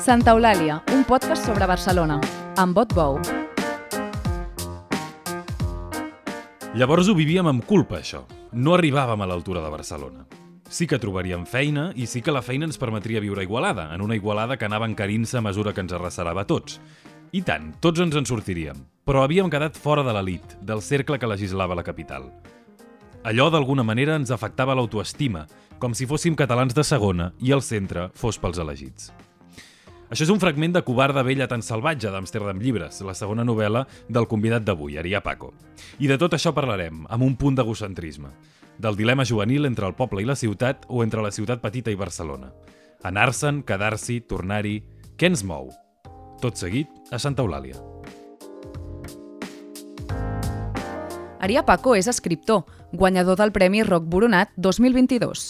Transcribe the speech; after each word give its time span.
Santa 0.00 0.32
Eulàlia, 0.32 0.78
un 0.96 1.02
podcast 1.04 1.44
sobre 1.44 1.66
Barcelona, 1.68 2.14
amb 2.56 2.72
Bot 2.72 2.94
Bou. 2.96 3.18
Llavors 6.72 7.10
ho 7.10 7.14
vivíem 7.18 7.50
amb 7.50 7.66
culpa, 7.68 7.98
això. 7.98 8.22
No 8.56 8.78
arribàvem 8.78 9.20
a 9.20 9.28
l'altura 9.28 9.60
de 9.60 9.68
Barcelona. 9.68 10.24
Sí 10.72 10.88
que 10.88 10.98
trobaríem 11.02 11.44
feina 11.44 11.90
i 11.92 12.08
sí 12.08 12.24
que 12.24 12.32
la 12.32 12.40
feina 12.40 12.64
ens 12.64 12.80
permetria 12.80 13.20
viure 13.20 13.44
Igualada, 13.44 13.90
en 13.92 14.00
una 14.00 14.16
Igualada 14.16 14.56
que 14.56 14.64
anava 14.64 14.88
encarint-se 14.88 15.36
a 15.36 15.44
mesura 15.44 15.74
que 15.76 15.84
ens 15.84 15.92
arracerava 15.92 16.46
a 16.46 16.48
tots. 16.48 16.80
I 17.36 17.44
tant, 17.44 17.74
tots 17.84 18.00
ens 18.00 18.16
en 18.16 18.24
sortiríem. 18.24 18.80
Però 19.04 19.20
havíem 19.20 19.52
quedat 19.52 19.76
fora 19.76 20.00
de 20.06 20.16
l'elit, 20.16 20.56
del 20.64 20.80
cercle 20.80 21.20
que 21.20 21.28
legislava 21.28 21.76
la 21.76 21.84
capital. 21.84 22.30
Allò, 23.20 23.50
d'alguna 23.52 23.84
manera, 23.84 24.16
ens 24.16 24.32
afectava 24.32 24.72
l'autoestima, 24.72 25.44
com 25.78 25.92
si 25.92 26.08
fóssim 26.08 26.32
catalans 26.32 26.72
de 26.72 26.88
segona 26.88 27.34
i 27.38 27.52
el 27.52 27.60
centre 27.60 28.08
fos 28.16 28.40
pels 28.40 28.64
elegits. 28.64 29.12
Això 30.10 30.24
és 30.26 30.30
un 30.34 30.40
fragment 30.42 30.72
de 30.74 30.80
Covarda 30.82 31.22
vella 31.22 31.46
tan 31.46 31.62
salvatge 31.62 32.10
d'Amsterdam 32.10 32.58
Llibres, 32.58 32.96
la 33.06 33.14
segona 33.14 33.44
novel·la 33.46 33.84
del 34.10 34.26
convidat 34.26 34.64
d'avui, 34.66 34.96
Arià 34.98 35.20
Paco. 35.22 35.52
I 36.02 36.08
de 36.10 36.16
tot 36.18 36.34
això 36.34 36.50
parlarem, 36.50 37.04
amb 37.06 37.22
un 37.22 37.36
punt 37.38 37.54
d'egocentrisme. 37.54 38.32
Del 38.82 38.98
dilema 38.98 39.22
juvenil 39.24 39.68
entre 39.68 39.86
el 39.86 39.94
poble 39.94 40.24
i 40.24 40.26
la 40.26 40.34
ciutat 40.34 40.82
o 40.88 41.04
entre 41.04 41.22
la 41.22 41.30
ciutat 41.30 41.62
petita 41.62 41.94
i 41.94 41.98
Barcelona. 42.00 42.50
Anar-se'n, 43.06 43.62
quedar-s'hi, 43.62 44.18
tornar-hi... 44.26 44.80
Què 45.20 45.30
ens 45.30 45.44
mou? 45.46 45.70
Tot 46.42 46.58
seguit, 46.58 46.90
a 47.12 47.20
Santa 47.20 47.44
Eulàlia. 47.44 47.78
Arià 51.38 51.62
Paco 51.62 51.94
és 51.94 52.10
escriptor, 52.10 52.64
guanyador 52.90 53.38
del 53.38 53.54
Premi 53.54 53.84
Roc 53.86 54.10
Boronat 54.10 54.50
2022. 54.58 55.46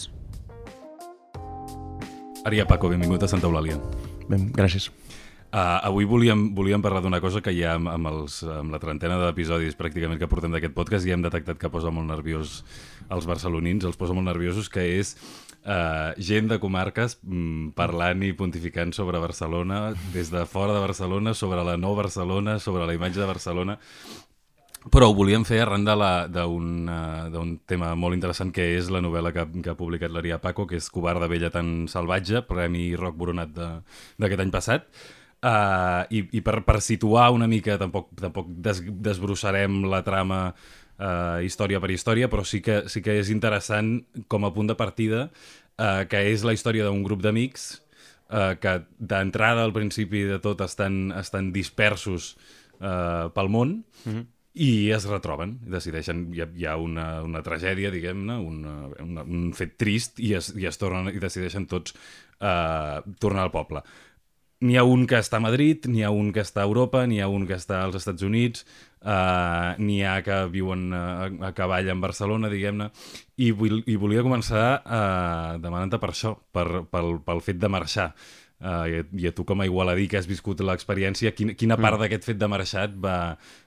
Arià 2.45 2.69
Paco, 2.69 2.93
benvingut 2.93 3.25
a 3.25 3.31
Santa 3.31 3.49
Eulàlia. 3.49 3.81
Ben, 4.29 4.51
gràcies. 4.55 4.89
Uh, 5.51 5.83
avui 5.83 6.05
volíem, 6.07 6.45
volíem 6.55 6.79
parlar 6.79 7.01
d'una 7.03 7.19
cosa 7.19 7.41
que 7.43 7.51
ja 7.51 7.73
amb, 7.75 7.89
amb, 7.91 8.07
els, 8.07 8.37
amb 8.47 8.71
la 8.71 8.79
trentena 8.79 9.17
d'episodis 9.19 9.75
pràcticament 9.75 10.15
que 10.21 10.29
portem 10.31 10.53
d'aquest 10.53 10.71
podcast 10.71 11.03
ja 11.03 11.17
hem 11.17 11.25
detectat 11.25 11.59
que 11.59 11.71
posa 11.73 11.91
molt 11.91 12.07
nerviós 12.07 12.61
els 13.11 13.27
barcelonins, 13.27 13.83
els 13.83 13.99
posa 13.99 14.15
molt 14.15 14.29
nerviosos, 14.29 14.69
que 14.71 14.85
és 14.95 15.11
uh, 15.65 16.15
gent 16.15 16.47
de 16.47 16.59
comarques 16.63 17.17
mm, 17.19 17.73
parlant 17.75 18.23
i 18.23 18.31
pontificant 18.31 18.95
sobre 18.95 19.19
Barcelona, 19.19 19.89
des 20.15 20.31
de 20.31 20.45
fora 20.47 20.71
de 20.77 20.85
Barcelona, 20.85 21.35
sobre 21.35 21.67
la 21.67 21.75
no 21.75 21.97
Barcelona, 21.99 22.55
sobre 22.63 22.87
la 22.87 22.95
imatge 22.95 23.19
de 23.19 23.27
Barcelona. 23.27 23.75
Però 24.89 25.11
ho 25.11 25.13
volíem 25.13 25.43
fer 25.45 25.59
arran 25.61 25.83
d'un 25.85 26.89
uh, 26.89 27.49
tema 27.69 27.91
molt 27.93 28.17
interessant 28.17 28.49
que 28.49 28.63
és 28.79 28.89
la 28.89 29.01
novel·la 29.03 29.29
que, 29.35 29.43
que 29.61 29.69
ha 29.69 29.77
publicat 29.77 30.09
l'Arià 30.09 30.39
Paco, 30.41 30.65
que 30.65 30.79
és 30.79 30.89
Covarda 30.89 31.29
vella 31.29 31.51
tan 31.53 31.85
salvatge, 31.91 32.41
Premi 32.47 32.95
Roc 32.97 33.15
Boronat 33.19 33.53
d'aquest 33.53 34.41
any 34.41 34.53
passat. 34.53 34.89
Uh, 35.41 36.05
i, 36.13 36.21
i 36.37 36.41
per, 36.45 36.59
per 36.65 36.79
situar 36.85 37.31
una 37.33 37.47
mica, 37.49 37.77
tampoc, 37.81 38.09
tampoc 38.17 38.49
des, 38.61 38.81
desbrossarem 39.05 39.79
la 39.89 40.01
trama 40.05 40.41
uh, 41.01 41.39
història 41.45 41.81
per 41.81 41.89
història, 41.93 42.29
però 42.29 42.45
sí 42.45 42.61
que, 42.65 42.83
sí 42.89 43.01
que 43.05 43.19
és 43.21 43.31
interessant 43.33 43.99
com 44.29 44.45
a 44.45 44.51
punt 44.53 44.69
de 44.69 44.77
partida 44.77 45.27
uh, 45.29 46.03
que 46.09 46.25
és 46.29 46.45
la 46.45 46.53
història 46.57 46.85
d'un 46.85 47.01
grup 47.05 47.21
d'amics 47.25 47.71
uh, 48.29 48.53
que 48.61 48.79
d'entrada 48.97 49.65
al 49.65 49.73
principi 49.73 50.27
de 50.29 50.37
tot 50.41 50.61
estan, 50.61 51.07
estan 51.17 51.49
dispersos 51.53 52.35
uh, 52.77 53.33
pel 53.33 53.49
món 53.49 53.81
mm 54.05 54.13
-hmm 54.13 54.29
i 54.53 54.91
es 54.91 55.05
retroben, 55.07 55.55
decideixen, 55.71 56.25
hi 56.35 56.43
ha, 56.43 56.47
hi 56.51 56.67
ha 56.67 56.75
una, 56.79 57.07
una 57.23 57.41
tragèdia, 57.45 57.91
diguem-ne, 57.93 58.35
un 59.23 59.51
fet 59.55 59.77
trist, 59.79 60.19
i 60.19 60.33
es, 60.35 60.51
i 60.59 60.67
es 60.67 60.79
tornen 60.81 61.07
i 61.13 61.21
decideixen 61.23 61.67
tots 61.71 61.95
uh, 61.95 62.99
tornar 63.23 63.47
al 63.47 63.53
poble. 63.53 63.83
N'hi 64.61 64.75
ha 64.77 64.83
un 64.85 65.07
que 65.09 65.17
està 65.17 65.39
a 65.39 65.41
Madrid, 65.41 65.87
n'hi 65.89 66.03
ha 66.05 66.11
un 66.13 66.29
que 66.35 66.43
està 66.43 66.61
a 66.61 66.67
Europa, 66.67 67.05
n'hi 67.09 67.21
ha 67.23 67.29
un 67.31 67.47
que 67.49 67.55
està 67.57 67.79
als 67.81 67.95
Estats 67.97 68.27
Units, 68.27 68.67
uh, 69.01 69.71
n'hi 69.79 70.01
ha 70.05 70.19
que 70.25 70.43
viuen 70.53 70.91
a, 70.93 71.31
a 71.47 71.53
cavall 71.57 71.89
en 71.89 72.03
Barcelona, 72.03 72.51
diguem-ne, 72.51 72.91
i, 73.41 73.49
i 73.49 73.97
volia 73.97 74.27
començar 74.27 74.67
uh, 74.83 75.57
demanant-te 75.63 75.97
per 76.03 76.11
això, 76.11 76.35
per, 76.53 76.83
pel, 76.91 77.15
pel 77.25 77.41
fet 77.47 77.57
de 77.63 77.71
marxar. 77.71 78.11
Uh, 78.61 78.85
i, 78.85 79.23
I 79.23 79.31
a 79.31 79.33
tu 79.33 79.41
com 79.47 79.63
a 79.63 79.65
igualadí 79.65 80.05
que 80.05 80.19
has 80.19 80.29
viscut 80.29 80.59
l'experiència, 80.61 81.33
quina, 81.33 81.55
quina 81.57 81.79
part 81.79 81.97
mm. 81.97 82.03
d'aquest 82.03 82.29
fet 82.29 82.37
de 82.37 82.49
marxar 82.51 82.85
et 82.91 82.95
va, 83.01 83.17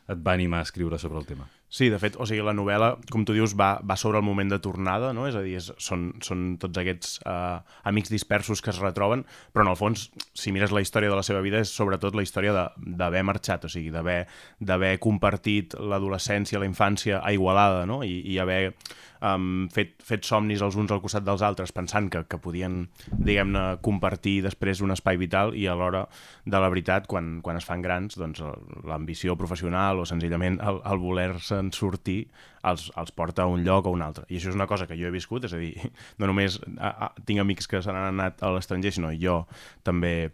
et 0.06 0.21
va 0.22 0.34
animar 0.38 0.62
a 0.62 0.69
escriure 0.69 1.00
sobre 1.03 1.19
el 1.19 1.27
tema? 1.27 1.49
Sí, 1.75 1.88
de 1.91 1.99
fet, 1.99 2.15
o 2.22 2.27
sigui, 2.28 2.44
la 2.47 2.53
novel·la, 2.55 2.93
com 3.10 3.25
tu 3.27 3.34
dius, 3.34 3.56
va, 3.59 3.81
va 3.83 3.97
sobre 3.99 4.21
el 4.21 4.22
moment 4.22 4.53
de 4.53 4.60
tornada, 4.62 5.09
no? 5.16 5.25
És 5.27 5.34
a 5.34 5.41
dir, 5.43 5.56
és, 5.59 5.72
són, 5.83 6.04
són 6.22 6.44
tots 6.62 6.78
aquests 6.78 7.16
uh, 7.27 7.65
amics 7.91 8.12
dispersos 8.15 8.62
que 8.62 8.71
es 8.71 8.78
retroben, 8.78 9.25
però 9.50 9.65
en 9.66 9.72
el 9.72 9.78
fons, 9.81 10.04
si 10.38 10.54
mires 10.54 10.71
la 10.71 10.84
història 10.84 11.10
de 11.10 11.19
la 11.19 11.25
seva 11.27 11.43
vida, 11.43 11.59
és 11.65 11.72
sobretot 11.75 12.15
la 12.15 12.22
història 12.22 12.54
d'haver 12.78 13.25
marxat, 13.27 13.66
o 13.66 13.72
sigui, 13.72 13.91
d'haver 13.91 14.93
compartit 15.03 15.75
l'adolescència, 15.75 16.62
la 16.62 16.71
infància 16.71 17.19
a 17.19 17.34
Igualada, 17.34 17.83
no? 17.91 18.04
I, 18.06 18.21
i 18.22 18.38
haver 18.38 18.77
um, 19.25 19.67
fet, 19.73 19.95
fet 20.05 20.27
somnis 20.29 20.62
els 20.65 20.77
uns 20.81 20.93
al 20.93 21.03
costat 21.03 21.25
dels 21.27 21.43
altres 21.47 21.73
pensant 21.75 22.11
que, 22.12 22.25
que 22.29 22.39
podien, 22.43 22.85
diguem-ne, 23.11 23.65
compartir 23.85 24.37
després 24.45 24.83
un 24.85 24.95
espai 24.95 25.19
vital 25.21 25.55
i 25.59 25.67
a 25.71 25.77
l'hora 25.79 26.05
de 26.45 26.61
la 26.61 26.71
veritat, 26.73 27.09
quan, 27.11 27.39
quan 27.45 27.59
es 27.61 27.67
fan 27.69 27.83
grans, 27.84 28.19
doncs 28.21 28.43
l'ambició 28.84 29.39
professional 29.41 30.03
o 30.03 30.07
senzillament 30.09 30.61
el, 30.63 30.81
el 30.84 31.03
voler-se'n 31.03 31.73
sortir 31.75 32.25
els, 32.65 32.89
els 33.01 33.13
porta 33.17 33.45
a 33.45 33.51
un 33.51 33.65
lloc 33.67 33.89
o 33.89 33.95
un 33.95 34.05
altre. 34.05 34.29
I 34.29 34.39
això 34.39 34.53
és 34.53 34.59
una 34.59 34.69
cosa 34.71 34.89
que 34.91 34.99
jo 35.01 35.09
he 35.09 35.15
viscut, 35.15 35.49
és 35.49 35.57
a 35.57 35.61
dir, 35.61 35.75
no 36.21 36.31
només 36.31 36.61
a, 36.77 36.95
a, 37.09 37.13
tinc 37.25 37.43
amics 37.43 37.71
que 37.71 37.83
se 37.84 37.93
n'han 37.93 38.13
anat 38.15 38.45
a 38.45 38.55
l'estranger, 38.55 38.95
sinó 38.95 39.13
jo 39.19 39.43
també 39.87 40.33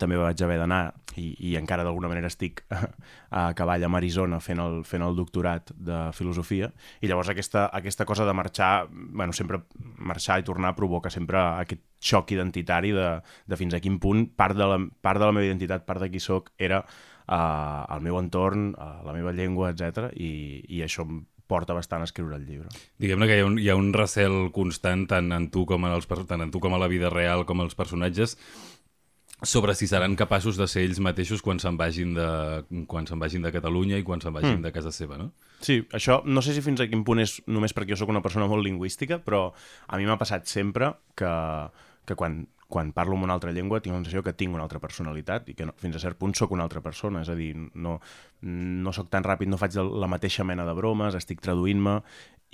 també 0.00 0.18
vaig 0.20 0.42
haver 0.42 0.58
d'anar 0.60 0.82
i, 1.16 1.30
i 1.50 1.54
encara 1.56 1.84
d'alguna 1.84 2.10
manera 2.12 2.28
estic 2.30 2.62
a 3.40 3.48
cavall 3.56 3.86
amb 3.88 3.98
Arizona 3.98 4.40
fent 4.44 4.60
el, 4.62 4.78
fent 4.84 5.04
el 5.06 5.16
doctorat 5.16 5.72
de 5.72 6.00
filosofia 6.16 6.70
i 7.00 7.10
llavors 7.10 7.30
aquesta, 7.32 7.66
aquesta 7.72 8.06
cosa 8.08 8.26
de 8.28 8.34
marxar 8.36 8.86
bueno, 8.90 9.32
sempre 9.32 9.62
marxar 9.98 10.40
i 10.40 10.46
tornar 10.46 10.74
provoca 10.76 11.10
sempre 11.10 11.40
aquest 11.40 11.82
xoc 12.00 12.32
identitari 12.36 12.92
de, 12.92 13.08
de 13.46 13.58
fins 13.58 13.74
a 13.74 13.80
quin 13.80 14.00
punt 14.02 14.26
part 14.36 14.56
de 14.56 14.68
la, 14.68 14.80
part 15.02 15.20
de 15.20 15.28
la 15.28 15.34
meva 15.34 15.48
identitat, 15.48 15.86
part 15.86 16.04
de 16.04 16.10
qui 16.12 16.20
sóc 16.20 16.52
era 16.58 16.82
uh, 16.82 17.94
el 17.94 18.04
meu 18.04 18.18
entorn, 18.20 18.74
uh, 18.74 19.00
la 19.06 19.14
meva 19.16 19.32
llengua, 19.32 19.72
etc. 19.72 20.10
I, 20.12 20.62
i 20.68 20.84
això 20.86 21.06
em 21.06 21.24
porta 21.46 21.76
bastant 21.76 22.02
a 22.02 22.08
escriure 22.08 22.36
el 22.36 22.46
llibre. 22.46 22.70
Diguem-ne 22.98 23.28
que 23.30 23.36
hi 23.38 23.42
ha, 23.44 23.46
un, 23.46 23.58
hi 23.62 23.68
ha 23.70 23.76
un 23.78 23.92
recel 23.94 24.48
constant 24.54 25.06
tant 25.10 25.30
en 25.34 25.48
tu 25.54 25.62
com 25.68 25.86
en, 25.86 25.94
els, 25.94 26.08
tant 26.26 26.42
en 26.42 26.50
tu 26.50 26.62
com 26.62 26.74
a 26.74 26.80
la 26.82 26.90
vida 26.90 27.10
real 27.12 27.46
com 27.46 27.62
els 27.62 27.78
personatges 27.78 28.34
sobre 29.42 29.74
si 29.74 29.86
seran 29.86 30.16
capaços 30.16 30.56
de 30.56 30.64
ser 30.70 30.86
ells 30.86 31.00
mateixos 31.04 31.42
quan 31.44 31.60
se'n 31.60 31.76
vagin, 31.76 32.14
de, 32.16 32.28
quan 32.88 33.04
se'n 33.08 33.20
vagin 33.20 33.44
de 33.44 33.52
Catalunya 33.52 33.98
i 34.00 34.04
quan 34.06 34.22
se'n 34.22 34.32
vagin 34.32 34.58
mm. 34.58 34.64
de 34.64 34.72
casa 34.72 34.92
seva, 34.94 35.18
no? 35.20 35.30
Sí, 35.60 35.82
això 35.92 36.22
no 36.24 36.40
sé 36.44 36.56
si 36.56 36.64
fins 36.64 36.80
a 36.80 36.88
quin 36.88 37.04
punt 37.04 37.20
és 37.20 37.38
només 37.46 37.76
perquè 37.76 37.92
jo 37.92 38.00
sóc 38.00 38.12
una 38.12 38.24
persona 38.24 38.48
molt 38.48 38.64
lingüística, 38.64 39.20
però 39.20 39.50
a 39.52 40.00
mi 40.00 40.08
m'ha 40.08 40.16
passat 40.20 40.48
sempre 40.48 40.94
que, 41.16 41.32
que 42.08 42.16
quan, 42.16 42.46
quan 42.66 42.94
parlo 42.96 43.14
en 43.14 43.26
una 43.28 43.36
altra 43.36 43.52
llengua 43.52 43.82
tinc 43.84 43.92
la 43.92 44.00
sensació 44.00 44.24
que 44.24 44.32
tinc 44.32 44.56
una 44.56 44.64
altra 44.64 44.80
personalitat 44.80 45.50
i 45.52 45.54
que 45.58 45.68
no, 45.68 45.76
fins 45.80 45.98
a 45.98 46.02
cert 46.02 46.18
punt 46.18 46.32
sóc 46.34 46.56
una 46.56 46.64
altra 46.64 46.80
persona, 46.80 47.20
és 47.20 47.28
a 47.28 47.36
dir, 47.36 47.52
no, 47.54 47.98
no 48.40 48.94
sóc 48.96 49.12
tan 49.12 49.26
ràpid, 49.26 49.52
no 49.52 49.60
faig 49.60 49.76
la 49.76 50.08
mateixa 50.10 50.48
mena 50.48 50.64
de 50.64 50.74
bromes, 50.76 51.14
estic 51.18 51.44
traduint-me 51.44 52.00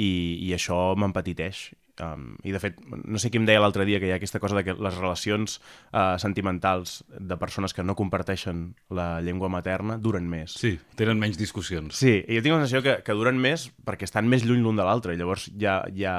i, 0.00 0.12
i 0.48 0.52
això 0.56 0.92
m'empetiteix 0.98 1.70
Um, 2.00 2.36
I 2.42 2.54
de 2.54 2.58
fet, 2.58 2.78
no 2.88 3.20
sé 3.20 3.28
qui 3.28 3.36
em 3.36 3.44
deia 3.44 3.60
l'altre 3.60 3.84
dia 3.84 3.98
que 4.00 4.08
hi 4.08 4.12
ha 4.14 4.16
aquesta 4.16 4.40
cosa 4.40 4.56
de 4.56 4.62
que 4.64 4.74
les 4.74 4.94
relacions 4.96 5.58
uh, 5.92 6.16
sentimentals 6.18 7.02
de 7.12 7.36
persones 7.36 7.74
que 7.76 7.84
no 7.84 7.96
comparteixen 7.98 8.64
la 8.96 9.20
llengua 9.20 9.50
materna 9.52 9.98
duren 10.00 10.24
més. 10.30 10.56
Sí, 10.56 10.72
tenen 10.96 11.20
menys 11.20 11.36
discussions. 11.40 11.98
Sí, 12.00 12.14
i 12.24 12.38
jo 12.38 12.44
tinc 12.44 12.56
la 12.56 12.62
sensació 12.62 12.82
que, 12.86 12.96
que 13.04 13.16
duren 13.18 13.36
més 13.40 13.68
perquè 13.84 14.08
estan 14.08 14.30
més 14.30 14.46
lluny 14.48 14.64
l'un 14.64 14.80
de 14.80 14.86
l'altre, 14.88 15.12
i 15.12 15.20
llavors 15.20 15.50
hi 15.52 15.68
ha, 15.68 15.78
hi, 15.92 16.06
ha, 16.08 16.16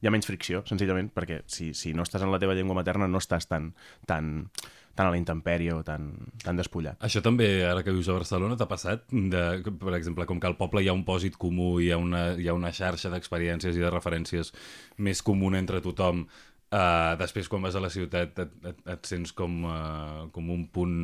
hi 0.00 0.08
ha 0.08 0.14
menys 0.14 0.30
fricció, 0.30 0.64
senzillament, 0.68 1.12
perquè 1.12 1.42
si, 1.44 1.74
si 1.76 1.92
no 1.92 2.08
estàs 2.08 2.24
en 2.24 2.32
la 2.32 2.40
teva 2.40 2.56
llengua 2.56 2.80
materna 2.80 3.10
no 3.10 3.20
estàs 3.20 3.50
tan, 3.52 3.74
tan 4.08 4.48
tan 4.94 5.08
a 5.08 5.12
la 5.14 5.18
intempèrie 5.20 5.72
o 5.72 5.80
tan, 5.86 6.10
tan 6.44 6.58
despullat. 6.58 6.98
Això 7.04 7.22
també, 7.24 7.48
ara 7.64 7.82
que 7.84 7.94
vius 7.94 8.10
a 8.12 8.16
Barcelona, 8.18 8.58
t'ha 8.60 8.68
passat, 8.68 9.06
de, 9.10 9.44
per 9.80 9.94
exemple, 9.96 10.26
com 10.28 10.40
que 10.40 10.50
al 10.50 10.58
poble 10.60 10.82
hi 10.84 10.90
ha 10.92 10.96
un 10.96 11.04
pòsit 11.08 11.38
comú, 11.40 11.74
hi 11.80 11.90
ha 11.92 11.98
una, 12.00 12.32
hi 12.36 12.48
ha 12.48 12.56
una 12.56 12.72
xarxa 12.76 13.12
d'experiències 13.12 13.78
i 13.78 13.84
de 13.84 13.92
referències 13.92 14.52
més 15.00 15.24
comuna 15.24 15.60
entre 15.62 15.80
tothom, 15.84 16.26
Uh, 16.72 17.18
després, 17.20 17.50
quan 17.52 17.60
vas 17.60 17.74
a 17.76 17.82
la 17.84 17.90
ciutat, 17.92 18.38
et, 18.40 18.54
et, 18.64 18.78
et 18.94 19.04
sents 19.04 19.34
com, 19.36 19.58
uh, 19.68 20.22
com 20.32 20.46
un 20.54 20.62
punt 20.72 20.94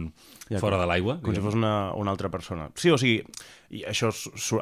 ja, 0.49 0.63
fora 0.63 0.79
de 0.81 0.87
l'aigua. 0.89 1.19
Com 1.21 1.37
si 1.37 1.43
fos 1.45 1.59
una, 1.59 1.93
una 1.93 2.15
altra 2.15 2.31
persona. 2.33 2.71
Sí, 2.73 2.89
o 2.89 2.97
sigui, 2.97 3.19
i 3.77 3.83
això, 3.85 4.09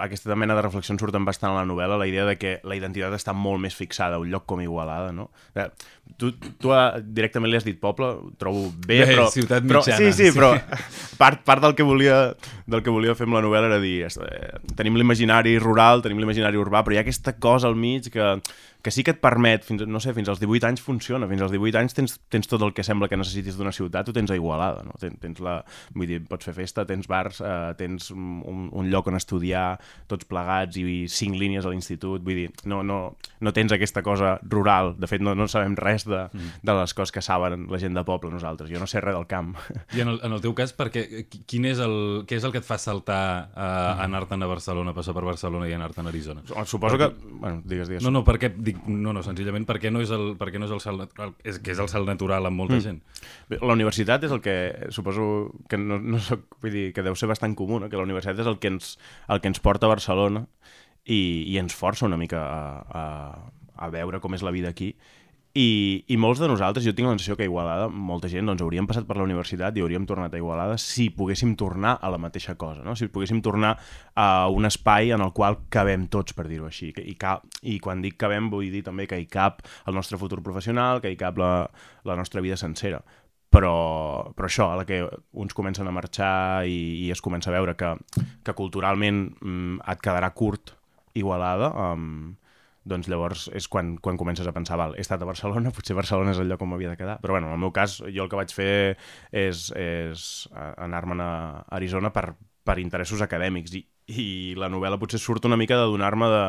aquesta 0.03 0.35
mena 0.35 0.57
de 0.59 0.65
reflexions 0.65 0.99
surten 0.99 1.23
bastant 1.23 1.53
a 1.53 1.61
la 1.61 1.69
novel·la, 1.69 1.95
la 2.01 2.09
idea 2.11 2.25
de 2.27 2.35
que 2.41 2.57
la 2.67 2.75
identitat 2.75 3.15
està 3.15 3.31
molt 3.39 3.63
més 3.63 3.77
fixada 3.79 4.19
a 4.19 4.23
un 4.23 4.33
lloc 4.33 4.49
com 4.51 4.59
Igualada, 4.65 5.13
no? 5.15 5.29
Eh, 5.55 5.69
tu, 6.19 6.33
tu 6.35 6.75
directament 7.07 7.53
li 7.53 7.61
has 7.61 7.69
dit 7.69 7.79
poble, 7.79 8.11
ho 8.11 8.35
trobo 8.41 8.67
bé, 8.75 9.05
bé 9.05 9.13
però... 9.13 9.29
ciutat 9.31 9.63
però, 9.63 9.85
mitjana. 9.87 10.03
Sí, 10.03 10.11
sí, 10.11 10.33
sí, 10.33 10.35
però 10.35 10.57
part, 11.23 11.47
part 11.47 11.63
del, 11.63 11.79
que 11.79 11.87
volia, 11.87 12.19
del 12.67 12.83
que 12.83 12.91
volia 12.91 13.15
fer 13.15 13.31
amb 13.31 13.39
la 13.39 13.47
novel·la 13.47 13.71
era 13.71 13.79
dir, 13.79 14.11
eh, 14.11 14.75
tenim 14.75 14.99
l'imaginari 14.99 15.55
rural, 15.63 16.03
tenim 16.03 16.19
l'imaginari 16.19 16.59
urbà, 16.59 16.83
però 16.83 16.99
hi 16.99 16.99
ha 16.99 17.07
aquesta 17.07 17.39
cosa 17.39 17.71
al 17.71 17.79
mig 17.79 18.11
que, 18.11 18.33
que 18.87 18.93
sí 18.95 19.03
que 19.03 19.11
et 19.11 19.19
permet, 19.19 19.65
fins, 19.67 19.83
no 19.91 19.99
sé, 19.99 20.13
fins 20.15 20.29
als 20.31 20.39
18 20.39 20.69
anys 20.69 20.79
funciona. 20.79 21.27
Fins 21.27 21.43
als 21.43 21.51
18 21.51 21.81
anys 21.81 21.97
tens, 21.97 22.13
tens 22.31 22.47
tot 22.47 22.63
el 22.63 22.71
que 22.71 22.85
sembla 22.87 23.09
que 23.11 23.17
necessitis 23.19 23.57
d'una 23.59 23.73
ciutat, 23.75 24.07
ho 24.07 24.13
tens 24.15 24.31
a 24.31 24.37
Igualada, 24.39 24.85
no? 24.87 24.95
Tens, 25.03 25.17
tens 25.19 25.41
la, 25.43 25.57
vull 25.91 26.07
dir, 26.07 26.21
pots 26.29 26.47
fer 26.47 26.55
festa, 26.55 26.85
tens 26.87 27.09
bars, 27.11 27.41
eh, 27.43 27.73
tens 27.81 28.13
un, 28.15 28.69
un 28.71 28.87
lloc 28.93 29.11
on 29.11 29.19
estudiar, 29.19 29.73
tots 30.07 30.29
plegats 30.31 30.79
i 30.79 30.85
cinc 31.11 31.35
línies 31.35 31.67
a 31.67 31.73
l'institut, 31.73 32.23
vull 32.23 32.39
dir, 32.39 32.53
no, 32.71 32.85
no, 32.87 33.01
no 33.43 33.55
tens 33.57 33.75
aquesta 33.75 34.05
cosa 34.07 34.37
rural. 34.47 34.93
De 35.03 35.11
fet, 35.11 35.25
no, 35.27 35.35
no 35.35 35.49
sabem 35.51 35.75
res 35.75 36.07
de, 36.07 36.23
mm. 36.31 36.63
de 36.71 36.79
les 36.79 36.95
coses 36.95 37.17
que 37.19 37.25
saben 37.27 37.67
la 37.73 37.83
gent 37.83 37.99
de 37.99 38.07
poble, 38.07 38.31
nosaltres. 38.31 38.71
Jo 38.71 38.79
no 38.79 38.87
sé 38.87 39.03
res 39.03 39.19
del 39.19 39.27
camp. 39.27 39.57
I 39.99 40.07
en 40.07 40.15
el, 40.15 40.21
en 40.23 40.39
el 40.39 40.45
teu 40.47 40.55
cas, 40.55 40.77
perquè, 40.79 41.27
quin 41.51 41.67
és 41.73 41.83
el, 41.83 41.97
què 42.31 42.39
és 42.39 42.47
el 42.47 42.55
que 42.55 42.63
et 42.63 42.71
fa 42.71 42.79
saltar 42.79 43.19
a 43.51 43.67
mm. 43.67 44.07
anar-te'n 44.07 44.47
a 44.47 44.53
Barcelona, 44.55 44.95
passar 44.95 45.19
per 45.19 45.27
Barcelona 45.27 45.67
i 45.67 45.75
anar-te'n 45.75 46.07
a 46.07 46.15
Arizona? 46.15 46.47
Suposo 46.71 47.03
que... 47.03 47.11
Bueno, 47.27 47.67
digues, 47.67 47.91
digues. 47.91 48.07
No, 48.07 48.15
no, 48.15 48.23
perquè, 48.23 48.55
dic, 48.55 48.76
no, 48.87 49.13
no, 49.17 49.23
senzillament 49.25 49.67
perquè 49.69 49.91
no 49.93 50.03
és 50.05 50.13
el, 50.15 50.35
perquè 50.41 50.61
no 50.61 50.69
és 50.69 50.75
el 50.75 50.83
salt 50.85 51.01
natural, 51.03 51.35
és 51.47 51.59
que 51.63 51.73
és 51.75 51.81
el 51.83 51.91
salt 51.93 52.09
natural 52.09 52.49
amb 52.49 52.61
molta 52.61 52.77
mm. 52.77 52.85
gent. 52.85 53.01
Bé, 53.51 53.61
la 53.63 53.77
universitat 53.77 54.27
és 54.29 54.35
el 54.35 54.43
que, 54.45 54.57
suposo 54.95 55.27
que 55.71 55.81
no, 55.81 55.99
no 56.03 56.21
soc, 56.23 56.47
vull 56.63 56.75
dir, 56.75 56.87
que 56.97 57.05
deu 57.07 57.19
ser 57.19 57.31
bastant 57.31 57.57
comú, 57.59 57.81
no? 57.83 57.91
que 57.93 57.99
la 57.99 58.07
universitat 58.07 58.45
és 58.45 58.51
el 58.51 58.61
que 58.63 58.73
ens, 58.75 58.97
el 59.33 59.43
que 59.43 59.53
ens 59.53 59.63
porta 59.65 59.89
a 59.89 59.95
Barcelona 59.95 60.47
i, 61.05 61.21
i 61.47 61.61
ens 61.63 61.77
força 61.77 62.07
una 62.09 62.19
mica 62.21 62.43
a, 62.43 63.03
a, 63.03 63.05
a 63.87 63.93
veure 63.95 64.21
com 64.21 64.35
és 64.37 64.45
la 64.47 64.55
vida 64.55 64.73
aquí 64.73 64.95
i, 65.57 66.05
I 66.13 66.17
molts 66.21 66.41
de 66.43 66.49
nosaltres, 66.51 66.85
jo 66.85 66.93
tinc 66.93 67.09
la 67.09 67.15
sensació 67.15 67.37
que 67.39 67.47
a 67.47 67.49
Igualada, 67.49 67.87
molta 67.89 68.29
gent, 68.29 68.45
doncs 68.51 68.61
hauríem 68.61 68.85
passat 68.89 69.07
per 69.09 69.17
la 69.17 69.25
universitat 69.25 69.77
i 69.79 69.81
hauríem 69.81 70.05
tornat 70.09 70.35
a 70.35 70.41
Igualada 70.41 70.75
si 70.81 71.07
poguéssim 71.17 71.55
tornar 71.57 71.95
a 71.97 72.11
la 72.13 72.19
mateixa 72.21 72.59
cosa, 72.61 72.83
no? 72.85 72.93
si 72.99 73.09
poguéssim 73.09 73.41
tornar 73.41 73.73
a 74.21 74.29
un 74.53 74.69
espai 74.69 75.15
en 75.17 75.25
el 75.25 75.33
qual 75.33 75.63
cabem 75.73 76.09
tots, 76.13 76.37
per 76.37 76.45
dir-ho 76.51 76.69
així. 76.69 76.91
I, 77.01 77.17
cap, 77.17 77.49
I 77.65 77.79
quan 77.81 78.05
dic 78.05 78.19
cabem 78.21 78.51
vull 78.53 78.69
dir 78.69 78.85
també 78.85 79.09
que 79.09 79.17
hi 79.17 79.25
cap 79.33 79.65
el 79.89 79.97
nostre 79.97 80.21
futur 80.21 80.43
professional, 80.45 81.01
que 81.01 81.15
hi 81.15 81.17
cap 81.17 81.41
la, 81.41 81.53
la 82.05 82.21
nostra 82.21 82.45
vida 82.45 82.61
sencera. 82.61 83.01
Però, 83.49 83.77
però 84.37 84.51
això, 84.51 84.71
a 84.75 84.81
la 84.83 84.85
que 84.85 85.07
uns 85.41 85.57
comencen 85.57 85.89
a 85.89 85.95
marxar 85.95 86.67
i, 86.69 87.07
i 87.07 87.13
es 87.15 87.25
comença 87.25 87.49
a 87.49 87.57
veure 87.57 87.79
que, 87.81 87.95
que 88.45 88.57
culturalment 88.59 89.31
mm, 89.41 89.87
et 89.89 90.05
quedarà 90.05 90.35
curt 90.37 90.77
Igualada, 91.17 91.71
um, 91.95 92.35
doncs 92.87 93.09
llavors 93.11 93.47
és 93.57 93.67
quan, 93.69 93.97
quan 94.03 94.19
comences 94.21 94.47
a 94.47 94.55
pensar, 94.55 94.79
val, 94.79 94.95
he 94.97 95.05
estat 95.05 95.23
a 95.23 95.29
Barcelona, 95.29 95.73
potser 95.77 95.97
Barcelona 95.99 96.35
és 96.35 96.41
el 96.43 96.51
lloc 96.53 96.63
on 96.63 96.73
m'havia 96.73 96.95
de 96.95 97.01
quedar. 97.01 97.19
Però 97.23 97.37
bueno, 97.37 97.51
en 97.51 97.59
el 97.59 97.63
meu 97.63 97.75
cas, 97.75 97.99
jo 98.07 98.25
el 98.25 98.31
que 98.33 98.39
vaig 98.39 98.55
fer 98.55 98.73
és, 99.35 99.69
és 99.77 100.27
anar-me'n 100.55 101.23
a 101.25 101.31
Arizona 101.79 102.13
per, 102.15 102.31
per 102.67 102.79
interessos 102.83 103.23
acadèmics 103.27 103.77
i, 103.79 103.85
i 104.15 104.29
la 104.59 104.71
novel·la 104.73 105.01
potser 105.03 105.21
surt 105.23 105.49
una 105.51 105.59
mica 105.59 105.79
de 105.81 105.89
donar-me 105.91 106.31
de, 106.33 106.45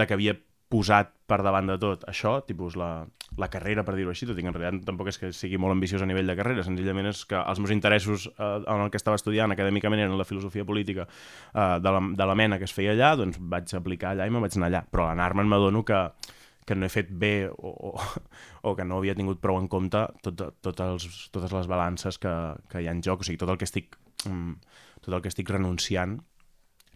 de 0.00 0.06
que 0.06 0.16
havia 0.16 0.36
posat 0.70 1.12
per 1.28 1.42
davant 1.42 1.68
de 1.68 1.76
tot 1.82 2.06
això, 2.08 2.38
tipus 2.46 2.76
la, 2.78 3.04
la 3.38 3.48
carrera, 3.48 3.84
per 3.86 3.94
dir-ho 3.94 4.10
així, 4.10 4.26
tot 4.26 4.38
i 4.38 4.42
que 4.42 4.50
en 4.50 4.56
realitat 4.56 4.88
tampoc 4.88 5.10
és 5.12 5.18
que 5.20 5.30
sigui 5.36 5.58
molt 5.60 5.74
ambiciós 5.76 6.02
a 6.02 6.08
nivell 6.08 6.26
de 6.26 6.36
carrera, 6.38 6.64
senzillament 6.66 7.10
és 7.12 7.22
que 7.30 7.38
els 7.38 7.60
meus 7.62 7.72
interessos 7.74 8.26
eh, 8.32 8.50
en 8.58 8.82
el 8.84 8.90
que 8.90 8.98
estava 8.98 9.18
estudiant 9.20 9.54
acadèmicament 9.54 10.02
eren 10.02 10.18
la 10.18 10.26
filosofia 10.26 10.66
política 10.66 11.06
eh, 11.06 11.78
de, 11.78 11.94
la, 11.94 12.02
de 12.18 12.28
la 12.32 12.36
mena 12.38 12.58
que 12.58 12.66
es 12.68 12.74
feia 12.74 12.96
allà, 12.96 13.14
doncs 13.20 13.38
vaig 13.40 13.74
aplicar 13.78 14.14
allà 14.14 14.26
i 14.26 14.34
me 14.34 14.42
vaig 14.42 14.58
anar 14.58 14.70
allà. 14.72 14.82
Però 14.90 15.06
anar-me'n 15.12 15.50
m'adono 15.50 15.84
que, 15.86 16.02
que 16.66 16.78
no 16.78 16.86
he 16.86 16.92
fet 16.92 17.14
bé 17.22 17.34
o, 17.50 17.70
o, 17.70 17.94
o 18.68 18.74
que 18.76 18.88
no 18.88 18.98
havia 18.98 19.16
tingut 19.18 19.40
prou 19.42 19.60
en 19.62 19.70
compte 19.70 20.04
tot, 20.26 20.46
tot 20.60 20.84
els, 20.86 21.06
totes 21.30 21.54
les 21.54 21.70
balances 21.70 22.18
que, 22.18 22.34
que 22.70 22.82
hi 22.82 22.90
ha 22.90 22.96
en 22.96 23.04
joc, 23.06 23.22
o 23.22 23.30
sigui, 23.30 23.40
tot 23.40 23.54
el 23.54 23.60
que 23.60 23.68
estic, 23.70 23.94
mm, 24.26 24.54
tot 25.06 25.14
el 25.14 25.22
que 25.22 25.32
estic 25.32 25.54
renunciant 25.54 26.18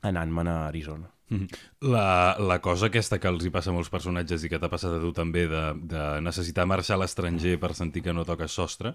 anant-me'n 0.05 0.51
a 0.51 0.61
Arizona. 0.69 1.14
Mhm. 1.29 1.47
La, 1.81 2.37
la 2.39 2.59
cosa 2.61 2.91
aquesta 2.91 3.17
que 3.19 3.31
els 3.31 3.47
hi 3.47 3.51
passa 3.53 3.71
a 3.73 3.75
molts 3.75 3.89
personatges 3.93 4.45
i 4.45 4.51
que 4.53 4.59
t'ha 4.61 4.69
passat 4.69 4.93
a 4.93 5.01
tu 5.01 5.11
també 5.17 5.47
de, 5.49 5.63
de 5.89 6.03
necessitar 6.25 6.67
marxar 6.69 6.99
a 6.99 7.01
l'estranger 7.01 7.57
per 7.61 7.73
sentir 7.77 8.03
que 8.05 8.13
no 8.13 8.27
toques 8.29 8.53
sostre, 8.53 8.95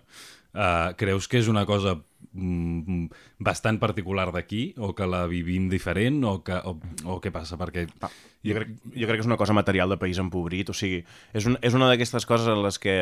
uh, 0.53 0.93
creus 0.99 1.27
que 1.27 1.41
és 1.41 1.49
una 1.49 1.65
cosa 1.69 1.95
mm, 1.97 3.09
bastant 3.41 3.79
particular 3.81 4.29
d'aquí 4.35 4.75
o 4.77 4.93
que 4.93 5.09
la 5.09 5.25
vivim 5.31 5.69
diferent 5.73 6.21
o, 6.23 6.37
que, 6.45 6.59
o, 6.61 6.77
o 7.09 7.19
què 7.23 7.33
passa? 7.33 7.57
Perquè... 7.57 7.87
Ah, 8.05 8.11
jo, 8.45 8.55
crec, 8.55 8.77
jo 8.93 9.09
crec 9.09 9.17
que 9.17 9.25
és 9.25 9.31
una 9.31 9.39
cosa 9.41 9.57
material 9.57 9.89
de 9.89 9.97
país 10.01 10.21
empobrit, 10.21 10.69
o 10.69 10.77
sigui, 10.77 11.01
és, 11.33 11.49
un, 11.49 11.57
és 11.65 11.77
una 11.77 11.89
d'aquestes 11.89 12.29
coses 12.29 12.49
en 12.53 12.61
les 12.65 12.77
que 12.81 12.99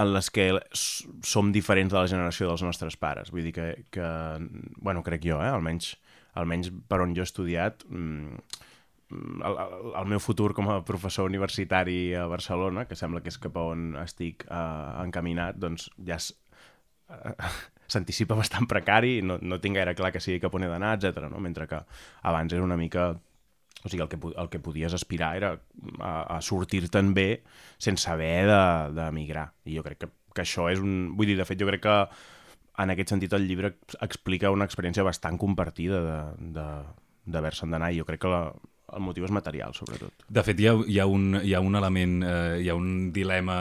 en 0.00 0.14
les 0.14 0.30
que 0.32 0.46
som 0.80 1.50
diferents 1.52 1.90
de 1.92 1.98
la 1.98 2.08
generació 2.08 2.46
dels 2.48 2.62
nostres 2.64 2.94
pares. 2.96 3.28
Vull 3.34 3.44
dir 3.44 3.52
que, 3.52 3.66
que 3.92 4.06
bueno, 4.80 5.02
crec 5.04 5.26
jo, 5.26 5.42
eh? 5.42 5.50
almenys 5.50 5.90
almenys 6.38 6.70
per 6.88 7.00
on 7.04 7.14
jo 7.16 7.24
he 7.24 7.28
estudiat, 7.28 7.84
mm, 7.88 8.60
el, 9.10 9.56
el, 9.56 9.92
el 9.98 10.06
meu 10.12 10.20
futur 10.22 10.52
com 10.54 10.70
a 10.70 10.80
professor 10.86 11.26
universitari 11.26 12.14
a 12.14 12.26
Barcelona, 12.30 12.86
que 12.86 12.98
sembla 12.98 13.22
que 13.24 13.32
és 13.32 13.38
cap 13.42 13.56
a 13.58 13.66
on 13.72 13.94
estic 14.02 14.46
uh, 14.48 15.00
encaminat, 15.02 15.58
doncs 15.58 15.88
ja 16.06 16.18
uh, 16.20 17.50
s'anticipa 17.90 18.38
bastant 18.38 18.68
precari, 18.70 19.18
no, 19.26 19.40
no 19.42 19.58
tinc 19.62 19.80
gaire 19.80 19.96
clar 19.98 20.12
que 20.14 20.22
sigui 20.22 20.40
cap 20.42 20.54
on 20.54 20.66
he 20.66 20.70
d'anar, 20.70 20.94
etc. 20.98 21.26
No? 21.32 21.42
Mentre 21.42 21.66
que 21.70 21.82
abans 22.22 22.54
era 22.54 22.66
una 22.66 22.78
mica... 22.80 23.12
O 23.80 23.88
sigui, 23.88 24.02
el 24.04 24.10
que, 24.12 24.18
el 24.20 24.48
que 24.52 24.58
podies 24.60 24.92
aspirar 24.92 25.30
era 25.38 25.54
a, 26.04 26.10
a 26.36 26.40
sortir-te'n 26.44 27.14
bé 27.16 27.40
sense 27.80 28.10
haver 28.12 28.44
d'emigrar. 28.92 29.46
I 29.64 29.78
jo 29.78 29.84
crec 29.86 30.02
que, 30.02 30.10
que 30.36 30.44
això 30.44 30.66
és 30.68 30.82
un... 30.84 31.14
Vull 31.16 31.32
dir, 31.32 31.38
de 31.38 31.46
fet, 31.48 31.56
jo 31.58 31.68
crec 31.70 31.86
que 31.86 31.94
en 32.82 32.94
aquest 32.94 33.14
sentit 33.14 33.32
el 33.36 33.46
llibre 33.48 33.74
explica 34.00 34.52
una 34.54 34.66
experiència 34.68 35.04
bastant 35.06 35.38
compartida 35.40 36.00
d'haver-se'n 36.40 37.72
d'anar 37.72 37.92
i 37.92 38.00
jo 38.00 38.06
crec 38.08 38.22
que 38.24 38.32
la, 38.32 38.44
el 38.96 39.02
motiu 39.04 39.26
és 39.26 39.34
material, 39.34 39.74
sobretot. 39.76 40.26
De 40.28 40.44
fet, 40.46 40.60
hi 40.60 40.70
ha, 40.70 40.76
hi 40.86 41.00
ha, 41.00 41.08
un, 41.10 41.40
hi 41.42 41.54
ha 41.54 41.60
un 41.64 41.78
element, 41.80 42.22
eh, 42.22 42.62
hi 42.64 42.70
ha 42.70 42.78
un 42.78 43.10
dilema 43.16 43.58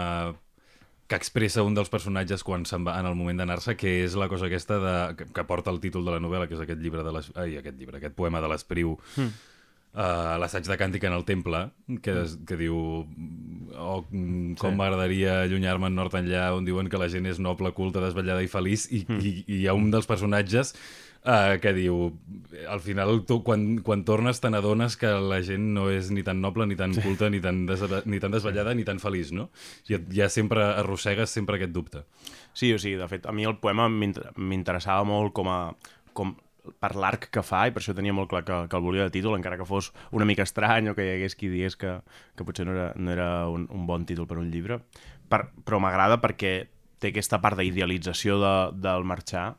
que 1.10 1.18
expressa 1.18 1.64
un 1.66 1.74
dels 1.74 1.90
personatges 1.90 2.44
quan 2.46 2.68
se'n 2.70 2.84
va 2.86 3.00
en 3.02 3.08
el 3.10 3.16
moment 3.18 3.40
d'anar-se, 3.42 3.74
que 3.80 4.04
és 4.04 4.14
la 4.20 4.28
cosa 4.30 4.46
aquesta 4.46 4.78
de, 4.82 4.98
que, 5.18 5.30
que 5.34 5.46
porta 5.50 5.74
el 5.74 5.82
títol 5.82 6.06
de 6.06 6.14
la 6.14 6.22
novel·la, 6.22 6.46
que 6.48 6.54
és 6.54 6.62
aquest 6.62 6.84
llibre 6.84 7.06
de 7.06 7.14
les, 7.16 7.32
ai, 7.34 7.56
aquest 7.58 7.80
llibre, 7.82 7.98
aquest 7.98 8.18
poema 8.18 8.42
de 8.44 8.52
l'Espriu, 8.52 8.98
mm 9.18 9.48
uh, 9.94 10.38
l'assaig 10.42 10.68
de 10.68 10.78
càntica 10.80 11.10
en 11.10 11.18
el 11.18 11.26
temple, 11.28 11.66
que, 12.04 12.16
es, 12.26 12.38
que 12.48 12.58
diu 12.60 12.78
oh, 12.78 14.00
com 14.10 14.56
sí. 14.56 14.78
m'agradaria 14.78 15.42
allunyar-me 15.46 15.90
en 15.90 16.00
nord 16.00 16.18
enllà, 16.20 16.50
on 16.58 16.68
diuen 16.68 16.90
que 16.92 17.02
la 17.02 17.10
gent 17.12 17.30
és 17.30 17.42
noble, 17.42 17.74
culta, 17.78 18.04
desvetllada 18.04 18.46
i 18.46 18.52
feliç, 18.52 18.90
i, 18.92 19.06
mm. 19.08 19.22
i, 19.22 19.36
i 19.46 19.62
hi 19.62 19.70
ha 19.70 19.78
un 19.78 19.90
dels 19.94 20.10
personatges 20.10 20.76
uh, 21.24 21.56
que 21.62 21.74
diu, 21.76 22.02
al 22.70 22.84
final 22.84 23.24
tu 23.30 23.42
quan, 23.46 23.80
quan 23.86 24.04
tornes 24.08 24.42
te 24.42 24.52
n'adones 24.52 24.98
que 25.00 25.14
la 25.24 25.42
gent 25.46 25.72
no 25.76 25.88
és 25.94 26.12
ni 26.14 26.26
tan 26.28 26.42
noble, 26.44 26.68
ni 26.70 26.78
tan 26.80 26.94
culta, 27.00 27.32
ni 27.34 27.42
tan, 27.44 27.66
des, 27.70 27.86
ni 28.06 28.22
tan 28.22 28.36
desvetllada, 28.36 28.76
ni 28.78 28.86
tan 28.88 29.02
feliç, 29.02 29.34
no? 29.36 29.50
I 29.90 30.00
ja 30.16 30.30
sempre 30.30 30.66
arrossegues 30.84 31.34
sempre 31.34 31.60
aquest 31.60 31.74
dubte. 31.76 32.06
Sí, 32.54 32.74
o 32.74 32.82
sigui, 32.82 32.98
de 33.00 33.08
fet, 33.10 33.26
a 33.30 33.34
mi 33.36 33.48
el 33.48 33.60
poema 33.62 33.88
m'interessava 33.90 35.06
molt 35.08 35.36
com 35.38 35.50
a, 35.52 35.60
com 36.18 36.36
per 36.80 36.94
l'arc 37.00 37.30
que 37.34 37.44
fa, 37.46 37.66
i 37.68 37.74
per 37.76 37.82
això 37.82 37.96
tenia 37.98 38.16
molt 38.16 38.30
clar 38.32 38.44
que, 38.48 38.58
que 38.70 38.78
el 38.78 38.86
volia 38.86 39.08
de 39.08 39.14
títol, 39.14 39.38
encara 39.38 39.58
que 39.58 39.68
fos 39.68 39.92
una 40.16 40.28
mica 40.30 40.46
estrany 40.48 40.92
o 40.92 40.96
que 40.98 41.06
hi 41.06 41.14
hagués 41.18 41.38
qui 41.40 41.52
digués 41.52 41.78
que, 41.80 42.00
que 42.36 42.48
potser 42.48 42.68
no 42.68 42.76
era, 42.78 42.90
no 42.96 43.14
era 43.14 43.30
un, 43.50 43.68
un 43.74 43.88
bon 43.90 44.06
títol 44.10 44.28
per 44.30 44.40
un 44.42 44.52
llibre. 44.54 44.82
Per, 45.30 45.46
però 45.66 45.80
m'agrada 45.82 46.20
perquè 46.22 46.54
té 47.00 47.14
aquesta 47.14 47.40
part 47.42 47.60
d'idealització 47.60 48.40
de, 48.42 48.56
del 48.84 49.06
marxar, 49.08 49.54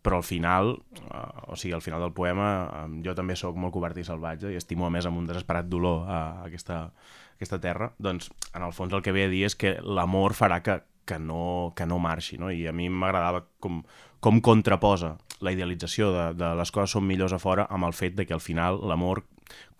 però 0.00 0.20
al 0.20 0.24
final, 0.24 0.74
uh, 1.12 1.52
o 1.52 1.56
sigui, 1.56 1.74
al 1.76 1.84
final 1.84 2.00
del 2.00 2.14
poema, 2.16 2.50
um, 2.84 3.00
jo 3.04 3.14
també 3.16 3.36
sóc 3.36 3.56
molt 3.60 3.74
covard 3.74 3.98
i 4.00 4.04
salvatge 4.04 4.52
i 4.52 4.56
estimo 4.56 4.86
a 4.86 4.92
més 4.92 5.08
amb 5.08 5.20
un 5.20 5.26
desesperat 5.28 5.68
dolor 5.68 6.06
a, 6.08 6.20
a 6.20 6.46
aquesta, 6.48 6.78
a 6.88 7.34
aquesta 7.36 7.60
terra, 7.60 7.90
doncs 7.98 8.30
en 8.54 8.64
el 8.64 8.72
fons 8.76 8.96
el 8.96 9.04
que 9.04 9.12
ve 9.12 9.26
a 9.28 9.32
dir 9.32 9.44
és 9.50 9.56
que 9.60 9.76
l'amor 9.84 10.36
farà 10.36 10.62
que, 10.64 10.78
que, 11.04 11.18
no, 11.20 11.72
que 11.76 11.88
no 11.88 12.00
marxi, 12.00 12.38
no? 12.40 12.50
i 12.50 12.66
a 12.68 12.72
mi 12.76 12.88
m'agradava 12.88 13.44
com, 13.60 13.82
com 14.24 14.40
contraposa 14.40 15.16
la 15.40 15.52
idealització 15.54 16.10
de, 16.14 16.24
de 16.38 16.54
les 16.58 16.72
coses 16.74 16.96
són 16.96 17.06
millors 17.08 17.34
a 17.36 17.40
fora 17.42 17.66
amb 17.70 17.88
el 17.88 17.96
fet 17.96 18.16
de 18.18 18.26
que 18.28 18.36
al 18.36 18.44
final 18.44 18.80
l'amor 18.86 19.24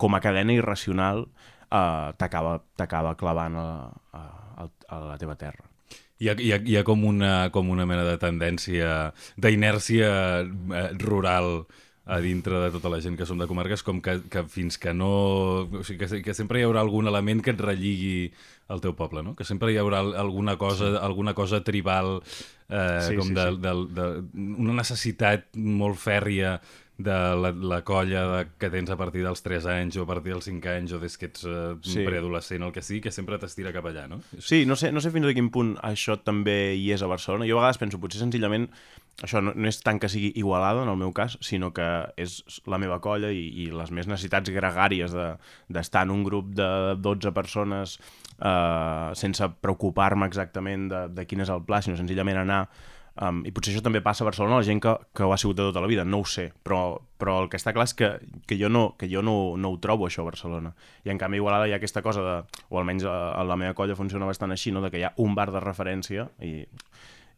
com 0.01 0.15
a 0.15 0.21
cadena 0.23 0.53
irracional 0.55 1.25
eh, 1.25 2.07
t'acaba 2.17 3.15
clavant 3.19 3.59
a, 3.59 3.67
a, 4.13 4.23
a 4.65 5.03
la 5.11 5.19
teva 5.21 5.37
terra. 5.39 5.67
Hi 6.21 6.29
ha, 6.29 6.35
hi 6.37 6.51
ha, 6.53 6.59
hi 6.61 6.75
ha 6.77 6.83
com, 6.85 7.01
una, 7.09 7.49
com 7.53 7.71
una 7.73 7.87
mena 7.89 8.03
de 8.05 8.17
tendència, 8.21 9.11
d'inèrcia 9.41 10.11
eh, 10.45 10.83
rural 11.01 11.63
a 12.05 12.17
dintre 12.19 12.57
de 12.57 12.71
tota 12.73 12.89
la 12.89 12.99
gent 13.01 13.15
que 13.17 13.27
som 13.29 13.37
de 13.37 13.45
comarques, 13.47 13.83
com 13.85 14.01
que, 14.01 14.17
que 14.31 14.43
fins 14.49 14.79
que 14.81 14.93
no... 14.93 15.11
O 15.69 15.83
sigui, 15.85 16.01
que, 16.01 16.21
que 16.25 16.33
sempre 16.33 16.59
hi 16.59 16.65
haurà 16.65 16.81
algun 16.81 17.07
element 17.11 17.43
que 17.45 17.53
et 17.53 17.61
relligui 17.61 18.31
al 18.73 18.81
teu 18.81 18.95
poble, 18.97 19.21
no? 19.21 19.35
Que 19.37 19.45
sempre 19.45 19.71
hi 19.71 19.77
haurà 19.77 20.01
alguna 20.01 20.57
cosa, 20.57 20.89
sí. 20.95 21.01
alguna 21.01 21.35
cosa 21.37 21.61
tribal, 21.63 22.21
eh, 22.69 23.01
sí, 23.05 23.17
com 23.19 23.29
sí, 23.29 23.35
de, 23.37 23.49
sí. 23.51 23.61
De, 23.61 23.73
de, 23.93 24.05
de, 24.15 24.53
una 24.63 24.79
necessitat 24.81 25.51
molt 25.53 25.99
fèrria 26.01 26.57
de 27.01 27.17
la, 27.35 27.51
la 27.51 27.81
colla 27.83 28.25
de, 28.29 28.41
que 28.61 28.69
tens 28.69 28.91
a 28.93 28.97
partir 28.97 29.23
dels 29.25 29.41
3 29.41 29.65
anys 29.73 29.97
o 29.97 30.05
a 30.05 30.09
partir 30.09 30.33
dels 30.35 30.45
5 30.49 30.73
anys 30.73 30.93
o 30.93 30.99
des 31.01 31.17
que 31.17 31.29
ets 31.29 31.45
uh, 31.49 31.73
Sí. 31.81 32.03
preadolescent, 32.05 32.63
el 32.65 32.73
que 32.73 32.83
sigui, 32.85 33.01
que 33.05 33.13
sempre 33.13 33.39
t'estira 33.41 33.73
cap 33.73 33.87
allà, 33.89 34.07
no? 34.09 34.21
Sí, 34.37 34.63
no 34.69 34.77
sé, 34.77 34.91
no 34.93 35.01
sé 35.01 35.13
fins 35.13 35.29
a 35.29 35.33
quin 35.37 35.49
punt 35.53 35.75
això 35.85 36.17
també 36.21 36.75
hi 36.77 36.91
és 36.93 37.01
a 37.01 37.09
Barcelona. 37.09 37.47
Jo 37.49 37.57
a 37.57 37.63
vegades 37.63 37.81
penso, 37.81 38.01
potser 38.01 38.21
senzillament, 38.21 38.69
això 39.21 39.41
no, 39.43 39.53
no 39.55 39.67
és 39.69 39.81
tant 39.83 39.99
que 40.01 40.09
sigui 40.09 40.31
igualada, 40.39 40.83
en 40.83 40.89
el 40.89 40.97
meu 40.97 41.11
cas, 41.13 41.37
sinó 41.45 41.71
que 41.75 41.87
és 42.17 42.39
la 42.65 42.79
meva 42.81 42.99
colla 43.03 43.29
i, 43.33 43.43
i 43.63 43.67
les 43.73 43.91
meves 43.91 44.09
necessitats 44.09 44.49
gregàries 44.53 45.13
de- 45.13 45.35
d'estar 45.69 46.05
en 46.07 46.15
un 46.15 46.23
grup 46.23 46.53
de 46.57 46.69
12 46.97 47.33
persones 47.35 47.99
eh, 48.39 49.11
sense 49.13 49.51
preocupar-me 49.61 50.25
exactament 50.25 50.89
de, 50.89 51.05
de 51.13 51.27
quin 51.27 51.45
és 51.45 51.53
el 51.53 51.61
pla, 51.67 51.81
sinó 51.81 51.99
senzillament 51.99 52.41
anar 52.41 52.65
Um, 53.19 53.41
I 53.43 53.51
potser 53.51 53.73
això 53.73 53.81
també 53.83 53.99
passa 53.99 54.23
a 54.23 54.27
Barcelona, 54.29 54.61
la 54.61 54.65
gent 54.65 54.79
que, 54.79 54.91
que 55.13 55.25
ho 55.27 55.33
ha 55.35 55.37
sigut 55.37 55.57
de 55.57 55.65
tota 55.67 55.81
la 55.83 55.89
vida, 55.91 56.05
no 56.07 56.21
ho 56.21 56.25
sé, 56.25 56.45
però, 56.63 57.01
però 57.19 57.41
el 57.43 57.49
que 57.51 57.59
està 57.59 57.73
clar 57.75 57.83
és 57.89 57.93
que, 57.93 58.07
que 58.47 58.55
jo, 58.55 58.69
no, 58.71 58.95
que 58.97 59.09
jo 59.11 59.19
no, 59.21 59.57
no 59.59 59.73
ho 59.73 59.79
trobo 59.83 60.07
això 60.07 60.23
a 60.23 60.29
Barcelona. 60.29 60.71
I 61.03 61.11
en 61.11 61.19
canvi 61.19 61.37
a 61.37 61.41
Igualada 61.43 61.67
hi 61.67 61.75
ha 61.75 61.79
aquesta 61.81 62.01
cosa 62.05 62.23
de, 62.23 62.37
o 62.71 62.79
almenys 62.79 63.03
a, 63.03 63.15
a 63.35 63.43
la 63.43 63.59
meva 63.59 63.75
colla 63.75 63.97
funciona 63.99 64.29
bastant 64.29 64.55
així, 64.55 64.71
no? 64.71 64.81
de 64.81 64.93
que 64.93 65.01
hi 65.01 65.05
ha 65.09 65.11
un 65.19 65.35
bar 65.35 65.49
de 65.51 65.59
referència 65.59 66.29
i, 66.39 66.63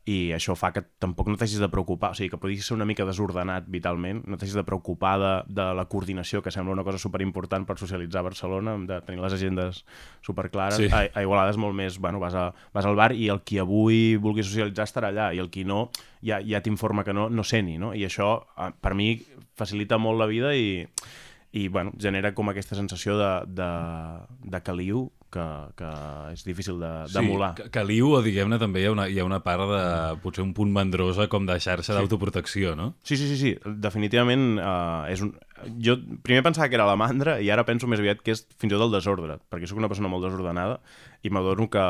i 0.04 0.34
això 0.36 0.52
fa 0.60 0.74
que 0.76 0.82
tampoc 1.00 1.30
no 1.32 1.38
t'hagis 1.40 1.62
de 1.64 1.70
preocupar, 1.72 2.10
o 2.12 2.18
sigui, 2.18 2.28
que 2.34 2.40
podries 2.40 2.66
ser 2.68 2.76
una 2.76 2.88
mica 2.88 3.06
desordenat 3.08 3.70
vitalment, 3.72 4.20
no 4.28 4.36
t'hagis 4.36 4.58
de 4.58 4.66
preocupar 4.68 5.14
de, 5.22 5.32
de 5.48 5.68
la 5.78 5.86
coordinació, 5.88 6.42
que 6.44 6.52
sembla 6.52 6.76
una 6.76 6.84
cosa 6.84 7.00
superimportant 7.00 7.64
per 7.70 7.78
socialitzar 7.80 8.20
a 8.20 8.28
Barcelona, 8.28 8.76
de 8.90 9.00
tenir 9.08 9.24
les 9.24 9.38
agendes 9.38 9.86
superclares. 10.26 10.82
Sí. 10.82 10.90
A, 10.92 11.06
a 11.08 11.24
Igualada 11.24 11.56
és 11.56 11.62
molt 11.62 11.78
més, 11.78 12.02
bueno, 12.04 12.20
vas, 12.20 12.36
a, 12.36 12.50
vas 12.76 12.90
al 12.90 13.00
bar 13.00 13.14
i 13.16 13.30
el 13.32 13.46
qui 13.48 13.62
avui 13.64 14.18
vulgui 14.20 14.44
socialitzar 14.44 14.90
estarà 14.90 15.14
allà, 15.14 15.32
i 15.32 15.40
el 15.40 15.48
qui 15.54 15.64
no 15.64 15.86
ja, 16.20 16.42
ja 16.44 16.60
t'informa 16.66 17.08
que 17.08 17.16
no, 17.16 17.30
no 17.32 17.48
seni, 17.48 17.80
no? 17.80 17.94
I 17.96 18.04
això, 18.10 18.34
eh, 18.60 18.74
per 18.84 18.98
mi, 19.00 19.14
facilita 19.56 20.02
molt 20.02 20.20
la 20.20 20.28
vida 20.28 20.52
i, 20.52 20.84
i 21.56 21.70
bueno, 21.72 21.96
genera 21.96 22.34
com 22.36 22.52
aquesta 22.52 22.76
sensació 22.76 23.16
de, 23.20 23.34
de, 23.56 23.74
de 24.52 24.64
caliu 24.68 25.08
que, 25.34 25.46
que 25.80 25.90
és 26.34 26.44
difícil 26.46 26.78
de- 26.82 26.92
d'emular. 27.14 27.54
Sí, 27.58 27.70
caliu 27.74 28.12
o 28.18 28.22
diguem-ne 28.26 28.60
també 28.62 28.84
hi 28.84 28.88
ha, 28.90 28.94
una, 28.94 29.08
hi 29.10 29.18
ha 29.20 29.26
una 29.26 29.42
part 29.46 29.66
de 29.72 29.82
potser 30.24 30.46
un 30.46 30.54
punt 30.58 30.72
mandrosa 30.76 31.28
com 31.32 31.48
de 31.50 31.58
xarxa 31.64 31.98
d'autoprotecció, 31.98 32.76
no? 32.80 32.94
Sí, 33.04 33.18
sí, 33.18 33.28
sí, 33.32 33.40
sí. 33.42 33.56
definitivament 33.84 34.60
uh, 34.60 35.10
és 35.12 35.26
un... 35.26 35.34
Jo 35.84 35.96
primer 36.26 36.44
pensava 36.46 36.68
que 36.70 36.76
era 36.76 36.88
la 36.90 36.98
mandra 37.00 37.38
i 37.42 37.50
ara 37.54 37.64
penso 37.66 37.88
més 37.88 38.02
aviat 38.04 38.22
que 38.22 38.36
és 38.36 38.46
fins 38.60 38.72
i 38.72 38.76
tot 38.76 38.88
el 38.90 38.96
desordre, 38.98 39.40
perquè 39.50 39.70
sóc 39.70 39.80
una 39.80 39.90
persona 39.92 40.12
molt 40.12 40.26
desordenada 40.28 40.82
i 41.24 41.32
m'adono 41.32 41.70
que 41.72 41.86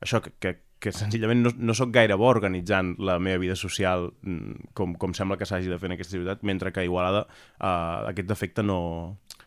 això, 0.00 0.22
que, 0.24 0.32
que, 0.40 0.54
que 0.80 0.92
senzillament 0.92 1.42
no, 1.44 1.52
no 1.56 1.74
sóc 1.76 1.92
gaire 1.94 2.16
bo 2.20 2.28
organitzant 2.30 2.94
la 3.04 3.18
meva 3.22 3.40
vida 3.42 3.56
social 3.56 4.10
mm, 4.22 4.72
com, 4.76 4.94
com 5.00 5.14
sembla 5.16 5.38
que 5.40 5.48
s'hagi 5.48 5.70
de 5.72 5.78
fer 5.80 5.90
en 5.90 5.96
aquesta 5.96 6.16
ciutat, 6.16 6.42
mentre 6.46 6.72
que 6.72 6.82
a 6.82 6.88
Igualada 6.88 7.26
uh, 7.26 8.08
aquest 8.10 8.28
defecte 8.28 8.64
no, 8.64 8.78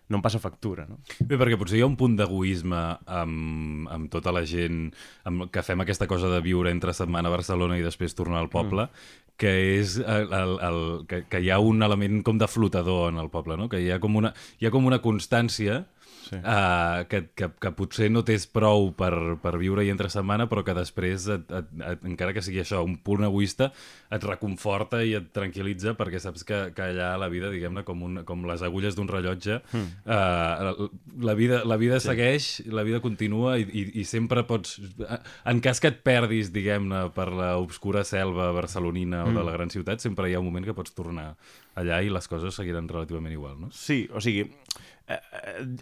no 0.09 0.17
em 0.17 0.23
passa 0.25 0.41
factura, 0.41 0.87
no? 0.89 0.97
Bé, 1.21 1.37
perquè 1.37 1.57
potser 1.59 1.77
hi 1.77 1.83
ha 1.85 1.89
un 1.89 1.97
punt 1.99 2.15
d'egoisme 2.17 2.79
amb, 3.05 3.89
amb 3.93 4.09
tota 4.11 4.33
la 4.33 4.41
gent 4.49 4.87
amb, 5.29 5.47
que 5.53 5.63
fem 5.65 5.85
aquesta 5.85 6.09
cosa 6.09 6.31
de 6.33 6.41
viure 6.45 6.73
entre 6.73 6.95
setmana 6.97 7.29
a 7.29 7.35
Barcelona 7.35 7.77
i 7.77 7.85
després 7.85 8.17
tornar 8.17 8.41
al 8.41 8.49
poble, 8.49 8.87
mm. 8.89 9.29
que 9.39 9.53
és 9.77 9.99
el, 10.01 10.33
el, 10.33 10.55
el, 10.65 10.81
que, 11.09 11.21
que 11.29 11.43
hi 11.45 11.53
ha 11.53 11.61
un 11.61 11.85
element 11.85 12.23
com 12.25 12.41
de 12.41 12.49
flotador 12.49 13.13
en 13.13 13.21
el 13.21 13.29
poble, 13.29 13.57
no? 13.59 13.69
que 13.69 13.83
hi 13.83 13.91
ha 13.93 14.01
com 14.01 14.17
una, 14.17 14.33
hi 14.59 14.67
ha 14.67 14.73
com 14.73 14.89
una 14.89 15.01
constància 15.05 15.83
Sí. 16.29 16.37
Uh, 16.37 17.07
que, 17.09 17.23
que, 17.33 17.47
que 17.57 17.71
potser 17.73 18.09
no 18.13 18.21
tens 18.25 18.45
prou 18.53 18.91
per, 18.97 19.13
per 19.41 19.55
viure-hi 19.57 19.89
entre 19.89 20.11
setmana, 20.13 20.45
però 20.51 20.61
que 20.65 20.75
després, 20.77 21.25
et, 21.33 21.53
et, 21.57 21.71
et, 21.87 22.03
encara 22.05 22.35
que 22.35 22.43
sigui 22.45 22.61
això, 22.61 22.83
un 22.85 22.99
punt 23.01 23.25
egoista, 23.25 23.71
et 24.13 24.25
reconforta 24.25 25.01
i 25.05 25.15
et 25.17 25.31
tranquil·litza 25.33 25.95
perquè 25.97 26.21
saps 26.21 26.45
que, 26.45 26.59
que 26.77 26.85
allà 26.91 27.15
la 27.17 27.31
vida, 27.33 27.49
diguem-ne, 27.53 27.81
com, 27.87 28.03
un, 28.05 28.21
com 28.29 28.45
les 28.49 28.61
agulles 28.65 28.97
d'un 28.97 29.09
rellotge, 29.09 29.57
mm. 29.73 30.05
uh, 30.05 30.89
la 31.25 31.35
vida, 31.39 31.63
la 31.65 31.79
vida 31.81 31.97
sí. 31.97 32.11
segueix, 32.11 32.51
la 32.69 32.85
vida 32.85 33.01
continua 33.01 33.57
i, 33.57 33.65
i, 33.65 33.85
i 34.03 34.05
sempre 34.05 34.45
pots... 34.49 34.77
En 35.49 35.63
cas 35.65 35.81
que 35.81 35.89
et 35.89 36.03
perdis, 36.05 36.53
diguem-ne, 36.53 37.07
per 37.15 37.31
l'obscura 37.33 38.05
selva 38.05 38.51
barcelonina 38.53 39.23
mm. 39.23 39.33
o 39.33 39.39
de 39.39 39.47
la 39.49 39.57
gran 39.57 39.73
ciutat, 39.73 40.05
sempre 40.05 40.29
hi 40.29 40.37
ha 40.37 40.43
un 40.43 40.49
moment 40.51 40.69
que 40.69 40.77
pots 40.77 40.93
tornar 40.93 41.31
allà 41.79 42.01
i 42.03 42.13
les 42.13 42.27
coses 42.29 42.55
seguiran 42.59 42.89
relativament 42.91 43.33
igual, 43.33 43.57
no? 43.61 43.73
Sí, 43.73 44.03
o 44.13 44.21
sigui, 44.23 44.45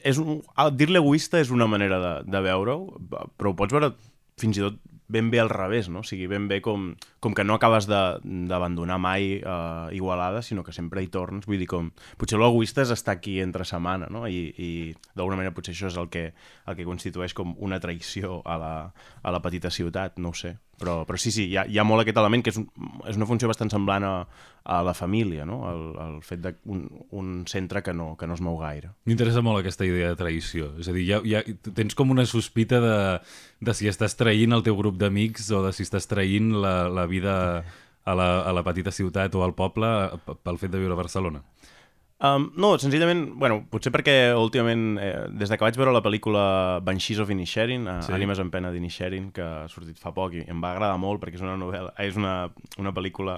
és 0.07 0.19
un, 0.21 0.41
dir-li 0.79 0.99
egoista 1.01 1.41
és 1.41 1.51
una 1.51 1.67
manera 1.67 1.99
de, 2.03 2.13
de 2.31 2.43
veure-ho, 2.45 2.99
però 3.37 3.51
ho 3.51 3.57
pots 3.59 3.75
veure 3.75 3.91
fins 4.37 4.59
i 4.59 4.63
tot 4.63 4.77
ben 5.07 5.29
bé 5.31 5.39
al 5.39 5.49
revés, 5.49 5.87
no? 5.89 6.01
O 6.03 6.07
sigui, 6.07 6.27
ben 6.27 6.49
bé 6.51 6.59
com, 6.61 6.89
com 7.23 7.33
que 7.33 7.45
no 7.47 7.55
acabes 7.55 7.87
d'abandonar 7.87 8.97
mai 8.99 9.39
eh, 9.39 9.95
Igualada, 9.95 10.41
sinó 10.43 10.63
que 10.67 10.75
sempre 10.75 11.01
hi 11.03 11.07
tornes. 11.07 11.47
Vull 11.47 11.63
dir, 11.63 11.69
com... 11.71 11.91
Potser 12.19 12.39
l'egoista 12.39 12.83
és 12.83 12.91
estar 12.91 13.15
aquí 13.15 13.37
entre 13.43 13.65
setmana, 13.65 14.11
no? 14.11 14.25
I, 14.27 14.51
i 14.51 14.69
d'alguna 15.15 15.39
manera 15.39 15.55
potser 15.55 15.73
això 15.75 15.87
és 15.91 15.99
el 15.99 16.11
que, 16.11 16.29
el 16.67 16.79
que 16.79 16.87
constitueix 16.87 17.35
com 17.37 17.55
una 17.63 17.79
traïció 17.83 18.41
a 18.43 18.59
la, 18.59 18.73
a 19.23 19.35
la 19.35 19.43
petita 19.43 19.71
ciutat, 19.71 20.19
no 20.19 20.35
ho 20.35 20.37
sé. 20.37 20.57
Però, 20.77 20.99
però 21.09 21.17
sí, 21.17 21.31
sí, 21.33 21.47
hi 21.49 21.55
ha, 21.57 21.63
hi 21.65 21.79
ha 21.81 21.83
molt 21.87 22.03
aquest 22.03 22.19
element 22.21 22.43
que 22.45 22.51
és, 22.53 22.57
un, 22.61 22.67
és 23.09 23.17
una 23.17 23.25
funció 23.25 23.47
bastant 23.49 23.71
semblant 23.73 24.03
a, 24.05 24.11
a 24.61 24.75
la 24.85 24.93
família, 24.93 25.41
no? 25.49 25.55
El, 25.71 25.81
el 26.03 26.19
fet 26.21 26.43
d'un 26.43 26.83
un 27.17 27.31
centre 27.49 27.81
que 27.81 27.95
no, 27.97 28.11
que 28.19 28.27
no 28.29 28.35
es 28.37 28.43
mou 28.45 28.59
gaire. 28.61 28.91
M'interessa 29.09 29.41
molt 29.41 29.63
aquesta 29.63 29.87
idea 29.89 30.11
de 30.13 30.19
traïció. 30.19 30.69
És 30.77 30.91
a 30.91 30.93
dir, 30.93 31.07
ja, 31.09 31.17
ja, 31.25 31.41
tens 31.73 31.97
com 31.97 32.13
una 32.13 32.27
sospita 32.29 32.77
de, 32.83 32.95
de 33.65 33.73
si 33.73 33.89
estàs 33.89 34.13
traint 34.19 34.53
el 34.53 34.61
teu 34.67 34.77
grup 34.77 35.01
d'amics 35.01 35.49
o 35.57 35.63
de 35.65 35.73
si 35.73 35.81
estàs 35.87 36.05
traint 36.13 36.53
la, 36.61 36.75
la 36.93 37.07
vida 37.09 37.35
a 38.07 38.13
la, 38.15 38.27
a 38.45 38.53
la 38.53 38.61
petita 38.63 38.93
ciutat 38.93 39.33
o 39.35 39.41
al 39.43 39.57
poble 39.57 39.89
p- 40.29 40.37
pel 40.45 40.61
fet 40.61 40.71
de 40.71 40.79
viure 40.79 40.93
a 40.93 41.01
Barcelona. 41.01 41.41
Um, 42.19 42.47
no, 42.57 42.71
senzillament, 42.81 43.27
bueno, 43.37 43.59
potser 43.69 43.91
perquè 43.93 44.15
últimament, 44.33 44.97
eh, 44.97 45.27
des 45.37 45.51
de 45.51 45.57
que 45.57 45.67
vaig 45.67 45.75
veure 45.77 45.91
la 45.93 46.01
pel·lícula 46.01 46.79
Banshees 46.81 47.19
of 47.21 47.29
Inisherin, 47.29 47.85
uh, 47.85 47.99
Sí. 48.01 48.11
Ànimes 48.15 48.39
en 48.41 48.49
pena 48.49 48.71
d'Inisherin, 48.73 49.31
que 49.31 49.43
ha 49.45 49.67
sortit 49.69 49.99
fa 50.01 50.11
poc 50.15 50.33
i 50.33 50.41
em 50.49 50.63
va 50.63 50.71
agradar 50.73 50.97
molt 50.97 51.21
perquè 51.21 51.37
és 51.37 51.45
una 51.45 51.57
novel·la, 51.61 51.93
és 52.01 52.17
una, 52.17 52.49
una 52.81 52.93
pel·lícula 52.95 53.37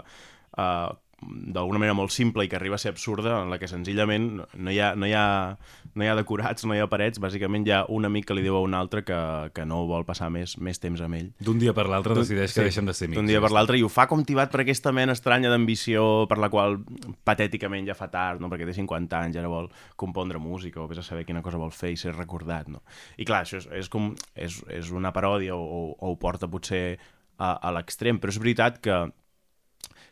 uh, 0.58 0.96
d'alguna 1.22 1.80
manera 1.82 1.94
molt 1.98 2.12
simple 2.16 2.46
i 2.46 2.50
que 2.50 2.56
arriba 2.56 2.76
a 2.76 2.82
ser 2.82 2.92
absurda, 2.94 3.42
en 3.44 3.50
la 3.52 3.58
que 3.60 3.68
senzillament 3.68 4.30
no- 4.38 4.48
no 4.56 4.72
hi 4.72 4.80
ha, 4.80 4.94
no 4.96 5.06
hi 5.08 5.14
ha, 5.14 5.58
no 5.94 6.04
hi 6.04 6.08
ha 6.08 6.16
decorats, 6.16 6.66
no 6.66 6.76
hi 6.76 6.80
ha 6.80 6.88
parets, 6.88 7.20
bàsicament 7.20 7.68
hi 7.68 7.74
ha 7.76 7.82
un 7.90 8.06
amic 8.08 8.26
que 8.30 8.38
li 8.38 8.44
diu 8.46 8.56
a 8.56 8.62
un 8.64 8.74
altre 8.74 9.04
que, 9.04 9.18
que 9.54 9.66
no 9.66 9.82
vol 9.90 10.06
passar 10.08 10.30
més, 10.32 10.58
més 10.58 10.80
temps 10.80 11.02
amb 11.02 11.16
ell. 11.20 11.32
D'un 11.44 11.60
dia 11.60 11.74
per 11.76 11.88
l'altre 11.92 12.16
decideix 12.16 12.54
que 12.54 12.62
Sí, 12.62 12.68
deixen 12.70 12.86
de 12.88 12.94
ser 12.94 13.10
amics. 13.10 13.20
D'un 13.20 13.28
dia 13.28 13.42
per 13.44 13.52
l'altre 13.52 13.78
i 13.78 13.84
ho 13.84 13.90
fa 13.90 14.08
com 14.08 14.24
tibat 14.24 14.52
per 14.52 14.62
aquesta 14.64 14.92
mena 14.96 15.12
estranya 15.18 15.50
d'ambició 15.52 16.26
per 16.30 16.38
la 16.40 16.50
qual 16.50 16.80
patèticament 17.28 17.88
ja 17.88 17.96
fa 17.98 18.08
tard, 18.12 18.40
no? 18.42 18.50
perquè 18.50 18.66
té 18.68 18.74
50 18.78 19.20
anys, 19.20 19.38
ara 19.40 19.52
vol 19.52 19.70
compondre 20.00 20.40
música 20.40 20.82
o 20.82 20.88
vés 20.88 21.00
a 21.02 21.06
saber 21.06 21.26
quina 21.28 21.42
cosa 21.46 21.58
vol 21.62 21.72
fer 21.76 21.92
i 21.94 21.98
ser 22.00 22.16
recordat. 22.16 22.70
No? 22.72 22.82
I 23.18 23.26
clar, 23.28 23.44
això 23.46 23.60
és, 23.60 23.68
és 23.84 23.90
com 23.92 24.14
és, 24.36 24.62
és 24.72 24.92
una 24.96 25.12
paròdia 25.16 25.56
o, 25.56 25.64
o, 25.64 25.82
o 26.00 26.14
ho 26.14 26.18
porta 26.20 26.48
potser 26.48 26.98
a, 27.38 27.54
a 27.60 27.72
l'extrem, 27.76 28.20
però 28.20 28.32
és 28.34 28.40
veritat 28.42 28.80
que, 28.84 28.98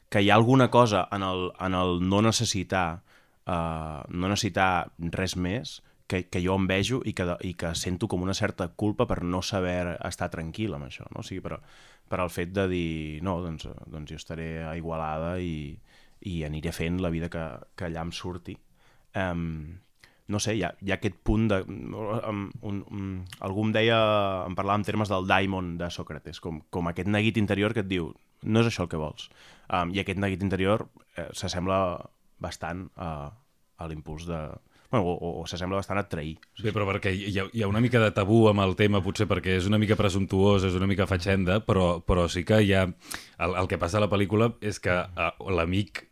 que 0.09 0.21
hi 0.23 0.29
ha 0.29 0.35
alguna 0.35 0.69
cosa 0.71 1.07
en 1.11 1.23
el, 1.23 1.51
en 1.59 1.75
el 1.75 1.99
no 2.07 2.21
necessitar 2.21 3.01
uh, 3.47 4.03
no 4.09 4.29
necessitar 4.29 4.91
res 5.13 5.35
més 5.35 5.81
que, 6.07 6.23
que 6.31 6.41
jo 6.43 6.55
envejo 6.55 7.01
i 7.05 7.13
que, 7.13 7.27
i 7.43 7.53
que 7.59 7.73
sento 7.75 8.07
com 8.07 8.23
una 8.23 8.35
certa 8.37 8.69
culpa 8.69 9.07
per 9.07 9.21
no 9.23 9.41
saber 9.43 9.97
estar 10.07 10.29
tranquil 10.31 10.77
amb 10.77 10.87
això, 10.87 11.07
no? 11.11 11.19
O 11.19 11.27
sigui, 11.27 11.43
per, 11.43 11.59
per 12.07 12.21
al 12.23 12.31
fet 12.31 12.53
de 12.55 12.67
dir, 12.71 13.19
no, 13.27 13.37
doncs, 13.43 13.67
doncs 13.91 14.13
jo 14.13 14.19
estaré 14.21 14.47
a 14.63 14.77
Igualada 14.79 15.35
i, 15.43 15.75
i 16.31 16.39
aniré 16.47 16.71
fent 16.71 17.01
la 17.03 17.11
vida 17.11 17.27
que, 17.33 17.43
que 17.75 17.89
allà 17.89 18.05
em 18.07 18.13
surti. 18.15 18.55
Um, 19.19 19.75
no 20.27 20.39
sé, 20.43 20.57
hi 20.57 20.63
ha, 20.67 20.73
hi 20.83 20.91
ha 20.91 20.97
aquest 20.97 21.17
punt 21.23 21.47
de... 21.51 21.61
Um, 21.63 22.47
un, 22.67 22.81
un, 22.91 23.09
algú 23.47 23.63
em 23.67 23.73
deia, 23.75 23.97
em 24.47 24.55
parlava 24.57 24.81
en 24.81 24.85
termes 24.87 25.11
del 25.11 25.27
daimon 25.29 25.75
de 25.79 25.89
Sòcrates, 25.93 26.41
com, 26.43 26.59
com 26.73 26.89
aquest 26.91 27.07
neguit 27.07 27.39
interior 27.39 27.75
que 27.75 27.85
et 27.85 27.91
diu 27.91 28.11
no 28.43 28.61
és 28.61 28.69
això 28.69 28.85
el 28.85 28.91
que 28.91 28.99
vols. 29.01 29.29
Um, 29.67 29.93
I 29.95 30.03
aquest 30.03 30.19
neguit 30.21 30.43
interior 30.45 30.85
eh, 31.15 31.29
s'assembla 31.33 31.79
bastant 32.43 32.87
a, 32.95 33.11
a 33.77 33.87
l'impuls 33.89 34.27
de... 34.29 34.41
Bueno, 34.91 35.05
o, 35.05 35.13
o, 35.15 35.31
o 35.41 35.45
s'assembla 35.49 35.81
bastant 35.81 35.99
a 35.99 36.05
trair. 36.07 36.37
Bé, 36.63 36.71
però 36.71 36.87
perquè 36.87 37.11
hi 37.11 37.35
ha, 37.39 37.47
hi 37.51 37.63
ha 37.63 37.67
una 37.67 37.81
mica 37.83 37.99
de 37.99 38.11
tabú 38.15 38.45
amb 38.47 38.63
el 38.63 38.77
tema, 38.79 39.01
potser 39.03 39.27
perquè 39.27 39.57
és 39.59 39.67
una 39.67 39.79
mica 39.81 39.97
presumptuós, 39.99 40.63
és 40.67 40.77
una 40.79 40.87
mica 40.87 41.07
fatxenda, 41.09 41.59
però, 41.65 41.97
però 41.99 42.27
sí 42.31 42.45
que 42.47 42.61
hi 42.63 42.73
ha... 42.73 42.87
El, 43.37 43.57
el 43.59 43.67
que 43.69 43.77
passa 43.77 43.99
a 43.99 44.01
la 44.01 44.09
pel·lícula 44.09 44.53
és 44.65 44.79
que 44.81 44.95
uh, 44.95 45.51
l'amic 45.53 46.07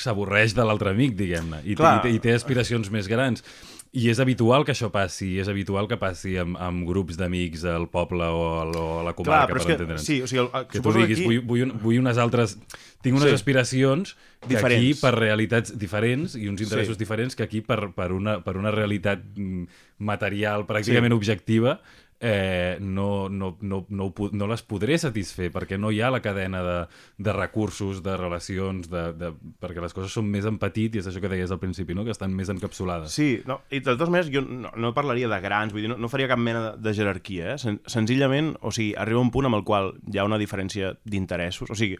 s'avorreix 0.00 0.54
de 0.56 0.64
l'altre 0.64 0.94
amic, 0.94 1.16
diguem-ne, 1.18 1.60
i, 1.66 1.74
i, 1.76 2.14
i 2.14 2.22
té 2.22 2.32
aspiracions 2.32 2.88
més 2.94 3.10
grans. 3.10 3.44
I 3.92 4.04
és 4.06 4.20
habitual 4.22 4.62
que 4.64 4.70
això 4.70 4.86
passi, 4.94 5.32
és 5.42 5.48
habitual 5.50 5.88
que 5.90 5.96
passi 5.98 6.36
amb, 6.38 6.54
amb 6.62 6.84
grups 6.86 7.16
d'amics 7.18 7.64
al 7.66 7.88
poble 7.90 8.22
o, 8.22 8.60
al- 8.60 8.76
o 8.78 8.84
a 9.00 9.02
la 9.02 9.14
comarca, 9.18 9.48
però 9.50 9.58
per 9.58 9.64
és 9.64 9.74
entendre'ns. 9.74 10.04
sí, 10.06 10.20
o 10.22 10.28
sigui, 10.30 10.44
el, 10.44 10.66
que 10.70 10.78
tu 10.78 10.92
diguis, 10.94 11.18
aquí- 11.18 11.26
vull, 11.26 11.40
vull, 11.48 11.62
un, 11.64 11.72
vull 11.82 11.98
unes 11.98 12.16
altres... 12.22 12.54
Tinc 13.02 13.16
unes 13.16 13.30
Sí. 13.30 13.34
aspiracions 13.34 14.14
que 14.46 14.46
aquí 14.46 14.54
Diferents. 14.54 15.00
per 15.00 15.14
realitats 15.16 15.74
diferents 15.76 16.36
i 16.36 16.46
uns 16.48 16.60
interessos 16.60 16.94
Sí. 16.96 17.00
diferents 17.02 17.34
que 17.34 17.42
aquí 17.42 17.62
per, 17.62 17.90
per, 17.96 18.12
una, 18.12 18.44
per 18.44 18.56
una 18.60 18.70
realitat 18.70 19.24
mm, 19.34 19.64
material 19.98 20.66
pràcticament 20.68 21.10
sí. 21.10 21.16
objectiva 21.16 21.80
eh, 22.20 22.76
no, 22.80 23.28
no, 23.30 23.56
no, 23.60 23.86
no, 23.88 24.04
ho 24.04 24.28
no 24.32 24.46
les 24.46 24.62
podré 24.62 24.98
satisfer 25.00 25.48
perquè 25.52 25.78
no 25.80 25.90
hi 25.90 26.02
ha 26.04 26.10
la 26.12 26.20
cadena 26.20 26.60
de, 26.62 26.76
de 27.16 27.32
recursos, 27.32 28.02
de 28.04 28.16
relacions, 28.20 28.90
de, 28.92 29.04
de, 29.16 29.30
perquè 29.60 29.80
les 29.80 29.96
coses 29.96 30.12
són 30.12 30.28
més 30.28 30.44
en 30.48 30.58
petit 30.60 30.94
i 30.94 31.00
és 31.00 31.08
això 31.08 31.22
que 31.22 31.32
deies 31.32 31.50
al 31.50 31.62
principi, 31.62 31.96
no? 31.96 32.04
que 32.04 32.12
estan 32.12 32.34
més 32.36 32.52
encapsulades. 32.52 33.16
Sí, 33.16 33.30
no, 33.48 33.62
i 33.70 33.80
de 33.80 33.94
totes 33.94 34.12
maneres 34.12 34.28
jo 34.32 34.44
no, 34.44 34.72
no 34.76 34.92
parlaria 34.96 35.30
de 35.32 35.40
grans, 35.40 35.72
vull 35.72 35.86
dir, 35.86 35.92
no, 35.94 35.96
no 35.96 36.12
faria 36.12 36.28
cap 36.30 36.40
mena 36.40 36.66
de, 36.66 36.74
de 36.84 36.94
jerarquia, 37.00 37.54
eh? 37.54 37.58
Sen 37.60 37.80
senzillament, 37.88 38.52
o 38.60 38.74
sigui, 38.74 38.92
arriba 39.00 39.24
un 39.24 39.32
punt 39.32 39.48
amb 39.48 39.56
el 39.56 39.64
qual 39.64 39.94
hi 40.12 40.20
ha 40.20 40.28
una 40.28 40.38
diferència 40.40 40.92
d'interessos, 41.08 41.72
o 41.72 41.78
sigui, 41.78 41.96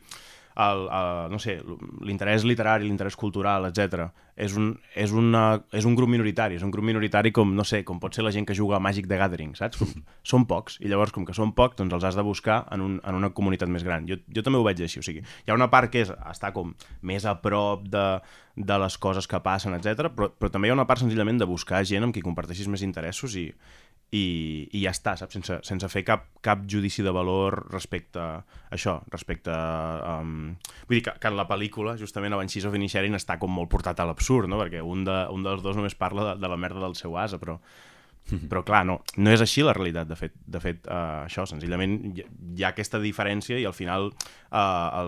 el, 0.60 0.86
el, 0.90 1.30
no 1.32 1.38
sé, 1.40 1.58
l'interès 2.04 2.44
literari, 2.44 2.88
l'interès 2.88 3.16
cultural, 3.16 3.68
etc. 3.70 4.10
És, 4.40 4.54
un, 4.56 4.70
és, 4.96 5.12
una, 5.12 5.42
és 5.76 5.84
un 5.88 5.96
grup 5.98 6.08
minoritari, 6.08 6.56
és 6.56 6.64
un 6.64 6.72
grup 6.72 6.86
minoritari 6.86 7.32
com, 7.36 7.50
no 7.56 7.64
sé, 7.68 7.82
com 7.84 7.98
pot 8.00 8.16
ser 8.16 8.24
la 8.24 8.32
gent 8.32 8.46
que 8.48 8.56
juga 8.56 8.78
a 8.78 8.82
Magic 8.82 9.08
the 9.10 9.18
Gathering, 9.20 9.52
saps? 9.58 9.80
Com, 9.80 9.90
són 10.32 10.46
pocs, 10.48 10.78
i 10.80 10.88
llavors 10.88 11.12
com 11.12 11.26
que 11.28 11.36
són 11.36 11.52
pocs, 11.56 11.76
doncs 11.80 11.98
els 11.98 12.06
has 12.08 12.16
de 12.16 12.24
buscar 12.24 12.62
en, 12.72 12.84
un, 12.86 12.96
en 13.04 13.18
una 13.18 13.32
comunitat 13.36 13.68
més 13.72 13.84
gran. 13.84 14.08
Jo, 14.08 14.20
jo 14.32 14.44
també 14.46 14.60
ho 14.60 14.64
veig 14.64 14.80
així, 14.86 15.02
o 15.02 15.04
sigui, 15.04 15.20
hi 15.20 15.52
ha 15.52 15.58
una 15.58 15.70
part 15.72 15.92
que 15.92 16.06
és 16.06 16.14
estar 16.32 16.54
com 16.56 16.72
més 17.04 17.28
a 17.28 17.36
prop 17.44 17.84
de, 17.92 18.06
de 18.56 18.80
les 18.80 18.96
coses 18.98 19.28
que 19.28 19.42
passen, 19.44 19.76
etc. 19.76 20.08
Però, 20.16 20.30
però 20.32 20.52
també 20.52 20.70
hi 20.70 20.74
ha 20.74 20.78
una 20.78 20.88
part 20.88 21.04
senzillament 21.04 21.40
de 21.40 21.48
buscar 21.50 21.84
gent 21.84 22.08
amb 22.08 22.16
qui 22.16 22.24
comparteixis 22.24 22.70
més 22.72 22.84
interessos 22.86 23.36
i, 23.36 23.50
i, 24.10 24.22
i 24.74 24.82
ja 24.82 24.90
està, 24.90 25.14
saps? 25.18 25.36
Sense, 25.36 25.60
sense 25.66 25.90
fer 25.90 26.02
cap, 26.06 26.26
cap 26.42 26.64
judici 26.70 27.04
de 27.06 27.12
valor 27.14 27.60
respecte 27.70 28.18
a 28.18 28.40
això, 28.74 28.98
respecte 29.12 29.52
a... 29.54 30.18
Um... 30.18 30.56
Vull 30.88 30.98
dir 30.98 31.04
que, 31.06 31.14
que 31.22 31.30
en 31.30 31.38
la 31.38 31.46
pel·lícula, 31.50 31.94
justament, 32.00 32.34
Banshees 32.34 32.66
of 32.66 32.74
Inisherin 32.78 33.18
està 33.18 33.38
com 33.38 33.52
molt 33.54 33.70
portat 33.70 34.02
a 34.02 34.08
l'absurd, 34.08 34.29
no? 34.50 34.58
Perquè 34.60 34.82
un, 34.84 35.04
de, 35.06 35.22
un 35.34 35.46
dels 35.46 35.62
dos 35.64 35.78
només 35.78 35.96
parla 35.98 36.30
de, 36.30 36.34
de 36.42 36.50
la 36.50 36.58
merda 36.60 36.82
del 36.84 36.96
seu 36.98 37.16
asa, 37.18 37.38
però, 37.40 37.58
però 38.50 38.62
clar, 38.66 38.82
no, 38.86 38.98
no 39.18 39.32
és 39.32 39.42
així 39.42 39.64
la 39.66 39.74
realitat, 39.76 40.08
de 40.10 40.16
fet, 40.18 40.34
de 40.46 40.60
fet 40.62 40.86
uh, 40.86 41.24
això, 41.24 41.46
senzillament 41.48 41.96
hi, 42.10 42.24
hi 42.56 42.64
ha 42.64 42.70
aquesta 42.70 43.00
diferència 43.02 43.58
i 43.58 43.66
al 43.68 43.74
final 43.76 44.10
uh, 44.10 45.00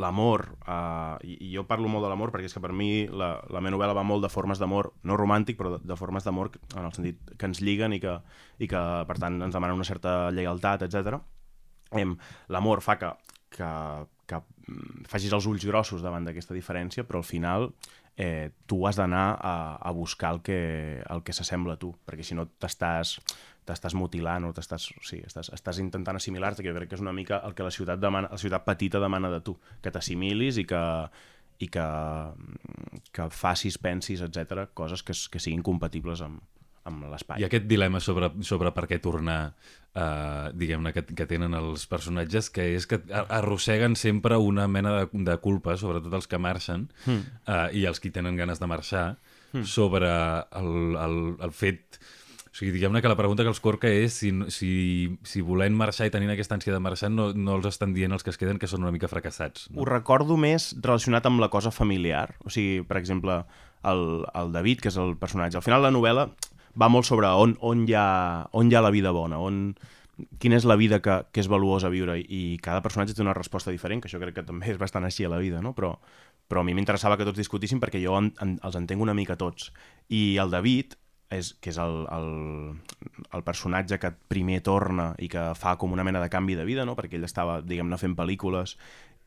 l'amor, 0.00 0.46
uh, 0.64 1.14
i, 1.22 1.36
i 1.48 1.52
jo 1.54 1.66
parlo 1.68 1.90
molt 1.92 2.06
de 2.06 2.12
l'amor 2.12 2.32
perquè 2.34 2.50
és 2.50 2.56
que 2.56 2.62
per 2.64 2.72
mi 2.76 3.06
la, 3.06 3.36
la 3.52 3.62
meva 3.62 3.76
novel·la 3.76 3.96
va 3.96 4.06
molt 4.06 4.26
de 4.26 4.32
formes 4.32 4.62
d'amor, 4.62 4.92
no 5.04 5.18
romàntic, 5.20 5.58
però 5.60 5.76
de, 5.76 5.82
de 5.84 5.98
formes 6.00 6.26
d'amor 6.26 6.54
en 6.74 6.82
el 6.84 6.96
sentit 6.96 7.36
que 7.38 7.50
ens 7.50 7.62
lliguen 7.62 7.94
i 7.96 8.02
que, 8.02 8.18
i 8.58 8.70
que 8.70 8.82
per 9.08 9.20
tant 9.22 9.38
ens 9.44 9.54
demanen 9.54 9.78
una 9.78 9.88
certa 9.88 10.32
lleialtat, 10.34 10.88
etc. 10.88 11.20
L'amor 12.50 12.82
fa 12.82 12.98
que, 12.98 13.12
que, 13.54 13.68
que 14.26 14.40
mm, 14.40 15.04
facis 15.10 15.34
els 15.36 15.46
ulls 15.50 15.66
grossos 15.68 16.02
davant 16.02 16.26
d'aquesta 16.26 16.56
diferència, 16.56 17.04
però 17.06 17.22
al 17.22 17.28
final 17.28 17.70
eh, 18.16 18.50
tu 18.66 18.84
has 18.86 18.96
d'anar 18.96 19.38
a, 19.40 19.54
a 19.80 19.90
buscar 19.92 20.34
el 20.34 20.40
que, 20.42 21.02
el 21.10 21.22
que 21.22 21.34
s'assembla 21.34 21.74
a 21.74 21.80
tu, 21.80 21.94
perquè 22.06 22.26
si 22.26 22.38
no 22.38 22.46
t'estàs 22.46 23.18
t'estàs 23.64 23.94
mutilant 23.96 24.44
o 24.44 24.52
t'estàs 24.52 24.90
sigui, 25.00 25.22
estàs, 25.24 25.48
estàs 25.56 25.78
intentant 25.80 26.18
assimilar-te, 26.18 26.62
que 26.62 26.68
jo 26.68 26.76
crec 26.76 26.90
que 26.90 26.98
és 26.98 27.04
una 27.04 27.14
mica 27.16 27.40
el 27.48 27.54
que 27.56 27.64
la 27.64 27.72
ciutat, 27.72 28.00
demana, 28.00 28.28
la 28.30 28.40
ciutat 28.40 28.66
petita 28.66 29.00
demana 29.00 29.30
de 29.32 29.40
tu, 29.40 29.56
que 29.80 29.92
t'assimilis 29.94 30.60
i 30.60 30.66
que, 30.68 30.82
i 31.64 31.70
que, 31.72 31.86
que 33.14 33.28
facis, 33.32 33.78
pensis, 33.80 34.20
etc 34.26 34.66
coses 34.76 35.02
que, 35.02 35.16
que 35.16 35.40
siguin 35.40 35.64
compatibles 35.64 36.20
amb, 36.26 36.44
amb 36.88 37.08
l'espai. 37.10 37.40
I 37.40 37.46
aquest 37.48 37.66
dilema 37.68 38.00
sobre, 38.02 38.30
sobre 38.44 38.72
per 38.76 38.86
què 38.90 38.98
tornar, 39.02 39.38
eh, 39.94 40.48
diguem-ne, 40.56 40.92
que, 40.96 41.04
que 41.16 41.26
tenen 41.30 41.56
els 41.56 41.86
personatges, 41.90 42.50
que 42.54 42.68
és 42.76 42.88
que 42.90 43.00
arrosseguen 43.24 43.96
sempre 43.96 44.38
una 44.40 44.68
mena 44.68 44.98
de, 45.00 45.06
de 45.26 45.38
culpa, 45.44 45.78
sobretot 45.80 46.14
els 46.20 46.28
que 46.28 46.40
marxen, 46.40 46.88
mm. 47.06 47.22
eh, 47.46 47.68
i 47.80 47.86
els 47.90 48.02
que 48.02 48.12
tenen 48.14 48.36
ganes 48.40 48.60
de 48.60 48.68
marxar, 48.70 49.06
mm. 49.52 49.64
sobre 49.64 50.12
el, 50.60 51.00
el, 51.06 51.18
el 51.48 51.56
fet... 51.56 52.00
O 52.54 52.56
sigui, 52.56 52.70
diguem-ne 52.70 53.00
que 53.02 53.10
la 53.10 53.16
pregunta 53.18 53.42
que 53.42 53.50
els 53.50 53.58
corca 53.58 53.88
és 53.90 54.14
si, 54.14 54.28
si, 54.54 54.68
si 55.26 55.40
volent 55.42 55.74
marxar 55.74 56.06
i 56.06 56.12
tenint 56.14 56.30
aquesta 56.30 56.54
ànsia 56.54 56.70
de 56.70 56.78
marxar 56.78 57.08
no, 57.10 57.32
no 57.34 57.56
els 57.58 57.66
estan 57.66 57.90
dient 57.96 58.14
els 58.14 58.22
que 58.22 58.30
es 58.30 58.38
queden 58.38 58.60
que 58.62 58.68
són 58.70 58.84
una 58.86 58.92
mica 58.94 59.10
fracassats. 59.10 59.64
No? 59.72 59.80
Ho 59.82 59.88
recordo 59.88 60.36
més 60.38 60.68
relacionat 60.78 61.26
amb 61.26 61.42
la 61.42 61.48
cosa 61.50 61.74
familiar. 61.74 62.36
O 62.46 62.54
sigui, 62.54 62.84
per 62.86 63.00
exemple, 63.00 63.40
el, 63.90 64.04
el 64.38 64.54
David, 64.54 64.84
que 64.84 64.92
és 64.92 65.00
el 65.02 65.16
personatge. 65.18 65.58
Al 65.58 65.66
final 65.66 65.82
la 65.82 65.90
novel·la 65.90 66.28
va 66.80 66.90
molt 66.90 67.06
sobre 67.06 67.28
on, 67.28 67.56
on, 67.60 67.84
hi, 67.88 67.96
ha, 67.98 68.48
on 68.52 68.70
hi 68.70 68.76
ha 68.76 68.82
la 68.84 68.92
vida 68.94 69.12
bona, 69.14 69.38
on, 69.38 69.74
quina 70.38 70.58
és 70.58 70.66
la 70.68 70.76
vida 70.78 71.00
que, 71.02 71.16
que 71.32 71.42
és 71.42 71.50
valuosa 71.50 71.90
viure 71.92 72.16
i 72.18 72.58
cada 72.62 72.82
personatge 72.84 73.16
té 73.16 73.22
una 73.24 73.34
resposta 73.36 73.72
diferent, 73.74 74.02
que 74.02 74.10
això 74.10 74.20
crec 74.22 74.38
que 74.38 74.46
també 74.46 74.72
és 74.72 74.80
bastant 74.80 75.06
així 75.06 75.26
a 75.26 75.32
la 75.32 75.40
vida, 75.42 75.62
no? 75.62 75.74
però, 75.74 75.94
però 76.48 76.62
a 76.62 76.66
mi 76.66 76.74
m'interessava 76.76 77.18
que 77.18 77.26
tots 77.26 77.40
discutissin 77.40 77.82
perquè 77.82 78.02
jo 78.02 78.16
en, 78.18 78.32
en, 78.42 78.58
els 78.62 78.78
entenc 78.78 79.02
una 79.02 79.16
mica 79.16 79.38
tots. 79.40 79.72
I 80.14 80.36
el 80.42 80.54
David, 80.54 80.94
és, 81.34 81.54
que 81.60 81.72
és 81.72 81.80
el, 81.82 82.04
el, 82.14 82.28
el 83.34 83.46
personatge 83.46 83.98
que 83.98 84.12
primer 84.30 84.60
torna 84.66 85.12
i 85.18 85.28
que 85.32 85.50
fa 85.58 85.74
com 85.80 85.94
una 85.96 86.04
mena 86.06 86.22
de 86.22 86.30
canvi 86.30 86.54
de 86.58 86.66
vida, 86.68 86.86
no? 86.86 86.94
perquè 86.98 87.18
ell 87.18 87.26
estava, 87.26 87.60
diguem-ne, 87.64 87.98
fent 87.98 88.14
pel·lícules 88.18 88.78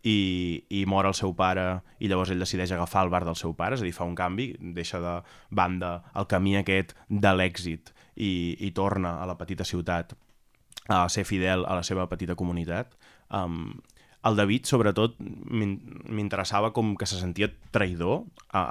i, 0.07 0.63
i 0.79 0.85
mor 0.87 1.07
el 1.09 1.15
seu 1.17 1.33
pare 1.35 1.65
i 1.99 2.07
llavors 2.07 2.31
ell 2.31 2.43
decideix 2.43 2.71
agafar 2.71 3.03
el 3.05 3.11
bar 3.11 3.23
del 3.27 3.37
seu 3.39 3.53
pare, 3.57 3.75
és 3.75 3.83
a 3.83 3.87
dir, 3.87 3.95
fa 3.95 4.07
un 4.07 4.15
canvi, 4.15 4.51
deixa 4.77 5.01
de 5.03 5.17
banda 5.49 5.97
el 6.15 6.29
camí 6.31 6.55
aquest 6.59 6.95
de 7.09 7.33
l'èxit 7.35 7.91
i, 8.15 8.31
i 8.63 8.71
torna 8.77 9.17
a 9.21 9.27
la 9.29 9.37
petita 9.39 9.67
ciutat 9.67 10.15
a 10.87 11.03
ser 11.11 11.25
fidel 11.27 11.65
a 11.67 11.75
la 11.75 11.83
seva 11.83 12.07
petita 12.07 12.37
comunitat. 12.39 12.93
Um, 13.35 13.75
el 14.27 14.37
David, 14.39 14.67
sobretot, 14.67 15.17
m'interessava 15.19 16.71
com 16.75 16.95
que 16.99 17.07
se 17.07 17.19
sentia 17.19 17.49
traïdor 17.75 18.23
a, 18.55 18.63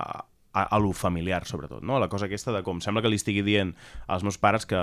a, 0.57 0.63
a 0.65 0.79
lo 0.81 0.93
familiar, 0.97 1.45
sobretot, 1.49 1.85
no? 1.85 2.01
La 2.01 2.09
cosa 2.13 2.27
aquesta 2.31 2.55
de 2.57 2.65
com 2.65 2.81
sembla 2.85 3.05
que 3.05 3.13
li 3.13 3.21
estigui 3.21 3.45
dient 3.45 3.75
als 4.09 4.25
meus 4.25 4.41
pares 4.41 4.65
que, 4.69 4.81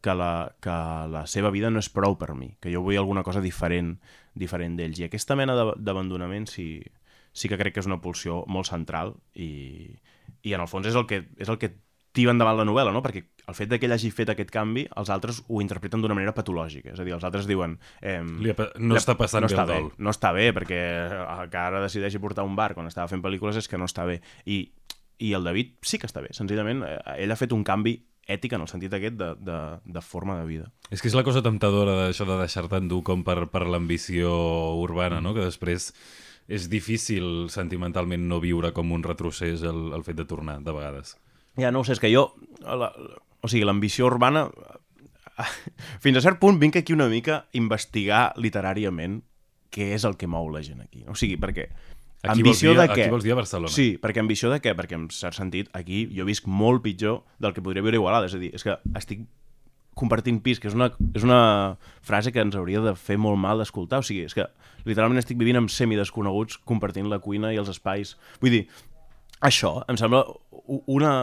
que, 0.00 0.14
la, 0.16 0.54
que 0.64 0.76
la 1.12 1.26
seva 1.28 1.50
vida 1.52 1.70
no 1.70 1.82
és 1.82 1.90
prou 1.92 2.16
per 2.20 2.34
mi, 2.34 2.54
que 2.60 2.72
jo 2.72 2.82
vull 2.84 2.98
alguna 3.00 3.24
cosa 3.26 3.42
diferent 3.44 3.98
diferent 4.34 4.78
d'ells. 4.78 5.00
I 5.00 5.08
aquesta 5.08 5.36
mena 5.38 5.56
d'abandonament 5.58 6.48
sí, 6.50 6.80
sí 7.32 7.50
que 7.50 7.58
crec 7.60 7.76
que 7.76 7.84
és 7.84 7.90
una 7.90 8.00
pulsió 8.02 8.44
molt 8.48 8.70
central 8.70 9.14
i, 9.34 9.90
i 10.42 10.54
en 10.54 10.62
el 10.62 10.70
fons 10.70 10.88
és 10.90 10.98
el 10.98 11.06
que, 11.10 11.24
és 11.38 11.50
el 11.50 11.58
que 11.60 11.74
tira 12.16 12.32
endavant 12.34 12.58
la 12.58 12.66
novel·la, 12.66 12.90
no? 12.94 13.02
perquè 13.04 13.22
el 13.46 13.54
fet 13.54 13.70
que 13.76 13.86
ell 13.86 13.94
hagi 13.94 14.10
fet 14.14 14.32
aquest 14.32 14.50
canvi, 14.54 14.82
els 14.98 15.10
altres 15.14 15.44
ho 15.46 15.60
interpreten 15.62 16.02
d'una 16.02 16.16
manera 16.18 16.34
patològica. 16.34 16.94
És 16.94 17.02
a 17.02 17.06
dir, 17.06 17.14
els 17.14 17.26
altres 17.26 17.46
diuen... 17.46 17.76
Eh, 18.02 18.18
li 18.42 18.50
ha, 18.50 18.56
no 18.78 18.96
li, 18.96 18.98
està 18.98 19.14
passant 19.18 19.44
no 19.44 19.50
bé 19.50 19.54
està 19.54 19.66
el 19.66 19.70
dol. 19.70 19.88
Bé, 19.92 20.02
no 20.02 20.14
està 20.14 20.32
bé, 20.34 20.48
perquè 20.56 20.80
el 21.22 21.50
que 21.52 21.60
ara 21.62 21.82
decideixi 21.84 22.22
portar 22.22 22.46
un 22.46 22.56
bar 22.58 22.72
quan 22.74 22.90
estava 22.90 23.10
fent 23.10 23.22
pel·lícules 23.22 23.58
és 23.62 23.70
que 23.70 23.78
no 23.78 23.86
està 23.90 24.06
bé. 24.10 24.18
I, 24.50 24.64
i 25.22 25.32
el 25.38 25.46
David 25.46 25.76
sí 25.86 26.02
que 26.02 26.10
està 26.10 26.22
bé. 26.24 26.34
Senzillament, 26.34 26.82
eh, 26.86 26.98
ell 27.22 27.34
ha 27.34 27.38
fet 27.38 27.54
un 27.54 27.62
canvi 27.66 27.94
ètic 28.30 28.54
en 28.56 28.64
el 28.64 28.70
sentit 28.70 28.94
aquest 28.96 29.16
de, 29.18 29.30
de, 29.42 29.58
de 29.84 30.02
forma 30.04 30.38
de 30.38 30.46
vida. 30.48 30.68
És 30.90 31.02
que 31.02 31.10
és 31.10 31.16
la 31.18 31.24
cosa 31.26 31.42
temptadora 31.44 31.96
d'això 32.04 32.26
de 32.28 32.38
deixar-te 32.40 32.80
endur 32.80 33.02
com 33.06 33.24
per, 33.26 33.44
per 33.52 33.66
l'ambició 33.66 34.32
urbana, 34.80 35.20
no? 35.24 35.34
que 35.36 35.46
després 35.46 35.90
és 36.50 36.66
difícil 36.70 37.48
sentimentalment 37.52 38.26
no 38.28 38.40
viure 38.42 38.72
com 38.74 38.90
un 38.92 39.04
retrocés 39.06 39.62
el, 39.62 39.90
el 39.94 40.06
fet 40.06 40.18
de 40.18 40.26
tornar, 40.26 40.58
de 40.66 40.74
vegades. 40.74 41.16
Ja, 41.58 41.70
no 41.70 41.82
ho 41.82 41.86
sé, 41.86 41.94
és 41.98 42.02
que 42.02 42.10
jo... 42.12 42.30
La, 42.66 42.90
o 43.40 43.48
sigui, 43.48 43.66
l'ambició 43.66 44.10
urbana... 44.10 44.48
Fins 46.04 46.18
a 46.18 46.24
cert 46.24 46.40
punt 46.42 46.58
vinc 46.60 46.76
aquí 46.76 46.92
una 46.92 47.08
mica 47.08 47.42
a 47.42 47.44
investigar 47.56 48.30
literàriament 48.36 49.20
què 49.70 49.92
és 49.94 50.04
el 50.04 50.18
que 50.18 50.28
mou 50.28 50.50
la 50.52 50.62
gent 50.66 50.82
aquí. 50.82 51.04
O 51.08 51.14
sigui, 51.18 51.38
perquè 51.40 51.68
Aquí 52.22 52.42
ambició 52.42 52.74
vols 52.74 52.76
dir, 52.76 52.80
de 52.82 52.94
què? 52.94 53.04
Aquí 53.06 53.12
vols 53.14 53.24
dir 53.24 53.32
a 53.32 53.38
Barcelona. 53.38 53.72
Sí, 53.72 53.86
perquè 54.00 54.20
ambició 54.20 54.50
de 54.52 54.58
què? 54.60 54.74
Perquè 54.76 54.96
en 54.98 55.06
cert 55.14 55.38
sentit 55.38 55.70
aquí 55.76 56.02
jo 56.12 56.26
visc 56.28 56.48
molt 56.48 56.82
pitjor 56.84 57.22
del 57.40 57.54
que 57.56 57.64
podria 57.64 57.84
viure 57.84 57.96
a 57.96 58.00
Igualada. 58.02 58.28
És 58.28 58.36
a 58.36 58.40
dir, 58.42 58.50
és 58.56 58.64
que 58.66 58.76
estic 59.00 59.24
compartint 59.96 60.40
pis, 60.44 60.60
que 60.60 60.68
és 60.68 60.76
una, 60.76 60.90
és 61.16 61.24
una 61.24 61.40
frase 62.06 62.32
que 62.32 62.42
ens 62.44 62.56
hauria 62.56 62.82
de 62.84 62.92
fer 62.96 63.16
molt 63.20 63.40
mal 63.40 63.60
d'escoltar. 63.60 64.02
O 64.04 64.06
sigui, 64.06 64.26
és 64.28 64.36
que 64.36 64.44
literalment 64.84 65.20
estic 65.20 65.40
vivint 65.40 65.62
amb 65.62 65.72
semidesconeguts 65.72 66.60
compartint 66.68 67.08
la 67.08 67.20
cuina 67.24 67.54
i 67.54 67.60
els 67.60 67.72
espais. 67.72 68.14
Vull 68.44 68.58
dir, 68.58 68.62
això 69.40 69.78
em 69.88 70.00
sembla 70.00 70.26
una... 70.92 71.14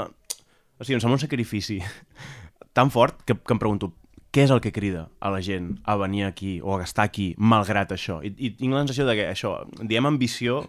O 0.77 0.85
sigui, 0.85 0.97
em 0.97 1.03
sembla 1.03 1.17
un 1.17 1.23
sacrifici 1.23 1.79
tan 2.77 2.89
fort 2.93 3.21
que, 3.25 3.37
que 3.37 3.53
em 3.53 3.61
pregunto 3.61 3.93
què 4.37 4.43
és 4.45 4.51
el 4.53 4.61
que 4.61 4.69
crida 4.69 5.07
a 5.17 5.31
la 5.33 5.39
gent 5.41 5.71
a 5.81 5.95
venir 5.97 6.27
aquí 6.27 6.59
o 6.61 6.75
a 6.75 6.83
estar 6.85 7.07
aquí 7.07 7.31
malgrat 7.41 7.95
això? 7.95 8.19
I, 8.21 8.29
i 8.37 8.51
tinc 8.53 8.75
la 8.75 8.83
sensació 8.83 9.07
de 9.07 9.15
que 9.17 9.25
això, 9.31 9.55
diem 9.81 10.05
ambició 10.05 10.59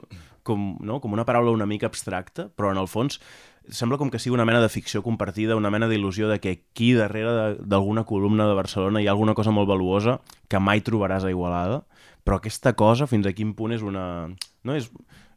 com, 0.48 0.78
no? 0.80 1.02
com 1.04 1.12
una 1.12 1.26
paraula 1.28 1.52
una 1.52 1.66
mica 1.68 1.90
abstracta, 1.90 2.46
però 2.48 2.72
en 2.72 2.80
el 2.80 2.88
fons 2.88 3.20
sembla 3.68 3.98
com 4.00 4.08
que 4.08 4.16
sigui 4.16 4.32
una 4.38 4.46
mena 4.48 4.62
de 4.62 4.70
ficció 4.72 5.02
compartida, 5.04 5.58
una 5.60 5.68
mena 5.68 5.84
d'il·lusió 5.90 6.30
de 6.30 6.38
que 6.40 6.54
aquí 6.56 6.94
darrere 6.96 7.58
d'alguna 7.60 8.06
columna 8.08 8.48
de 8.48 8.56
Barcelona 8.56 9.02
hi 9.04 9.10
ha 9.10 9.12
alguna 9.12 9.36
cosa 9.36 9.52
molt 9.52 9.68
valuosa 9.68 10.22
que 10.48 10.64
mai 10.64 10.80
trobaràs 10.80 11.28
a 11.28 11.34
Igualada, 11.34 11.82
però 12.24 12.40
aquesta 12.40 12.72
cosa 12.72 13.04
fins 13.10 13.28
a 13.28 13.34
quin 13.36 13.52
punt 13.52 13.76
és 13.76 13.84
una... 13.84 14.32
No 14.64 14.80
és, 14.80 14.88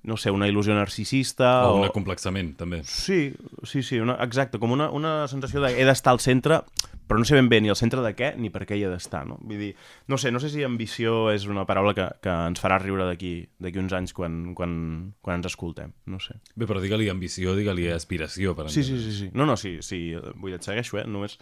no 0.08 0.16
sé, 0.18 0.32
una 0.32 0.48
il·lusió 0.48 0.74
narcisista... 0.74 1.52
O, 1.68 1.76
o 1.76 1.82
un 1.84 1.90
acomplexament, 1.90 2.56
també. 2.58 2.80
Sí, 2.88 3.34
sí, 3.68 3.84
sí, 3.84 4.00
una, 4.00 4.16
exacte, 4.24 4.58
com 4.58 4.72
una, 4.72 4.88
una 4.96 5.28
sensació 5.28 5.62
de 5.62 5.76
he 5.76 5.86
d'estar 5.86 6.16
al 6.16 6.24
centre, 6.24 6.64
però 7.12 7.20
no 7.20 7.28
sé 7.28 7.36
ben 7.36 7.50
bé 7.52 7.60
ni 7.60 7.68
al 7.68 7.76
centre 7.76 8.00
de 8.00 8.14
què 8.16 8.30
ni 8.40 8.48
per 8.54 8.64
què 8.64 8.78
hi 8.80 8.86
ha 8.88 8.90
d'estar, 8.94 9.26
no? 9.28 9.36
Vull 9.44 9.60
dir, 9.60 9.72
no 10.08 10.16
sé, 10.22 10.30
no 10.32 10.40
sé 10.40 10.48
si 10.54 10.64
ambició 10.64 11.26
és 11.34 11.44
una 11.52 11.66
paraula 11.68 11.92
que, 11.98 12.06
que 12.24 12.36
ens 12.48 12.64
farà 12.64 12.78
riure 12.80 13.04
d'aquí 13.04 13.34
d'aquí 13.60 13.82
uns 13.82 13.92
anys 13.98 14.16
quan, 14.16 14.54
quan, 14.56 14.72
quan 15.20 15.42
ens 15.42 15.50
escoltem, 15.50 15.92
no 16.08 16.22
sé. 16.24 16.38
Bé, 16.56 16.64
però 16.70 16.80
digue-li 16.80 17.10
ambició, 17.12 17.52
digue-li 17.60 17.90
aspiració, 17.92 18.56
per 18.56 18.70
Sí, 18.72 18.86
sí, 18.88 18.96
sí, 19.04 19.12
sí. 19.18 19.30
No, 19.36 19.44
no, 19.50 19.58
sí, 19.60 19.82
sí, 19.84 20.00
vull 20.38 20.54
dir, 20.54 20.62
et 20.62 20.70
segueixo, 20.70 21.02
eh? 21.04 21.06
Només 21.10 21.36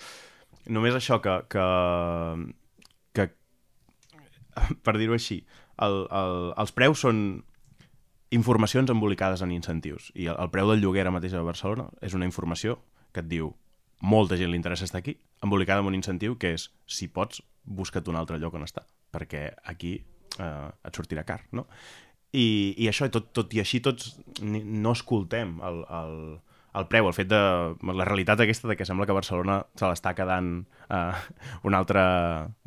només 0.73 0.97
això 0.97 1.19
que, 1.21 1.37
que, 1.53 1.67
que 3.13 3.29
per 4.85 4.97
dir-ho 4.97 5.13
així, 5.13 5.43
el, 5.85 6.01
el, 6.09 6.35
els 6.57 6.73
preus 6.73 7.05
són 7.05 7.23
informacions 8.33 8.89
embolicades 8.89 9.45
en 9.45 9.53
incentius. 9.53 10.09
I 10.17 10.31
el, 10.33 10.37
el 10.41 10.49
preu 10.49 10.73
del 10.73 10.81
lloguer 10.81 11.05
ara 11.05 11.13
mateix 11.13 11.37
a 11.37 11.45
Barcelona 11.45 11.91
és 12.01 12.17
una 12.17 12.25
informació 12.29 12.81
que 13.13 13.21
et 13.21 13.29
diu 13.29 13.53
molta 13.99 14.37
gent 14.39 14.51
li 14.51 14.59
interessa 14.59 14.87
estar 14.87 15.01
aquí, 15.03 15.17
embolicada 15.43 15.83
amb 15.83 15.91
un 15.91 15.97
incentiu 15.97 16.37
que 16.39 16.53
és, 16.55 16.69
si 16.87 17.09
pots, 17.11 17.43
busca't 17.63 18.07
un 18.09 18.17
altre 18.19 18.39
lloc 18.39 18.55
on 18.57 18.65
estar, 18.65 18.85
perquè 19.13 19.49
aquí 19.71 19.97
eh, 20.39 20.69
et 20.69 20.95
sortirà 20.95 21.25
car, 21.27 21.41
no? 21.51 21.67
I, 22.29 22.75
i 22.77 22.85
això, 22.89 23.07
tot, 23.09 23.31
tot 23.33 23.53
i 23.57 23.61
així, 23.63 23.79
tots 23.81 24.19
no 24.45 24.93
escoltem 24.93 25.55
el, 25.65 25.79
el, 25.89 26.19
el 26.77 26.85
preu, 26.91 27.07
el 27.09 27.15
fet 27.17 27.29
de... 27.31 27.39
la 27.81 28.05
realitat 28.05 28.43
aquesta 28.43 28.69
de 28.69 28.77
que 28.77 28.85
sembla 28.85 29.07
que 29.09 29.17
Barcelona 29.17 29.63
se 29.79 29.89
l'està 29.89 30.13
quedant 30.17 30.51
eh, 30.93 31.23
una 31.65 31.81
altra... 31.81 32.03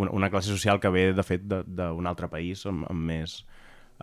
Una, 0.02 0.10
una 0.10 0.30
classe 0.30 0.50
social 0.50 0.82
que 0.82 0.90
ve, 0.90 1.04
de 1.14 1.26
fet, 1.26 1.46
d'un 1.46 2.10
altre 2.10 2.28
país 2.32 2.66
amb, 2.66 2.88
amb, 2.90 3.06
més, 3.12 3.38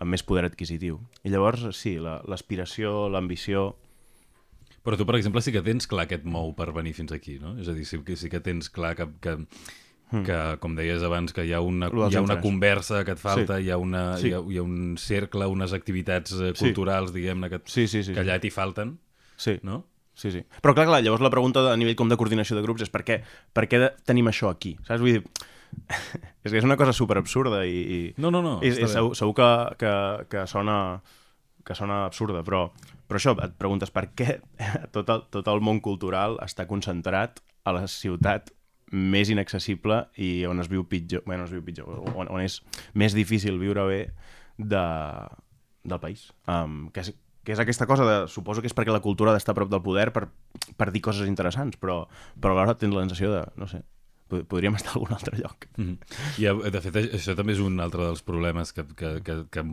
amb 0.00 0.16
més 0.16 0.24
poder 0.24 0.46
adquisitiu. 0.48 1.00
I 1.24 1.34
llavors, 1.34 1.68
sí, 1.76 1.98
l'aspiració, 2.00 3.04
la, 3.06 3.18
l'ambició... 3.18 3.70
Però 4.86 4.96
tu, 4.96 5.04
per 5.08 5.18
exemple, 5.18 5.42
sí 5.44 5.52
que 5.52 5.62
tens 5.64 5.88
clar 5.90 6.06
que 6.08 6.16
et 6.20 6.24
mou 6.24 6.54
per 6.56 6.70
venir 6.76 6.94
fins 6.96 7.12
aquí, 7.12 7.36
no? 7.42 7.56
És 7.60 7.68
a 7.68 7.76
dir, 7.76 7.84
sí 7.88 8.00
sí 8.16 8.30
que 8.32 8.40
tens 8.40 8.70
clar 8.72 8.94
que, 8.96 9.06
que, 9.20 9.36
mm. 9.36 10.22
que, 10.24 10.38
com 10.62 10.74
deies 10.78 11.04
abans, 11.04 11.34
que 11.36 11.44
hi 11.44 11.52
ha 11.52 11.60
una, 11.60 11.90
hi 12.08 12.16
ha 12.16 12.24
una 12.24 12.40
conversa 12.40 13.04
que 13.04 13.12
et 13.12 13.20
falta, 13.20 13.58
sí. 13.58 13.68
hi, 13.68 13.70
ha 13.70 13.76
una, 13.76 14.16
sí. 14.16 14.30
hi, 14.30 14.34
ha, 14.38 14.40
hi 14.40 14.58
ha 14.58 14.64
un 14.64 14.96
cercle, 14.96 15.46
unes 15.52 15.76
activitats 15.76 16.32
eh, 16.38 16.54
culturals, 16.58 17.12
sí. 17.12 17.20
diguem-ne, 17.20 17.52
que, 17.52 17.60
sí, 17.66 17.86
sí, 17.86 18.02
sí, 18.06 18.16
que 18.16 18.24
allà 18.24 18.40
t'hi 18.40 18.52
falten, 18.54 18.96
sí. 19.36 19.58
no? 19.62 19.84
Sí, 20.20 20.32
sí. 20.32 20.42
Però 20.60 20.74
clar, 20.76 20.88
clar, 20.88 21.04
llavors 21.04 21.22
la 21.24 21.32
pregunta 21.32 21.62
a 21.70 21.76
nivell 21.80 21.96
com 21.96 22.08
de 22.10 22.18
coordinació 22.20 22.56
de 22.56 22.64
grups 22.64 22.84
és 22.84 22.90
per 22.92 23.04
què, 23.06 23.20
per 23.56 23.64
què 23.70 23.86
tenim 24.08 24.28
això 24.28 24.50
aquí? 24.52 24.74
Saps? 24.84 25.00
Vull 25.00 25.16
dir, 25.16 25.22
és 26.44 26.50
que 26.50 26.58
és 26.58 26.66
una 26.66 26.76
cosa 26.80 26.92
super 26.96 27.16
absurda 27.20 27.62
i, 27.68 27.80
i 27.80 28.00
no, 28.20 28.32
no, 28.34 28.42
no, 28.44 28.58
i, 28.64 28.72
i 28.72 28.88
segur, 28.90 29.14
segur 29.16 29.36
que, 29.38 29.50
que, 29.80 29.94
que 30.32 30.44
sona 30.50 30.76
que 31.64 31.76
sona 31.76 32.04
absurda, 32.06 32.42
però, 32.42 32.66
però 33.10 33.18
això, 33.18 33.34
et 33.42 33.58
preguntes 33.58 33.90
per 33.90 34.06
què 34.14 34.38
tot 34.94 35.10
el, 35.10 35.26
tot 35.34 35.50
el 35.50 35.62
món 35.66 35.82
cultural 35.82 36.38
està 36.44 36.68
concentrat 36.70 37.42
a 37.66 37.74
la 37.74 37.84
ciutat 37.90 38.52
més 38.90 39.30
inaccessible 39.30 40.04
i 40.18 40.46
on 40.46 40.62
es 40.62 40.70
viu 40.70 40.84
pitjor, 40.86 41.24
bueno, 41.26 41.46
es 41.46 41.50
viu 41.54 41.62
pitjor, 41.66 41.90
on, 42.14 42.30
on 42.30 42.42
és 42.42 42.60
més 42.94 43.14
difícil 43.14 43.58
viure 43.58 43.86
bé 43.86 44.00
de, 44.58 44.84
del 45.82 46.00
país. 46.02 46.28
Um, 46.46 46.88
que, 46.94 47.04
és, 47.04 47.12
que 47.46 47.54
és 47.54 47.62
aquesta 47.62 47.86
cosa 47.90 48.06
de... 48.06 48.16
Suposo 48.30 48.62
que 48.62 48.70
és 48.70 48.74
perquè 48.76 48.94
la 48.94 49.02
cultura 49.02 49.34
ha 49.34 49.38
d'estar 49.38 49.54
prop 49.58 49.70
del 49.70 49.82
poder 49.82 50.10
per, 50.14 50.26
per 50.78 50.90
dir 50.94 51.02
coses 51.06 51.30
interessants, 51.30 51.78
però, 51.82 52.02
però 52.38 52.54
alhora 52.54 52.78
tens 52.78 52.94
la 52.94 53.06
sensació 53.06 53.30
de, 53.34 53.44
no 53.58 53.70
sé, 53.70 53.82
podríem 54.30 54.76
estar 54.78 54.92
a 54.92 54.94
algun 54.98 55.12
altre 55.16 55.38
lloc. 55.38 55.66
Mm 55.76 55.84
-hmm. 55.84 56.66
I, 56.66 56.70
de 56.70 56.80
fet, 56.80 56.96
això 56.96 57.36
també 57.36 57.52
és 57.52 57.60
un 57.60 57.80
altre 57.80 58.04
dels 58.04 58.22
problemes 58.22 58.72
que, 58.72 58.84
que, 58.96 59.22
que, 59.22 59.44
que 59.50 59.64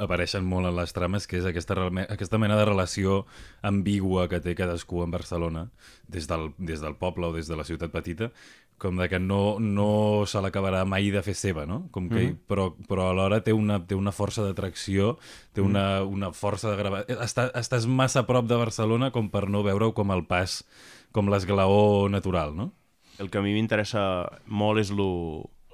apareixen 0.00 0.44
molt 0.44 0.66
en 0.66 0.76
les 0.76 0.92
trames, 0.92 1.26
que 1.26 1.38
és 1.38 1.44
aquesta, 1.44 1.74
aquesta 2.08 2.38
mena 2.38 2.56
de 2.56 2.64
relació 2.64 3.26
ambigua 3.62 4.28
que 4.28 4.40
té 4.40 4.54
cadascú 4.54 5.02
en 5.02 5.10
Barcelona, 5.10 5.70
des 6.08 6.26
del, 6.26 6.52
des 6.58 6.80
del 6.80 6.94
poble 6.94 7.26
o 7.26 7.32
des 7.32 7.48
de 7.48 7.56
la 7.56 7.64
ciutat 7.64 7.90
petita, 7.90 8.30
com 8.78 8.96
de 8.96 9.08
que 9.08 9.18
no, 9.18 9.58
no 9.58 10.24
se 10.28 10.40
l'acabarà 10.44 10.84
mai 10.84 11.08
de 11.10 11.22
fer 11.24 11.34
seva, 11.34 11.64
no? 11.66 11.88
Com 11.92 12.10
que, 12.10 12.20
mm 12.20 12.28
-hmm. 12.28 12.38
però, 12.48 12.74
però 12.88 13.10
alhora 13.10 13.40
té 13.40 13.52
una, 13.52 13.80
té 13.86 13.94
una 13.94 14.12
força 14.12 14.44
d'atracció, 14.44 15.18
té 15.52 15.60
una, 15.60 16.02
una 16.02 16.32
força 16.32 16.70
de 16.70 16.76
gravar... 16.76 17.06
Està, 17.08 17.50
estàs 17.54 17.86
massa 17.86 18.20
a 18.20 18.26
prop 18.26 18.46
de 18.46 18.56
Barcelona 18.56 19.10
com 19.10 19.30
per 19.30 19.48
no 19.48 19.62
veure-ho 19.62 19.94
com 19.94 20.10
el 20.10 20.26
pas, 20.26 20.64
com 21.12 21.28
l'esglaó 21.28 22.08
natural, 22.08 22.54
no? 22.54 22.72
El 23.18 23.30
que 23.30 23.38
a 23.38 23.44
mi 23.44 23.54
m'interessa 23.56 24.02
molt 24.46 24.82
és 24.82 24.92
lo, 24.94 25.08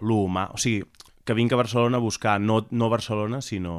lo 0.00 0.18
humà. 0.26 0.48
O 0.54 0.60
sigui, 0.60 0.82
que 1.24 1.36
vinc 1.38 1.52
a 1.52 1.60
Barcelona 1.60 1.98
a 1.98 2.04
buscar 2.04 2.40
no, 2.40 2.66
no 2.70 2.90
Barcelona, 2.90 3.40
sinó, 3.42 3.76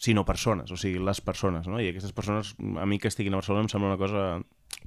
sinó 0.00 0.24
persones, 0.24 0.70
o 0.72 0.76
sigui, 0.80 1.00
les 1.04 1.20
persones, 1.20 1.68
no? 1.68 1.80
I 1.80 1.90
aquestes 1.90 2.14
persones, 2.16 2.54
a 2.80 2.86
mi 2.88 2.98
que 2.98 3.10
estiguin 3.12 3.36
a 3.36 3.40
Barcelona 3.42 3.66
em 3.66 3.72
sembla 3.72 3.92
una 3.92 4.00
cosa, 4.00 4.22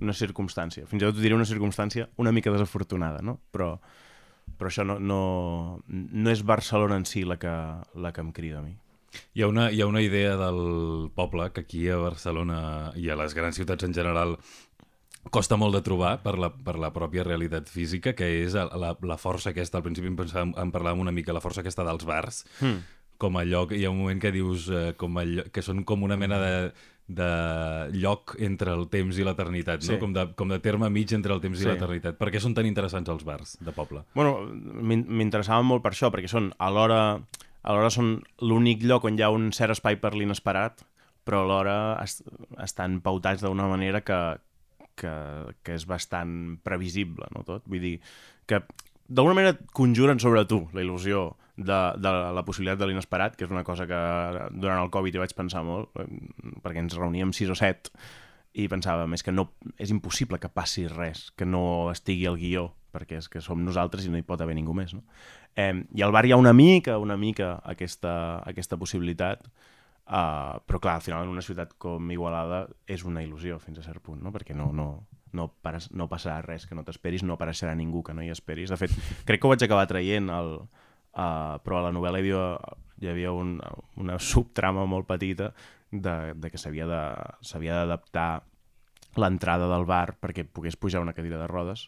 una 0.02 0.16
circumstància. 0.18 0.88
Fins 0.90 1.04
i 1.04 1.06
tot 1.06 1.20
diré 1.22 1.38
una 1.38 1.50
circumstància 1.50 2.10
una 2.18 2.34
mica 2.34 2.54
desafortunada, 2.54 3.22
no? 3.22 3.38
Però, 3.54 3.76
però 4.58 4.72
això 4.72 4.86
no, 4.88 4.98
no, 5.00 5.20
no 5.88 6.34
és 6.34 6.42
Barcelona 6.42 6.98
en 6.98 7.06
si 7.06 7.28
la 7.30 7.38
que, 7.38 7.54
la 7.94 8.14
que 8.14 8.26
em 8.26 8.34
crida 8.34 8.62
a 8.62 8.66
mi. 8.66 8.74
Hi 9.38 9.44
ha, 9.44 9.48
una, 9.48 9.68
hi 9.70 9.82
ha 9.82 9.86
una 9.86 10.02
idea 10.02 10.34
del 10.40 11.12
poble 11.14 11.52
que 11.54 11.62
aquí 11.62 11.86
a 11.90 12.00
Barcelona 12.02 12.92
i 12.98 13.12
a 13.14 13.18
les 13.20 13.36
grans 13.38 13.60
ciutats 13.60 13.86
en 13.86 13.94
general 13.94 14.40
costa 15.32 15.58
molt 15.60 15.76
de 15.78 15.84
trobar 15.86 16.18
per 16.24 16.36
la, 16.40 16.50
per 16.52 16.76
la 16.82 16.92
pròpia 16.96 17.24
realitat 17.24 17.70
física, 17.72 18.14
que 18.18 18.28
és 18.44 18.56
la, 18.56 18.94
la 19.00 19.20
força 19.22 19.52
aquesta, 19.54 19.80
al 19.80 19.86
principi 19.86 20.12
em, 20.12 20.18
pensàvem, 20.20 20.56
en 20.60 20.74
parlàvem 20.74 21.06
una 21.06 21.14
mica, 21.16 21.36
la 21.36 21.44
força 21.44 21.64
aquesta 21.64 21.86
dels 21.88 22.06
bars, 22.08 22.44
mm. 22.60 22.98
com 23.22 23.40
a 23.40 23.46
lloc, 23.48 23.72
hi 23.72 23.86
ha 23.86 23.94
un 23.94 24.02
moment 24.02 24.20
que 24.22 24.34
dius 24.36 24.68
eh, 24.70 24.92
com 25.00 25.18
a 25.18 25.28
lloc, 25.28 25.54
que 25.56 25.64
són 25.66 25.84
com 25.88 26.04
una 26.04 26.18
mena 26.20 26.40
de, 26.42 26.54
de 27.08 27.30
lloc 27.96 28.36
entre 28.40 28.74
el 28.76 28.88
temps 28.92 29.18
i 29.20 29.26
l'eternitat, 29.28 29.84
sí. 29.84 29.94
no? 29.94 30.00
com, 30.04 30.14
de, 30.16 30.28
com 30.40 30.52
de 30.52 30.60
terme 30.64 30.90
mig 30.94 31.16
entre 31.16 31.36
el 31.36 31.42
temps 31.44 31.60
sí. 31.60 31.66
i 31.66 31.72
l'eternitat. 31.72 32.20
Per 32.20 32.32
què 32.34 32.42
són 32.44 32.56
tan 32.58 32.68
interessants 32.70 33.12
els 33.12 33.26
bars 33.28 33.58
de 33.64 33.76
poble? 33.76 34.06
Bueno, 34.16 34.38
m'interessaven 34.84 35.68
molt 35.68 35.84
per 35.86 35.94
això, 35.96 36.12
perquè 36.14 36.32
són 36.32 36.52
alhora, 36.64 37.20
alhora 37.64 37.92
són 37.94 38.18
l'únic 38.44 38.84
lloc 38.88 39.08
on 39.10 39.20
hi 39.20 39.26
ha 39.26 39.34
un 39.34 39.52
cert 39.56 39.76
espai 39.76 40.00
per 40.04 40.14
l'inesperat, 40.16 40.86
però 41.24 41.44
alhora 41.44 41.78
est 42.04 42.26
estan 42.64 43.00
pautats 43.04 43.44
d'una 43.44 43.70
manera 43.72 44.04
que, 44.04 44.20
que, 45.00 45.14
que 45.64 45.78
és 45.78 45.86
bastant 45.90 46.58
previsible, 46.64 47.30
no 47.36 47.44
tot? 47.48 47.66
Vull 47.70 47.84
dir, 47.84 47.96
que 48.50 48.62
d'alguna 49.08 49.38
manera 49.38 49.58
conjuren 49.76 50.22
sobre 50.22 50.46
tu 50.50 50.64
la 50.74 50.84
il·lusió 50.84 51.32
de, 51.58 51.80
de 52.02 52.12
la 52.34 52.44
possibilitat 52.46 52.82
de 52.82 52.90
l'inesperat, 52.90 53.38
que 53.38 53.46
és 53.46 53.54
una 53.54 53.66
cosa 53.68 53.88
que 53.90 54.00
durant 54.56 54.82
el 54.82 54.92
Covid 54.94 55.16
hi 55.16 55.24
vaig 55.24 55.36
pensar 55.38 55.64
molt, 55.68 55.92
perquè 56.64 56.82
ens 56.82 56.98
reuníem 56.98 57.34
sis 57.36 57.52
o 57.52 57.58
set 57.58 57.92
i 58.54 58.68
pensava, 58.70 59.06
més 59.10 59.26
que 59.26 59.34
no, 59.34 59.48
és 59.82 59.92
impossible 59.94 60.38
que 60.42 60.50
passi 60.50 60.86
res, 60.90 61.32
que 61.38 61.46
no 61.46 61.92
estigui 61.92 62.28
al 62.30 62.38
guió, 62.38 62.68
perquè 62.94 63.18
és 63.18 63.30
que 63.30 63.42
som 63.42 63.64
nosaltres 63.66 64.06
i 64.06 64.12
no 64.14 64.20
hi 64.20 64.26
pot 64.26 64.42
haver 64.42 64.54
ningú 64.58 64.76
més, 64.78 64.94
no? 64.94 65.02
Eh, 65.58 65.74
I 65.94 66.04
al 66.06 66.14
bar 66.14 66.26
hi 66.26 66.34
ha 66.34 66.38
una 66.42 66.54
mica, 66.54 67.00
una 67.02 67.18
mica 67.18 67.56
aquesta, 67.70 68.42
aquesta 68.46 68.78
possibilitat, 68.78 69.42
Uh, 70.04 70.60
però 70.68 70.82
clar, 70.84 70.98
al 71.00 71.04
final 71.06 71.24
en 71.24 71.32
una 71.32 71.42
ciutat 71.42 71.78
com 71.80 72.10
Igualada 72.12 72.66
és 72.92 73.06
una 73.08 73.22
il·lusió 73.24 73.56
fins 73.64 73.80
a 73.80 73.86
cert 73.86 74.04
punt, 74.04 74.20
no? 74.20 74.34
perquè 74.36 74.56
no, 74.58 74.68
no, 74.76 74.88
no, 75.32 75.48
pares, 75.64 75.88
no 75.96 76.10
passarà 76.12 76.42
res 76.44 76.68
que 76.68 76.76
no 76.76 76.84
t'esperis, 76.84 77.24
no 77.24 77.38
apareixerà 77.38 77.72
ningú 77.80 78.04
que 78.04 78.16
no 78.16 78.24
hi 78.24 78.32
esperis. 78.34 78.74
De 78.74 78.80
fet, 78.80 78.92
crec 79.28 79.40
que 79.40 79.48
ho 79.48 79.54
vaig 79.54 79.64
acabar 79.64 79.88
traient, 79.88 80.28
el, 80.30 80.58
uh, 80.60 81.56
però 81.64 81.80
a 81.80 81.86
la 81.88 81.94
novel·la 81.96 82.20
hi 82.20 82.26
havia, 82.26 82.48
hi 83.00 83.12
havia 83.14 83.32
un, 83.36 83.56
una 84.04 84.20
subtrama 84.20 84.84
molt 84.90 85.08
petita 85.08 85.54
de, 85.92 86.34
de 86.36 86.52
que 86.52 86.60
s'havia 86.60 86.88
d'adaptar 86.90 88.32
l'entrada 89.22 89.68
del 89.70 89.86
bar 89.86 90.16
perquè 90.18 90.46
pogués 90.50 90.78
pujar 90.80 91.04
una 91.04 91.14
cadira 91.14 91.38
de 91.38 91.48
rodes 91.48 91.88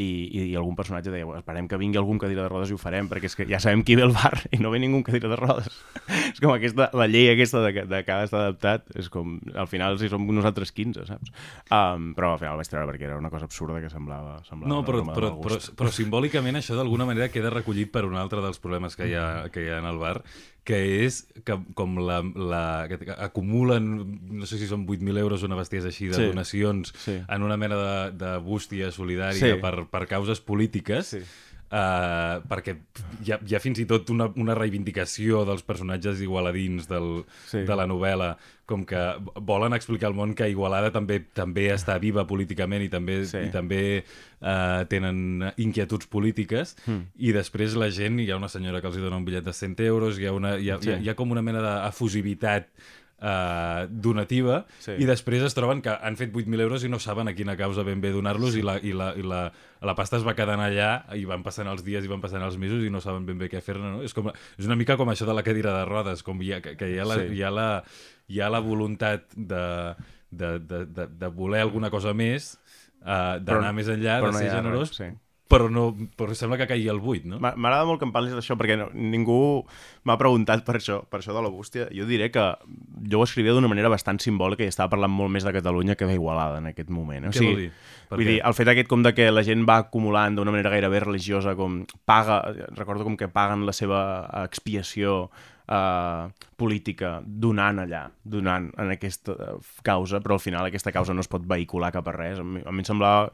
i, 0.00 0.50
i 0.50 0.56
algun 0.58 0.76
personatge 0.78 1.12
deia, 1.12 1.26
esperem 1.38 1.68
que 1.70 1.78
vingui 1.80 2.00
algun 2.00 2.20
cadira 2.22 2.44
de 2.44 2.50
rodes 2.50 2.72
i 2.72 2.76
ho 2.76 2.80
farem, 2.80 3.08
perquè 3.10 3.30
és 3.30 3.36
que 3.36 3.46
ja 3.48 3.60
sabem 3.62 3.84
qui 3.86 3.96
ve 3.98 4.04
al 4.06 4.14
bar 4.16 4.32
i 4.50 4.60
no 4.62 4.72
ve 4.72 4.80
ningú 4.82 5.02
cadira 5.06 5.30
de 5.32 5.38
rodes. 5.40 5.80
és 6.32 6.40
com 6.42 6.54
aquesta, 6.54 6.88
la 6.96 7.08
llei 7.10 7.30
aquesta 7.32 7.62
de, 7.66 7.84
de 7.90 8.02
que 8.06 8.14
ha 8.14 8.20
d'estar 8.22 8.44
adaptat, 8.46 8.86
és 9.00 9.10
com, 9.12 9.38
al 9.54 9.68
final 9.70 9.98
si 10.00 10.10
som 10.12 10.24
nosaltres 10.30 10.72
15, 10.76 11.06
saps? 11.08 11.34
Um, 11.68 12.12
però 12.16 12.34
al 12.34 12.42
final 12.42 12.56
el 12.56 12.62
vaig 12.62 12.72
treure 12.72 12.88
perquè 12.92 13.08
era 13.10 13.18
una 13.20 13.32
cosa 13.32 13.48
absurda 13.50 13.82
que 13.82 13.92
semblava... 13.92 14.38
semblava 14.48 14.72
no, 14.72 14.80
però, 14.86 15.04
però, 15.10 15.34
però, 15.42 15.60
però 15.76 15.92
simbòlicament 15.94 16.60
això 16.60 16.78
d'alguna 16.78 17.08
manera 17.08 17.30
queda 17.32 17.52
recollit 17.52 17.92
per 17.92 18.06
un 18.08 18.16
altre 18.20 18.42
dels 18.44 18.62
problemes 18.62 18.96
que 18.96 19.10
hi 19.10 19.18
ha, 19.18 19.26
que 19.52 19.66
hi 19.66 19.70
ha 19.72 19.80
en 19.82 19.90
el 19.90 20.00
bar, 20.00 20.20
que 20.64 20.78
és 21.06 21.22
que 21.46 21.56
com 21.78 21.96
la, 22.04 22.20
la, 22.36 22.64
que 22.90 23.14
acumulen, 23.16 23.86
no 24.40 24.48
sé 24.48 24.60
si 24.60 24.68
són 24.70 24.84
8.000 24.86 25.20
euros 25.22 25.44
una 25.46 25.58
bestiesa 25.58 25.88
així 25.90 26.10
de 26.10 26.18
sí, 26.18 26.26
donacions 26.30 26.92
sí. 27.00 27.16
en 27.22 27.46
una 27.46 27.56
mena 27.60 27.78
de, 27.80 27.94
de 28.20 28.32
bústia 28.44 28.90
solidària 28.94 29.56
sí. 29.56 29.60
per, 29.62 29.86
per 29.90 30.04
causes 30.10 30.42
polítiques, 30.44 31.14
sí. 31.16 31.22
Uh, 31.70 32.40
perquè 32.50 32.72
hi 33.22 33.30
ha, 33.30 33.36
hi 33.46 33.54
ha 33.54 33.60
fins 33.62 33.78
i 33.78 33.84
tot 33.86 34.08
una, 34.10 34.26
una 34.42 34.56
reivindicació 34.58 35.44
dels 35.46 35.62
personatges 35.62 36.18
igualadins 36.18 36.88
del, 36.90 37.20
sí. 37.46 37.60
de 37.68 37.76
la 37.78 37.86
novel·la, 37.86 38.32
com 38.66 38.82
que 38.82 38.98
volen 39.46 39.76
explicar 39.78 40.08
al 40.10 40.16
món 40.18 40.34
que 40.34 40.48
Igualada 40.50 40.90
també 40.94 41.20
també 41.34 41.68
està 41.70 41.94
viva 42.02 42.26
políticament 42.26 42.82
i 42.82 42.90
també, 42.90 43.20
sí. 43.30 43.44
i 43.46 43.54
també 43.54 43.82
uh, 44.00 44.82
tenen 44.90 45.46
inquietuds 45.62 46.10
polítiques, 46.10 46.74
mm. 46.86 47.02
i 47.22 47.34
després 47.38 47.78
la 47.78 47.92
gent, 47.94 48.18
hi 48.18 48.30
ha 48.30 48.38
una 48.42 48.50
senyora 48.50 48.82
que 48.82 48.90
els 48.90 48.98
dona 48.98 49.22
un 49.22 49.26
bitllet 49.26 49.46
de 49.46 49.54
100 49.54 49.86
euros, 49.86 50.18
hi 50.18 50.26
ha, 50.26 50.34
una, 50.34 50.56
hi 50.58 50.74
ha, 50.74 50.80
sí. 50.82 50.90
hi 50.90 50.96
ha, 50.96 51.02
hi 51.04 51.12
ha 51.12 51.18
com 51.18 51.30
una 51.34 51.46
mena 51.46 51.62
d'efusivitat 51.62 52.70
eh, 53.20 53.86
donativa 53.90 54.64
sí. 54.80 54.96
i 54.98 55.06
després 55.08 55.44
es 55.46 55.56
troben 55.56 55.82
que 55.84 55.92
han 55.92 56.16
fet 56.18 56.32
8.000 56.32 56.64
euros 56.64 56.84
i 56.84 56.90
no 56.92 57.00
saben 57.02 57.28
a 57.30 57.34
quina 57.36 57.56
causa 57.58 57.84
ben 57.86 58.00
bé 58.00 58.12
donar-los 58.14 58.54
sí. 58.54 58.62
i, 58.62 58.66
la, 58.66 58.78
i, 58.80 58.94
la, 58.96 59.10
i 59.16 59.24
la, 59.26 59.42
la 59.86 59.96
pasta 59.98 60.18
es 60.20 60.26
va 60.26 60.34
quedant 60.38 60.62
allà 60.64 60.90
i 61.18 61.26
van 61.28 61.44
passant 61.46 61.68
els 61.70 61.84
dies 61.86 62.06
i 62.06 62.10
van 62.10 62.22
passant 62.24 62.44
els 62.46 62.58
mesos 62.60 62.84
i 62.86 62.92
no 62.92 63.02
saben 63.04 63.26
ben 63.28 63.40
bé 63.40 63.50
què 63.52 63.62
fer-ne. 63.64 63.96
No? 63.96 64.04
És, 64.06 64.16
com, 64.16 64.30
és 64.30 64.68
una 64.68 64.78
mica 64.80 64.98
com 65.00 65.12
això 65.12 65.28
de 65.28 65.36
la 65.36 65.44
cadira 65.46 65.74
de 65.76 65.84
rodes, 65.88 66.24
com 66.26 66.40
hi 66.42 66.54
ha, 66.56 66.60
que 66.64 66.88
hi 66.88 66.98
ha 66.98 67.08
la, 67.08 67.20
sí. 67.20 67.30
hi 67.36 67.44
ha 67.44 67.54
la, 67.54 67.68
hi 68.30 68.40
ha 68.40 68.50
la 68.52 68.62
voluntat 68.64 69.28
de, 69.36 69.64
de, 70.30 70.58
de, 70.58 70.84
de, 70.86 71.08
de 71.20 71.34
voler 71.34 71.64
alguna 71.66 71.90
cosa 71.92 72.14
més, 72.16 72.54
uh, 73.02 73.38
d'anar 73.42 73.74
més 73.76 73.90
enllà, 73.92 74.20
de 74.24 74.38
ser 74.38 74.54
generós, 74.54 74.94
res, 74.94 75.02
sí 75.02 75.10
però, 75.50 75.66
no, 75.72 75.88
però 76.16 76.34
sembla 76.38 76.56
que 76.60 76.68
caigui 76.70 76.86
al 76.92 77.00
buit, 77.02 77.24
no? 77.26 77.40
M'a- 77.42 77.56
M'agrada 77.58 77.84
molt 77.88 77.98
que 78.00 78.06
em 78.06 78.12
parlis 78.14 78.32
d'això, 78.36 78.54
perquè 78.60 78.76
no, 78.78 78.86
ningú 78.94 79.38
m'ha 80.06 80.16
preguntat 80.20 80.62
per 80.64 80.76
això, 80.78 81.00
per 81.10 81.18
això 81.20 81.34
de 81.34 81.42
la 81.42 81.50
bústia. 81.50 81.88
Jo 81.90 82.06
diré 82.06 82.30
que 82.30 82.44
jo 83.10 83.18
ho 83.20 83.26
escrivia 83.26 83.52
d'una 83.56 83.68
manera 83.68 83.90
bastant 83.92 84.20
simbòlica 84.22 84.62
i 84.62 84.70
estava 84.70 84.92
parlant 84.94 85.10
molt 85.12 85.34
més 85.34 85.44
de 85.44 85.52
Catalunya 85.52 85.96
que 85.98 86.06
d'Igualada 86.06 86.62
en 86.62 86.70
aquest 86.70 86.88
moment. 86.94 87.26
eh? 87.26 87.28
O 87.28 87.34
Què 87.34 87.44
vol 87.50 87.56
dir? 87.64 87.70
Per 88.10 88.16
Vull 88.18 88.26
què? 88.26 88.30
dir, 88.36 88.40
el 88.46 88.54
fet 88.58 88.68
aquest 88.72 88.88
com 88.90 89.02
de 89.06 89.12
que 89.14 89.28
la 89.30 89.42
gent 89.46 89.66
va 89.68 89.76
acumulant 89.84 90.34
d'una 90.38 90.50
manera 90.54 90.70
gairebé 90.72 91.00
religiosa, 91.04 91.54
com 91.58 91.84
paga, 92.04 92.40
recordo 92.74 93.04
com 93.06 93.16
que 93.16 93.28
paguen 93.28 93.66
la 93.66 93.72
seva 93.76 94.00
expiació 94.44 95.30
eh, 95.70 96.28
política 96.58 97.20
donant 97.24 97.78
allà, 97.84 98.04
donant 98.24 98.70
en 98.76 98.90
aquesta 98.96 99.36
causa, 99.86 100.18
però 100.20 100.34
al 100.38 100.42
final 100.42 100.66
aquesta 100.66 100.90
causa 100.92 101.14
no 101.14 101.22
es 101.22 101.30
pot 101.30 101.46
vehicular 101.46 101.92
cap 101.94 102.08
a 102.10 102.12
res. 102.16 102.38
A 102.42 102.44
mi, 102.44 102.62
a 102.66 102.72
mi 102.74 102.82
em 102.82 102.88
semblava 102.88 103.30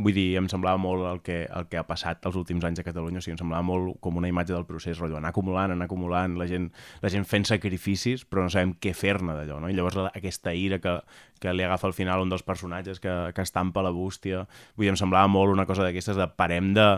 vull 0.00 0.14
dir, 0.16 0.26
em 0.40 0.48
semblava 0.50 0.80
molt 0.80 1.06
el 1.08 1.20
que, 1.24 1.38
el 1.44 1.66
que 1.70 1.78
ha 1.80 1.84
passat 1.86 2.24
els 2.28 2.36
últims 2.40 2.64
anys 2.66 2.80
a 2.80 2.84
Catalunya, 2.86 3.20
o 3.20 3.24
sigui, 3.24 3.34
em 3.36 3.40
semblava 3.40 3.64
molt 3.66 3.98
com 4.04 4.18
una 4.20 4.30
imatge 4.30 4.54
del 4.54 4.66
procés, 4.68 4.98
rotllo, 4.98 5.18
anar 5.20 5.32
acumulant, 5.34 5.74
anar 5.74 5.88
acumulant, 5.88 6.36
la 6.40 6.48
gent, 6.50 6.70
la 7.04 7.12
gent 7.12 7.26
fent 7.28 7.46
sacrificis, 7.50 8.24
però 8.24 8.46
no 8.46 8.52
sabem 8.52 8.74
què 8.80 8.94
fer-ne 8.96 9.36
d'allò, 9.36 9.60
no? 9.62 9.70
I 9.70 9.76
llavors 9.76 9.98
la, 10.00 10.10
aquesta 10.16 10.54
ira 10.56 10.80
que, 10.82 10.96
que 11.42 11.54
li 11.54 11.66
agafa 11.66 11.90
al 11.90 11.96
final 11.96 12.24
un 12.24 12.32
dels 12.32 12.46
personatges 12.46 13.02
que, 13.02 13.16
que 13.36 13.46
estampa 13.46 13.84
la 13.84 13.94
bústia, 13.94 14.46
vull 14.76 14.88
dir, 14.88 14.94
em 14.94 15.00
semblava 15.00 15.30
molt 15.30 15.54
una 15.54 15.68
cosa 15.68 15.86
d'aquestes 15.86 16.18
de 16.18 16.28
parem 16.40 16.72
de, 16.76 16.88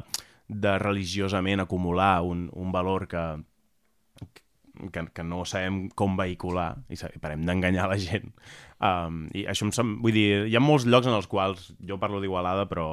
de 0.48 0.76
religiosament 0.82 1.64
acumular 1.64 2.20
un, 2.26 2.48
un 2.52 2.72
valor 2.72 3.08
que, 3.08 3.24
que, 4.92 5.06
que 5.12 5.24
no 5.24 5.44
sabem 5.44 5.88
com 5.94 6.16
vehicular 6.18 6.72
i 6.90 6.98
parem 7.22 7.44
d'enganyar 7.46 7.88
la 7.90 7.98
gent. 8.00 8.32
Um, 8.82 9.26
I 9.38 9.46
això 9.50 9.66
em 9.68 9.72
sem... 9.74 9.94
Vull 10.02 10.16
dir, 10.16 10.26
hi 10.50 10.56
ha 10.58 10.62
molts 10.62 10.86
llocs 10.88 11.06
en 11.06 11.14
els 11.14 11.28
quals 11.30 11.70
jo 11.86 12.00
parlo 12.02 12.20
d'Igualada, 12.22 12.66
però 12.70 12.86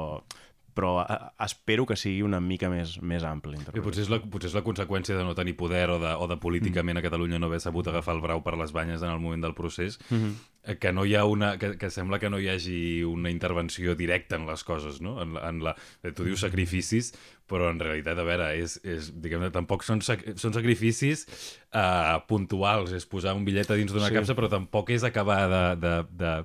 però 0.74 1.00
eh, 1.02 1.16
espero 1.44 1.86
que 1.86 1.96
sigui 1.98 2.22
una 2.26 2.40
mica 2.40 2.70
més, 2.72 2.96
més 3.02 3.24
ampli. 3.26 3.58
I 3.74 3.82
potser 3.84 4.04
és, 4.04 4.12
la, 4.12 4.20
potser 4.22 4.50
és 4.50 4.56
la 4.56 4.64
conseqüència 4.66 5.16
de 5.18 5.24
no 5.26 5.34
tenir 5.38 5.56
poder 5.58 5.86
o 5.94 5.98
de, 6.02 6.12
o 6.14 6.28
de 6.30 6.38
políticament 6.40 7.00
a 7.00 7.04
Catalunya 7.04 7.40
no 7.40 7.50
haver 7.50 7.60
sabut 7.62 7.88
agafar 7.90 8.16
el 8.16 8.22
brau 8.24 8.44
per 8.46 8.56
les 8.60 8.72
banyes 8.76 9.02
en 9.02 9.12
el 9.12 9.20
moment 9.22 9.44
del 9.44 9.54
procés, 9.54 9.98
mm 10.08 10.16
-hmm. 10.16 10.78
que 10.78 10.92
no 10.92 11.04
hi 11.04 11.14
ha 11.16 11.24
una... 11.24 11.56
Que, 11.58 11.76
que 11.78 11.90
sembla 11.90 12.18
que 12.18 12.30
no 12.30 12.38
hi 12.38 12.48
hagi 12.48 13.04
una 13.04 13.30
intervenció 13.30 13.94
directa 13.94 14.36
en 14.36 14.46
les 14.46 14.64
coses, 14.64 15.00
no? 15.00 15.22
En, 15.22 15.34
la- 15.34 15.48
en 15.48 15.64
la, 15.64 15.76
eh, 16.02 16.12
tu 16.12 16.24
dius 16.24 16.40
sacrificis, 16.40 17.14
però 17.48 17.70
en 17.70 17.80
realitat, 17.80 18.18
a 18.18 18.22
veure, 18.22 18.54
és, 18.54 18.78
és, 18.84 19.10
diguem 19.20 19.50
tampoc 19.50 19.82
són, 19.82 20.00
sac, 20.00 20.22
són 20.36 20.52
sacrificis 20.52 21.26
uh, 21.74 22.20
puntuals, 22.28 22.92
és 22.92 23.06
posar 23.06 23.34
un 23.34 23.44
bitllet 23.44 23.70
a 23.70 23.74
dins 23.74 23.92
d'una 23.92 24.06
sí. 24.08 24.14
capsa, 24.14 24.34
però 24.34 24.48
tampoc 24.48 24.90
és 24.90 25.02
acabar 25.02 25.48
de... 25.48 25.64
de, 25.86 25.94
de 26.12 26.44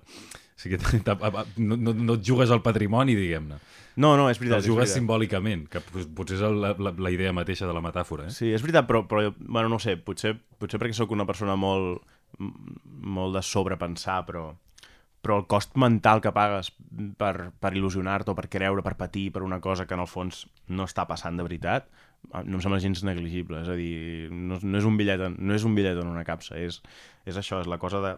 o 0.56 0.60
sigui, 0.60 0.78
no, 1.68 1.76
no, 1.76 1.94
no 1.94 2.14
et 2.16 2.24
jugues 2.24 2.52
al 2.52 2.64
patrimoni, 2.64 3.16
diguem-ne. 3.16 3.60
No, 3.95 4.15
no, 4.19 4.29
és 4.29 4.39
veritat. 4.41 4.60
El 4.60 4.67
jugues 4.67 4.89
simbòlicament, 4.99 5.67
que 5.71 5.79
pot- 5.79 6.10
potser 6.17 6.36
és 6.36 6.41
la, 6.43 6.73
la, 6.77 6.91
la 6.97 7.12
idea 7.13 7.31
mateixa 7.34 7.67
de 7.69 7.73
la 7.73 7.81
metàfora. 7.86 8.25
Eh? 8.27 8.34
Sí, 8.36 8.49
és 8.51 8.62
veritat, 8.65 8.88
però, 8.89 9.05
però 9.08 9.29
bueno, 9.39 9.69
no 9.71 9.79
sé, 9.79 9.95
potser, 9.97 10.34
potser 10.60 10.79
perquè 10.81 10.97
sóc 10.97 11.12
una 11.15 11.25
persona 11.25 11.55
molt, 11.55 12.01
molt 12.39 13.36
de 13.38 13.41
sobrepensar, 13.45 14.25
però, 14.27 14.49
però 15.23 15.38
el 15.39 15.45
cost 15.49 15.77
mental 15.79 16.19
que 16.21 16.34
pagues 16.36 16.73
per, 17.17 17.51
per 17.60 17.71
il·lusionar-te 17.73 18.34
o 18.34 18.36
per 18.38 18.49
creure, 18.51 18.84
per 18.86 18.97
patir 18.99 19.29
per 19.31 19.43
una 19.47 19.62
cosa 19.63 19.88
que 19.88 19.95
en 19.95 20.03
el 20.03 20.12
fons 20.12 20.43
no 20.67 20.84
està 20.89 21.08
passant 21.08 21.38
de 21.39 21.47
veritat, 21.47 21.88
eh, 22.34 22.43
no 22.43 22.60
em 22.60 22.65
sembla 22.65 22.81
gens 22.84 23.01
negligible. 23.08 23.63
És 23.63 23.71
a 23.71 23.79
dir, 23.79 24.27
no, 24.31 24.60
no, 24.62 24.77
és, 24.77 24.86
un 24.86 24.99
bitllet, 24.99 25.23
en- 25.29 25.39
no 25.39 25.55
és 25.55 25.63
un 25.63 25.73
bitllet 25.77 26.03
en 26.03 26.12
una 26.12 26.25
capsa, 26.27 26.60
és, 26.60 26.81
és 27.25 27.39
això, 27.39 27.63
és 27.63 27.71
la 27.71 27.79
cosa 27.79 28.03
de 28.03 28.15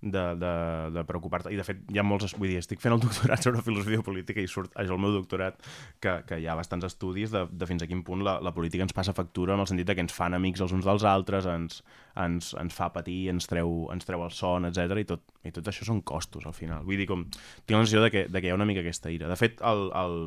de, 0.00 0.36
de, 0.36 0.52
de 0.92 1.04
preocupar-te. 1.04 1.50
I, 1.52 1.56
de 1.58 1.64
fet, 1.64 1.80
hi 1.92 1.98
ha 1.98 2.04
molts... 2.06 2.34
Vull 2.36 2.50
dir, 2.50 2.58
estic 2.60 2.82
fent 2.82 2.94
el 2.94 3.00
doctorat 3.02 3.42
sobre 3.42 3.62
filosofia 3.64 4.02
política 4.04 4.42
i 4.42 4.48
surt 4.50 4.74
és 4.82 4.90
el 4.92 5.00
meu 5.00 5.14
doctorat 5.14 5.58
que, 6.02 6.18
que 6.28 6.38
hi 6.40 6.46
ha 6.46 6.56
bastants 6.58 6.86
estudis 6.88 7.32
de, 7.32 7.46
de 7.50 7.68
fins 7.68 7.84
a 7.84 7.88
quin 7.90 8.02
punt 8.06 8.24
la, 8.26 8.36
la 8.44 8.52
política 8.56 8.84
ens 8.84 8.94
passa 8.96 9.16
factura 9.16 9.56
en 9.56 9.64
el 9.64 9.70
sentit 9.70 9.88
de 9.88 9.96
que 9.96 10.04
ens 10.04 10.14
fan 10.14 10.36
amics 10.36 10.62
els 10.64 10.74
uns 10.76 10.86
dels 10.86 11.06
altres, 11.08 11.48
ens, 11.50 11.80
ens, 12.26 12.52
ens 12.60 12.76
fa 12.76 12.90
patir, 12.94 13.26
ens 13.32 13.48
treu, 13.50 13.86
ens 13.94 14.08
treu 14.08 14.26
el 14.26 14.34
son, 14.36 14.68
etc. 14.68 15.00
I, 15.00 15.08
tot, 15.08 15.24
I 15.48 15.54
tot 15.56 15.72
això 15.72 15.88
són 15.88 16.02
costos, 16.06 16.44
al 16.46 16.56
final. 16.56 16.84
Vull 16.84 17.00
dir, 17.00 17.08
com, 17.10 17.24
tinc 17.32 17.78
la 17.78 17.82
sensació 17.84 18.04
de 18.04 18.12
que, 18.12 18.26
de 18.28 18.42
que 18.42 18.50
hi 18.50 18.54
ha 18.54 18.58
una 18.58 18.68
mica 18.68 18.84
aquesta 18.84 19.12
ira. 19.14 19.30
De 19.32 19.40
fet, 19.40 19.64
el, 19.64 19.88
el, 19.96 20.20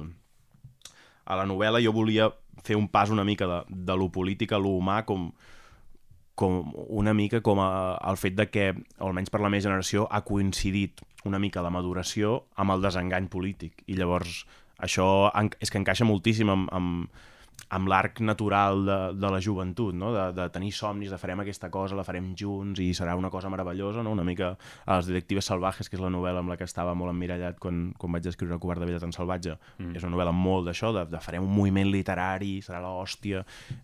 a 1.30 1.38
la 1.40 1.48
novel·la 1.50 1.82
jo 1.86 1.94
volia 1.96 2.32
fer 2.66 2.76
un 2.76 2.90
pas 2.92 3.14
una 3.14 3.24
mica 3.24 3.48
de, 3.48 3.62
de 3.70 3.96
lo 3.96 4.10
polític 4.12 4.52
a 4.52 4.60
lo 4.60 4.74
humà 4.76 5.04
com, 5.08 5.30
com 6.39 6.71
una 6.88 7.13
mica 7.13 7.41
com 7.43 7.60
a, 7.60 7.97
el 8.08 8.17
fet 8.21 8.38
de 8.38 8.47
que, 8.47 8.69
almenys 9.04 9.32
per 9.34 9.41
la 9.43 9.52
meva 9.52 9.65
generació, 9.67 10.08
ha 10.08 10.23
coincidit 10.28 11.04
una 11.28 11.39
mica 11.43 11.63
la 11.65 11.73
maduració 11.73 12.45
amb 12.56 12.71
el 12.75 12.86
desengany 12.86 13.28
polític. 13.32 13.84
I 13.91 13.97
llavors 13.99 14.45
això 14.80 15.08
és 15.60 15.71
que 15.71 15.82
encaixa 15.82 16.08
moltíssim 16.08 16.52
amb, 16.54 16.71
amb, 16.71 17.25
amb 17.69 17.88
l'arc 17.91 18.19
natural 18.26 18.80
de, 18.86 18.98
de 19.19 19.30
la 19.30 19.39
joventut, 19.41 19.93
no? 19.93 20.10
de, 20.13 20.24
de 20.34 20.45
tenir 20.50 20.72
somnis, 20.74 21.12
de 21.12 21.17
farem 21.22 21.41
aquesta 21.43 21.69
cosa, 21.69 21.95
la 21.95 22.04
farem 22.08 22.32
junts 22.39 22.80
i 22.82 22.88
serà 22.98 23.13
una 23.19 23.30
cosa 23.30 23.50
meravellosa, 23.54 24.02
no? 24.02 24.12
una 24.15 24.24
mica 24.26 24.56
a 24.86 24.95
les 24.98 25.10
Detectives 25.12 25.45
Salvajes, 25.45 25.89
que 25.89 25.95
és 25.98 26.02
la 26.02 26.10
novel·la 26.10 26.39
amb 26.41 26.50
la 26.50 26.58
que 26.58 26.65
estava 26.65 26.95
molt 26.98 27.12
emmirallat 27.13 27.60
quan, 27.62 27.91
quan 27.98 28.15
vaig 28.15 28.26
escriure 28.32 28.58
Covard 28.60 28.82
de 28.82 28.88
Vella 28.89 29.02
tan 29.04 29.13
salvatge, 29.13 29.58
mm. 29.78 29.93
és 30.00 30.04
una 30.08 30.15
novel·la 30.15 30.34
molt 30.34 30.65
d'això, 30.69 30.89
de, 30.95 31.04
de 31.12 31.22
farem 31.22 31.45
un 31.45 31.54
moviment 31.54 31.91
literari, 31.93 32.56
serà 32.65 32.82
l'hòstia, 32.82 33.43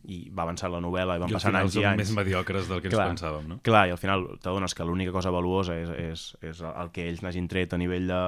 i 0.09 0.23
va 0.33 0.47
avançar 0.47 0.71
la 0.73 0.81
novel·la, 0.81 1.19
i 1.19 1.23
van 1.25 1.29
I 1.35 1.38
final 1.43 1.61
anys 1.67 1.77
i 1.77 1.85
anys. 1.85 2.01
més 2.01 2.15
mediocres 2.17 2.67
del 2.71 2.81
que 2.81 2.89
Clar. 2.89 3.09
ens 3.11 3.21
pensàvem, 3.21 3.47
no? 3.53 3.59
Clar, 3.65 3.85
i 3.91 3.93
al 3.93 4.01
final 4.01 4.25
t'adones 4.41 4.73
que 4.73 4.88
l'única 4.88 5.13
cosa 5.13 5.29
valuosa 5.35 5.77
és, 5.77 5.93
és, 6.09 6.25
és 6.41 6.63
el 6.65 6.89
que 6.95 7.05
ells 7.09 7.21
n'hagin 7.21 7.47
tret 7.51 7.73
a 7.75 7.77
nivell 7.77 8.09
de, 8.09 8.21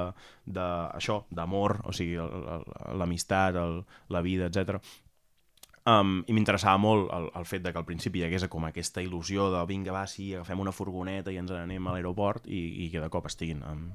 de 0.46 0.70
això, 1.00 1.24
d'amor, 1.32 1.80
o 1.88 1.94
sigui, 1.98 2.16
el- 2.22 2.48
el- 2.60 2.98
l'amistat, 3.02 3.56
el- 3.58 3.82
la 4.14 4.22
vida, 4.22 4.52
etc. 4.52 4.78
Um, 5.88 6.18
I 6.28 6.34
m'interessava 6.36 6.76
molt 6.84 7.08
el, 7.16 7.30
el 7.40 7.46
fet 7.48 7.64
de 7.64 7.72
que 7.72 7.80
al 7.80 7.86
principi 7.88 8.20
hi 8.20 8.26
hagués 8.28 8.44
com 8.52 8.66
aquesta 8.68 9.00
il·lusió 9.00 9.48
de 9.54 9.62
vinga, 9.70 9.94
va, 9.96 10.04
sí, 10.12 10.34
agafem 10.36 10.60
una 10.60 10.74
furgoneta 10.76 11.32
i 11.32 11.38
ens 11.40 11.54
n'anem 11.54 11.88
a 11.88 11.94
l'aeroport 11.96 12.50
i, 12.52 12.60
i 12.84 12.90
que 12.92 13.00
de 13.00 13.08
cop 13.14 13.30
estiguin, 13.30 13.62
um, 13.64 13.86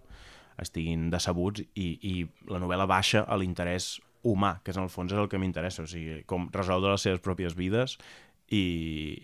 estiguin 0.63 1.11
decebuts 1.13 1.61
i, 1.75 1.89
i 2.09 2.15
la 2.49 2.63
novel·la 2.63 2.89
baixa 2.89 3.27
a 3.27 3.37
l'interès 3.37 3.99
humà, 4.25 4.55
que 4.65 4.73
en 4.73 4.85
el 4.85 4.91
fons 4.93 5.13
és 5.13 5.21
el 5.21 5.29
que 5.29 5.41
m'interessa, 5.43 5.85
o 5.85 5.91
sigui, 5.91 6.23
com 6.31 6.49
resoldre 6.55 6.95
les 6.95 7.05
seves 7.05 7.21
pròpies 7.21 7.59
vides 7.59 7.99
i, 8.49 8.65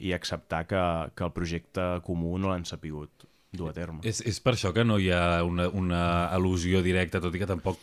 i 0.05 0.13
acceptar 0.13 0.67
que, 0.69 0.85
que 1.17 1.25
el 1.25 1.33
projecte 1.33 1.89
comú 2.05 2.37
no 2.37 2.53
l'han 2.53 2.67
sapigut 2.69 3.29
dur 3.55 3.71
a 3.71 3.77
terme. 3.77 4.03
És, 4.05 4.21
és 4.29 4.43
per 4.45 4.57
això 4.57 4.75
que 4.77 4.85
no 4.85 4.99
hi 5.01 5.09
ha 5.15 5.41
una, 5.47 5.69
una 5.73 6.03
al·lusió 6.35 6.83
directa, 6.85 7.23
tot 7.25 7.33
i 7.33 7.41
que 7.41 7.49
tampoc 7.49 7.81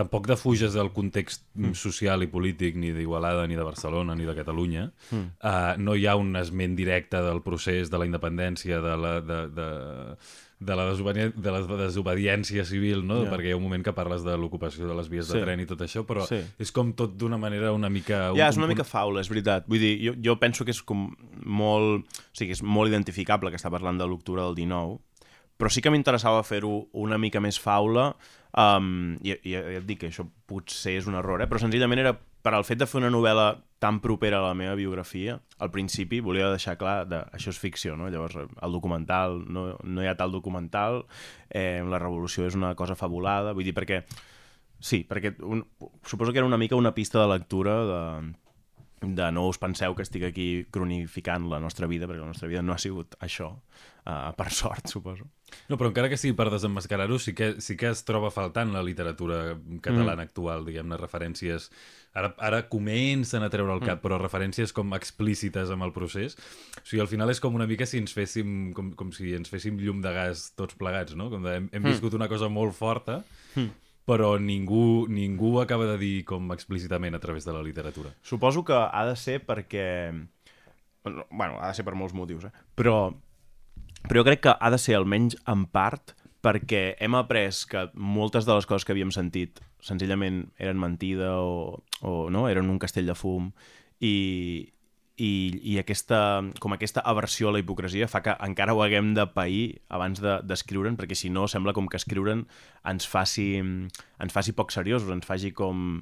tampoc 0.00 0.26
defuges 0.30 0.74
del 0.76 0.90
context 0.96 1.44
mm. 1.54 1.76
social 1.76 2.24
i 2.24 2.30
polític 2.32 2.76
ni 2.80 2.94
d'Igualada, 2.96 3.46
ni 3.50 3.58
de 3.58 3.64
Barcelona, 3.66 4.16
ni 4.16 4.28
de 4.28 4.36
Catalunya. 4.38 4.90
Mm. 5.10 5.24
Uh, 5.40 5.72
no 5.78 5.96
hi 5.96 6.06
ha 6.08 6.16
un 6.18 6.34
esment 6.40 6.76
directe 6.78 7.20
del 7.24 7.42
procés 7.46 7.92
de 7.92 8.00
la 8.00 8.08
independència, 8.08 8.80
de 8.80 8.94
la, 8.96 9.16
de, 9.20 9.40
de, 9.56 9.68
de 10.60 10.76
la, 10.76 10.84
desobedi 10.90 11.28
de 11.40 11.52
la 11.54 11.60
desobediència 11.80 12.66
civil, 12.68 13.00
no? 13.08 13.22
Ja. 13.24 13.30
perquè 13.32 13.48
hi 13.48 13.54
ha 13.54 13.58
un 13.60 13.64
moment 13.64 13.84
que 13.84 13.94
parles 13.96 14.24
de 14.26 14.36
l'ocupació 14.36 14.88
de 14.88 14.96
les 14.98 15.08
vies 15.08 15.28
de 15.28 15.38
Sí. 15.38 15.44
tren 15.44 15.60
i 15.62 15.66
tot 15.68 15.80
això, 15.86 16.04
però 16.08 16.26
Sí. 16.28 16.40
és 16.60 16.72
com 16.72 16.92
tot 16.92 17.16
d'una 17.16 17.38
manera 17.40 17.72
una 17.72 17.88
mica... 17.88 18.30
Ja, 18.36 18.48
és 18.48 18.56
un 18.56 18.64
una 18.64 18.72
mica 18.74 18.84
faula, 18.84 19.22
és 19.24 19.30
veritat. 19.32 19.64
Vull 19.66 19.80
dir, 19.80 19.94
jo, 20.04 20.14
jo 20.20 20.36
penso 20.38 20.64
que 20.64 20.74
és 20.76 20.82
com 20.82 21.08
molt... 21.44 22.04
O 22.04 22.36
sigui, 22.36 22.52
és 22.52 22.62
molt 22.62 22.92
identificable 22.92 23.50
que 23.50 23.56
està 23.56 23.72
parlant 23.72 23.96
de 23.98 24.06
l'octubre 24.06 24.42
del 24.42 24.54
19, 24.54 24.98
però 25.60 25.70
sí 25.72 25.82
que 25.84 25.92
m'interessava 25.92 26.42
fer-ho 26.46 26.86
una 26.96 27.18
mica 27.20 27.42
més 27.44 27.60
faula, 27.60 28.14
um, 28.56 29.18
i, 29.20 29.36
i 29.44 29.54
et 29.60 29.86
dic 29.86 30.02
que 30.02 30.10
això 30.10 30.24
potser 30.48 30.96
és 30.98 31.10
un 31.10 31.18
error, 31.20 31.42
eh? 31.42 31.48
però 31.50 31.60
senzillament 31.62 32.02
era 32.02 32.14
per 32.40 32.54
al 32.56 32.64
fet 32.64 32.80
de 32.80 32.88
fer 32.88 33.02
una 33.02 33.12
novel·la 33.12 33.50
tan 33.80 33.98
propera 34.00 34.40
a 34.40 34.46
la 34.46 34.56
meva 34.56 34.72
biografia, 34.76 35.36
al 35.60 35.70
principi 35.72 36.22
volia 36.24 36.48
deixar 36.52 36.78
clar 36.80 37.04
que 37.08 37.20
això 37.36 37.52
és 37.52 37.60
ficció, 37.60 37.96
no? 38.00 38.08
Llavors, 38.12 38.36
el 38.40 38.72
documental, 38.72 39.38
no, 39.44 39.66
no 39.84 40.02
hi 40.02 40.08
ha 40.08 40.16
tal 40.16 40.32
documental, 40.32 41.02
eh, 41.48 41.84
la 41.84 42.00
revolució 42.00 42.48
és 42.48 42.56
una 42.56 42.74
cosa 42.76 42.96
fabulada, 42.96 43.52
vull 43.56 43.68
dir, 43.68 43.76
perquè 43.76 44.04
Sí, 44.80 45.04
perquè 45.04 45.34
un, 45.44 45.60
suposo 46.08 46.32
que 46.32 46.40
era 46.40 46.46
una 46.48 46.56
mica 46.56 46.74
una 46.74 46.94
pista 46.94 47.20
de 47.20 47.28
lectura 47.28 47.74
de, 47.84 48.32
de 49.02 49.26
no 49.32 49.46
us 49.48 49.60
penseu 49.60 49.92
que 49.94 50.06
estic 50.06 50.24
aquí 50.24 50.46
cronificant 50.72 51.50
la 51.52 51.60
nostra 51.60 51.86
vida, 51.86 52.08
perquè 52.08 52.24
la 52.24 52.32
nostra 52.32 52.48
vida 52.48 52.62
no 52.64 52.72
ha 52.72 52.80
sigut 52.80 53.14
això, 53.20 53.52
uh, 54.06 54.32
per 54.36 54.50
sort, 54.60 54.88
suposo. 54.90 55.26
No, 55.68 55.76
però 55.78 55.90
encara 55.90 56.10
que 56.10 56.18
sigui 56.18 56.36
per 56.38 56.48
desenmascarar-ho, 56.52 57.18
sí, 57.18 57.34
que, 57.34 57.54
sí 57.62 57.76
que 57.78 57.90
es 57.90 58.04
troba 58.06 58.30
faltant 58.34 58.72
la 58.74 58.82
literatura 58.86 59.56
catalana 59.82 60.22
mm. 60.22 60.28
actual, 60.28 60.68
diguem-ne, 60.68 61.00
referències... 61.00 61.70
Ara, 62.10 62.32
ara 62.42 62.64
comencen 62.66 63.44
a 63.46 63.48
treure 63.52 63.70
el 63.76 63.82
cap, 63.84 64.00
mm. 64.00 64.02
però 64.02 64.16
referències 64.18 64.72
com 64.74 64.96
explícites 64.96 65.70
amb 65.70 65.86
el 65.86 65.92
procés. 65.94 66.34
O 66.80 66.82
sigui, 66.82 67.04
al 67.04 67.10
final 67.10 67.30
és 67.30 67.38
com 67.42 67.54
una 67.54 67.68
mica 67.70 67.86
si 67.86 68.00
ens 68.02 68.14
féssim, 68.16 68.72
com, 68.74 68.88
com 68.98 69.12
si 69.14 69.30
ens 69.36 69.52
féssim 69.52 69.78
llum 69.78 70.00
de 70.02 70.10
gas 70.16 70.48
tots 70.58 70.74
plegats, 70.80 71.14
no? 71.18 71.28
Com 71.30 71.46
de, 71.46 71.54
hem, 71.60 71.70
hem 71.70 71.86
viscut 71.86 72.18
una 72.18 72.26
cosa 72.30 72.50
molt 72.50 72.74
forta, 72.74 73.20
mm. 73.54 73.70
però 74.10 74.32
ningú, 74.42 75.06
ningú 75.06 75.54
acaba 75.62 75.86
de 75.92 75.96
dir 76.02 76.16
com 76.26 76.50
explícitament 76.56 77.14
a 77.14 77.22
través 77.22 77.46
de 77.46 77.54
la 77.54 77.62
literatura. 77.62 78.10
Suposo 78.26 78.66
que 78.66 78.74
ha 78.74 79.06
de 79.06 79.14
ser 79.14 79.38
perquè... 79.46 79.86
Bueno, 81.06 81.60
ha 81.62 81.70
de 81.70 81.78
ser 81.78 81.86
per 81.86 81.94
molts 81.94 82.12
motius, 82.12 82.50
eh? 82.50 82.66
Però, 82.76 83.14
però 84.08 84.20
jo 84.20 84.28
crec 84.28 84.44
que 84.46 84.56
ha 84.58 84.70
de 84.72 84.78
ser 84.80 84.96
almenys 84.98 85.36
en 85.50 85.66
part 85.70 86.14
perquè 86.40 86.96
hem 87.00 87.14
après 87.18 87.52
que 87.68 87.88
moltes 87.94 88.46
de 88.48 88.56
les 88.56 88.66
coses 88.66 88.86
que 88.86 88.94
havíem 88.94 89.12
sentit 89.12 89.60
senzillament 89.84 90.46
eren 90.58 90.80
mentida 90.80 91.34
o, 91.40 91.80
o 92.00 92.28
no, 92.32 92.48
eren 92.48 92.70
un 92.72 92.80
castell 92.80 93.08
de 93.08 93.16
fum 93.16 93.50
i, 94.00 94.72
i, 95.20 95.32
i 95.72 95.76
aquesta, 95.80 96.40
com 96.60 96.72
aquesta 96.72 97.04
aversió 97.04 97.50
a 97.50 97.54
la 97.54 97.60
hipocresia 97.60 98.08
fa 98.08 98.22
que 98.24 98.34
encara 98.46 98.74
ho 98.74 98.80
haguem 98.84 99.12
de 99.16 99.26
pair 99.34 99.80
abans 99.92 100.22
d'escriure'n, 100.22 100.96
de, 100.96 101.02
perquè 101.02 101.18
si 101.18 101.32
no 101.32 101.46
sembla 101.48 101.74
com 101.76 101.88
que 101.90 102.00
escriure'n 102.00 102.46
ens 102.88 103.08
faci, 103.08 103.50
ens 103.60 104.36
faci 104.36 104.56
poc 104.56 104.72
seriosos, 104.72 105.12
ens 105.12 105.28
faci 105.28 105.52
com, 105.56 106.00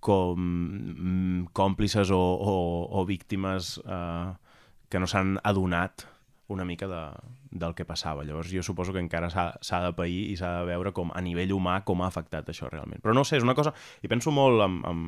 com 0.00 0.40
mm, 0.40 1.52
còmplices 1.56 2.12
o, 2.14 2.22
o, 2.22 2.56
o 3.00 3.04
víctimes 3.08 3.76
eh, 3.84 4.32
que 4.88 5.00
no 5.00 5.08
s'han 5.10 5.36
adonat 5.44 6.08
una 6.48 6.64
mica 6.64 6.86
de, 6.86 7.02
del 7.50 7.74
que 7.74 7.86
passava. 7.88 8.24
Llavors 8.24 8.52
jo 8.52 8.62
suposo 8.62 8.92
que 8.92 9.00
encara 9.00 9.30
s'ha 9.30 9.80
de 9.84 9.92
pair 9.96 10.30
i 10.32 10.36
s'ha 10.36 10.58
de 10.60 10.68
veure 10.68 10.92
com 10.92 11.12
a 11.14 11.22
nivell 11.24 11.54
humà 11.56 11.80
com 11.88 12.02
ha 12.02 12.10
afectat 12.10 12.48
això 12.52 12.68
realment. 12.70 13.00
Però 13.02 13.14
no 13.16 13.24
sé, 13.24 13.38
és 13.40 13.46
una 13.46 13.56
cosa... 13.56 13.72
I 14.02 14.10
penso 14.12 14.32
molt 14.34 14.60
en, 14.64 14.80
en, 14.90 15.04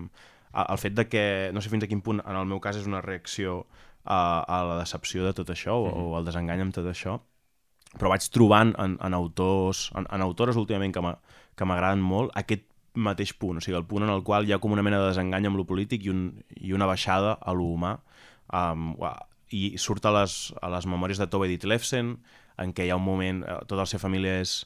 el 0.65 0.79
fet 0.81 0.97
de 0.97 1.07
que, 1.09 1.25
no 1.53 1.61
sé 1.61 1.73
fins 1.73 1.85
a 1.85 1.91
quin 1.91 2.01
punt, 2.01 2.23
en 2.25 2.37
el 2.37 2.49
meu 2.49 2.61
cas 2.65 2.79
és 2.81 2.89
una 2.89 3.03
reacció 3.05 3.65
a, 4.05 4.41
a 4.41 4.63
la 4.65 4.79
decepció 4.81 5.27
de 5.27 5.35
tot 5.37 5.51
això 5.51 5.77
mm 5.77 5.91
-hmm. 5.91 6.07
o, 6.07 6.13
o 6.13 6.17
al 6.17 6.25
desengany 6.25 6.61
amb 6.61 6.75
tot 6.75 6.87
això, 6.87 7.21
però 7.99 8.09
vaig 8.09 8.25
trobant 8.31 8.75
en, 8.79 8.97
en 9.01 9.15
autors, 9.15 9.91
en, 9.95 10.07
en 10.11 10.21
autores 10.23 10.57
últimament 10.57 10.93
que 10.93 11.65
m'agraden 11.65 12.01
molt, 12.01 12.31
aquest 12.35 12.65
mateix 12.95 13.35
punt, 13.35 13.59
o 13.59 13.61
sigui, 13.61 13.77
el 13.77 13.87
punt 13.87 14.03
en 14.03 14.11
el 14.11 14.23
qual 14.25 14.47
hi 14.47 14.53
ha 14.53 14.59
com 14.59 14.73
una 14.73 14.83
mena 14.83 14.99
de 15.01 15.09
desengany 15.09 15.47
amb 15.47 15.57
lo 15.57 15.67
polític 15.69 16.07
i, 16.07 16.11
un, 16.11 16.43
i 16.57 16.73
una 16.73 16.87
baixada 16.87 17.37
a 17.41 17.53
lo 17.53 17.65
humà. 17.65 17.99
Um, 18.53 18.95
I 19.55 19.77
surt 19.79 20.07
a 20.07 20.13
les, 20.15 20.55
a 20.63 20.71
les 20.73 20.89
memòries 20.91 21.21
de 21.23 21.29
Tove 21.31 21.49
Ditlevsen, 21.51 22.17
en 22.63 22.73
què 22.75 22.87
hi 22.87 22.91
ha 22.91 22.99
un 22.99 23.05
moment, 23.05 23.45
eh, 23.45 23.61
tota 23.69 23.85
la 23.85 23.91
seva 23.91 24.07
família 24.07 24.41
és, 24.41 24.59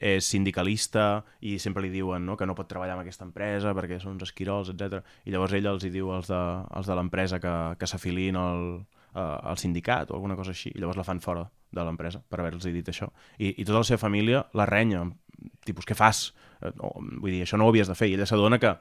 és 0.00 0.26
sindicalista 0.28 1.24
i 1.40 1.56
sempre 1.62 1.84
li 1.84 1.92
diuen 1.92 2.26
no, 2.26 2.36
que 2.36 2.46
no 2.48 2.56
pot 2.58 2.68
treballar 2.68 2.98
en 2.98 3.04
aquesta 3.04 3.24
empresa 3.24 3.72
perquè 3.76 4.00
són 4.02 4.16
uns 4.16 4.26
esquirols, 4.26 4.72
etc. 4.74 5.00
I 5.24 5.32
llavors 5.32 5.56
ella 5.56 5.72
els 5.72 5.86
hi 5.86 5.92
diu 5.94 6.10
als 6.12 6.28
de, 6.32 6.42
als 6.76 6.90
de 6.90 6.98
l'empresa 6.98 7.40
que, 7.40 7.54
que 7.80 7.88
s'afilin 7.88 8.36
al, 8.40 8.66
al 9.16 9.58
sindicat 9.58 10.10
o 10.10 10.18
alguna 10.18 10.36
cosa 10.36 10.52
així, 10.52 10.72
i 10.74 10.80
llavors 10.80 10.98
la 11.00 11.06
fan 11.06 11.22
fora 11.24 11.46
de 11.72 11.84
l'empresa 11.84 12.20
per 12.20 12.40
haver-los 12.40 12.68
dit 12.68 12.88
això. 12.92 13.08
I, 13.38 13.54
I 13.56 13.64
tota 13.64 13.80
la 13.80 13.88
seva 13.88 14.02
família 14.02 14.44
la 14.54 14.66
renya, 14.68 15.06
tipus, 15.64 15.86
què 15.88 15.96
fas? 15.96 16.28
Eh, 16.60 16.72
no, 16.76 16.92
vull 17.22 17.32
dir, 17.32 17.42
això 17.44 17.58
no 17.58 17.66
ho 17.66 17.72
havies 17.72 17.88
de 17.88 17.96
fer. 17.98 18.10
I 18.10 18.18
ella 18.18 18.28
s'adona 18.28 18.60
que, 18.60 18.74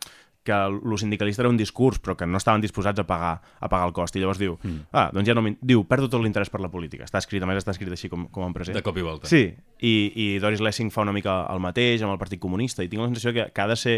que 0.45 0.53
el 0.53 0.97
sindicalista 1.01 1.41
era 1.41 1.49
un 1.49 1.57
discurs, 1.57 1.97
però 1.99 2.15
que 2.15 2.27
no 2.29 2.37
estaven 2.37 2.61
disposats 2.61 3.01
a 3.01 3.05
pagar, 3.09 3.41
a 3.41 3.69
pagar 3.69 3.89
el 3.89 3.95
cost. 3.97 4.15
I 4.15 4.21
llavors 4.21 4.39
diu, 4.39 4.59
mm. 4.61 4.93
ah, 4.93 5.09
doncs 5.13 5.27
ja 5.27 5.35
no 5.35 5.43
diu, 5.59 5.81
perdo 5.89 6.07
tot 6.11 6.21
l'interès 6.21 6.53
per 6.53 6.61
la 6.61 6.69
política. 6.69 7.07
Està 7.09 7.19
escrit, 7.19 7.43
a 7.43 7.49
més 7.49 7.57
està 7.59 7.73
escrit 7.73 7.91
així 7.91 8.11
com, 8.11 8.27
com 8.29 8.45
en 8.45 8.53
present. 8.53 8.77
De 8.77 8.85
cop 8.85 8.95
i 9.01 9.05
volta. 9.05 9.27
Sí, 9.31 9.49
i, 9.81 9.95
i 10.13 10.27
Doris 10.43 10.61
Lessing 10.61 10.93
fa 10.93 11.03
una 11.03 11.15
mica 11.15 11.41
el 11.49 11.63
mateix 11.65 12.05
amb 12.05 12.13
el 12.13 12.21
Partit 12.21 12.39
Comunista, 12.39 12.85
i 12.85 12.91
tinc 12.91 13.01
la 13.01 13.09
sensació 13.09 13.33
que, 13.33 13.49
que 13.51 13.65
ha 13.65 13.67
de 13.73 13.79
ser 13.81 13.97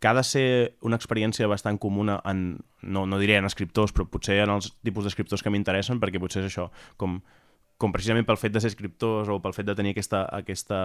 que 0.00 0.08
ha 0.08 0.14
de 0.16 0.22
ser 0.24 0.76
una 0.80 0.96
experiència 0.96 1.44
bastant 1.50 1.76
comuna 1.76 2.22
en, 2.24 2.56
no, 2.80 3.02
no 3.04 3.18
diré 3.20 3.36
en 3.36 3.44
escriptors, 3.44 3.92
però 3.92 4.06
potser 4.08 4.38
en 4.46 4.54
els 4.54 4.70
tipus 4.80 5.04
d'escriptors 5.04 5.44
que 5.44 5.52
m'interessen, 5.52 6.00
perquè 6.00 6.22
potser 6.22 6.40
és 6.40 6.48
això, 6.48 6.70
com, 6.96 7.18
com 7.76 7.92
precisament 7.92 8.24
pel 8.24 8.40
fet 8.40 8.54
de 8.54 8.62
ser 8.64 8.70
escriptors 8.72 9.28
o 9.28 9.36
pel 9.44 9.52
fet 9.52 9.68
de 9.68 9.76
tenir 9.76 9.92
aquesta, 9.92 10.22
aquesta 10.32 10.80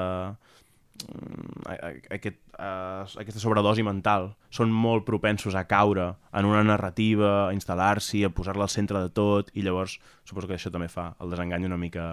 aquest, 2.13 2.37
uh, 2.57 3.03
aquesta 3.21 3.41
sobredosi 3.41 3.83
mental 3.83 4.29
són 4.53 4.71
molt 4.71 5.05
propensos 5.07 5.55
a 5.55 5.65
caure 5.67 6.07
en 6.31 6.47
una 6.47 6.63
narrativa, 6.63 7.47
a 7.47 7.53
instal·lar-s'hi, 7.55 8.23
a 8.25 8.31
posar-la 8.33 8.67
al 8.67 8.73
centre 8.73 9.01
de 9.03 9.11
tot 9.11 9.51
i 9.53 9.65
llavors 9.65 9.99
suposo 10.23 10.47
que 10.47 10.57
això 10.57 10.71
també 10.71 10.87
fa 10.91 11.11
el 11.19 11.35
desengany 11.35 11.67
una 11.67 11.77
mica 11.77 12.07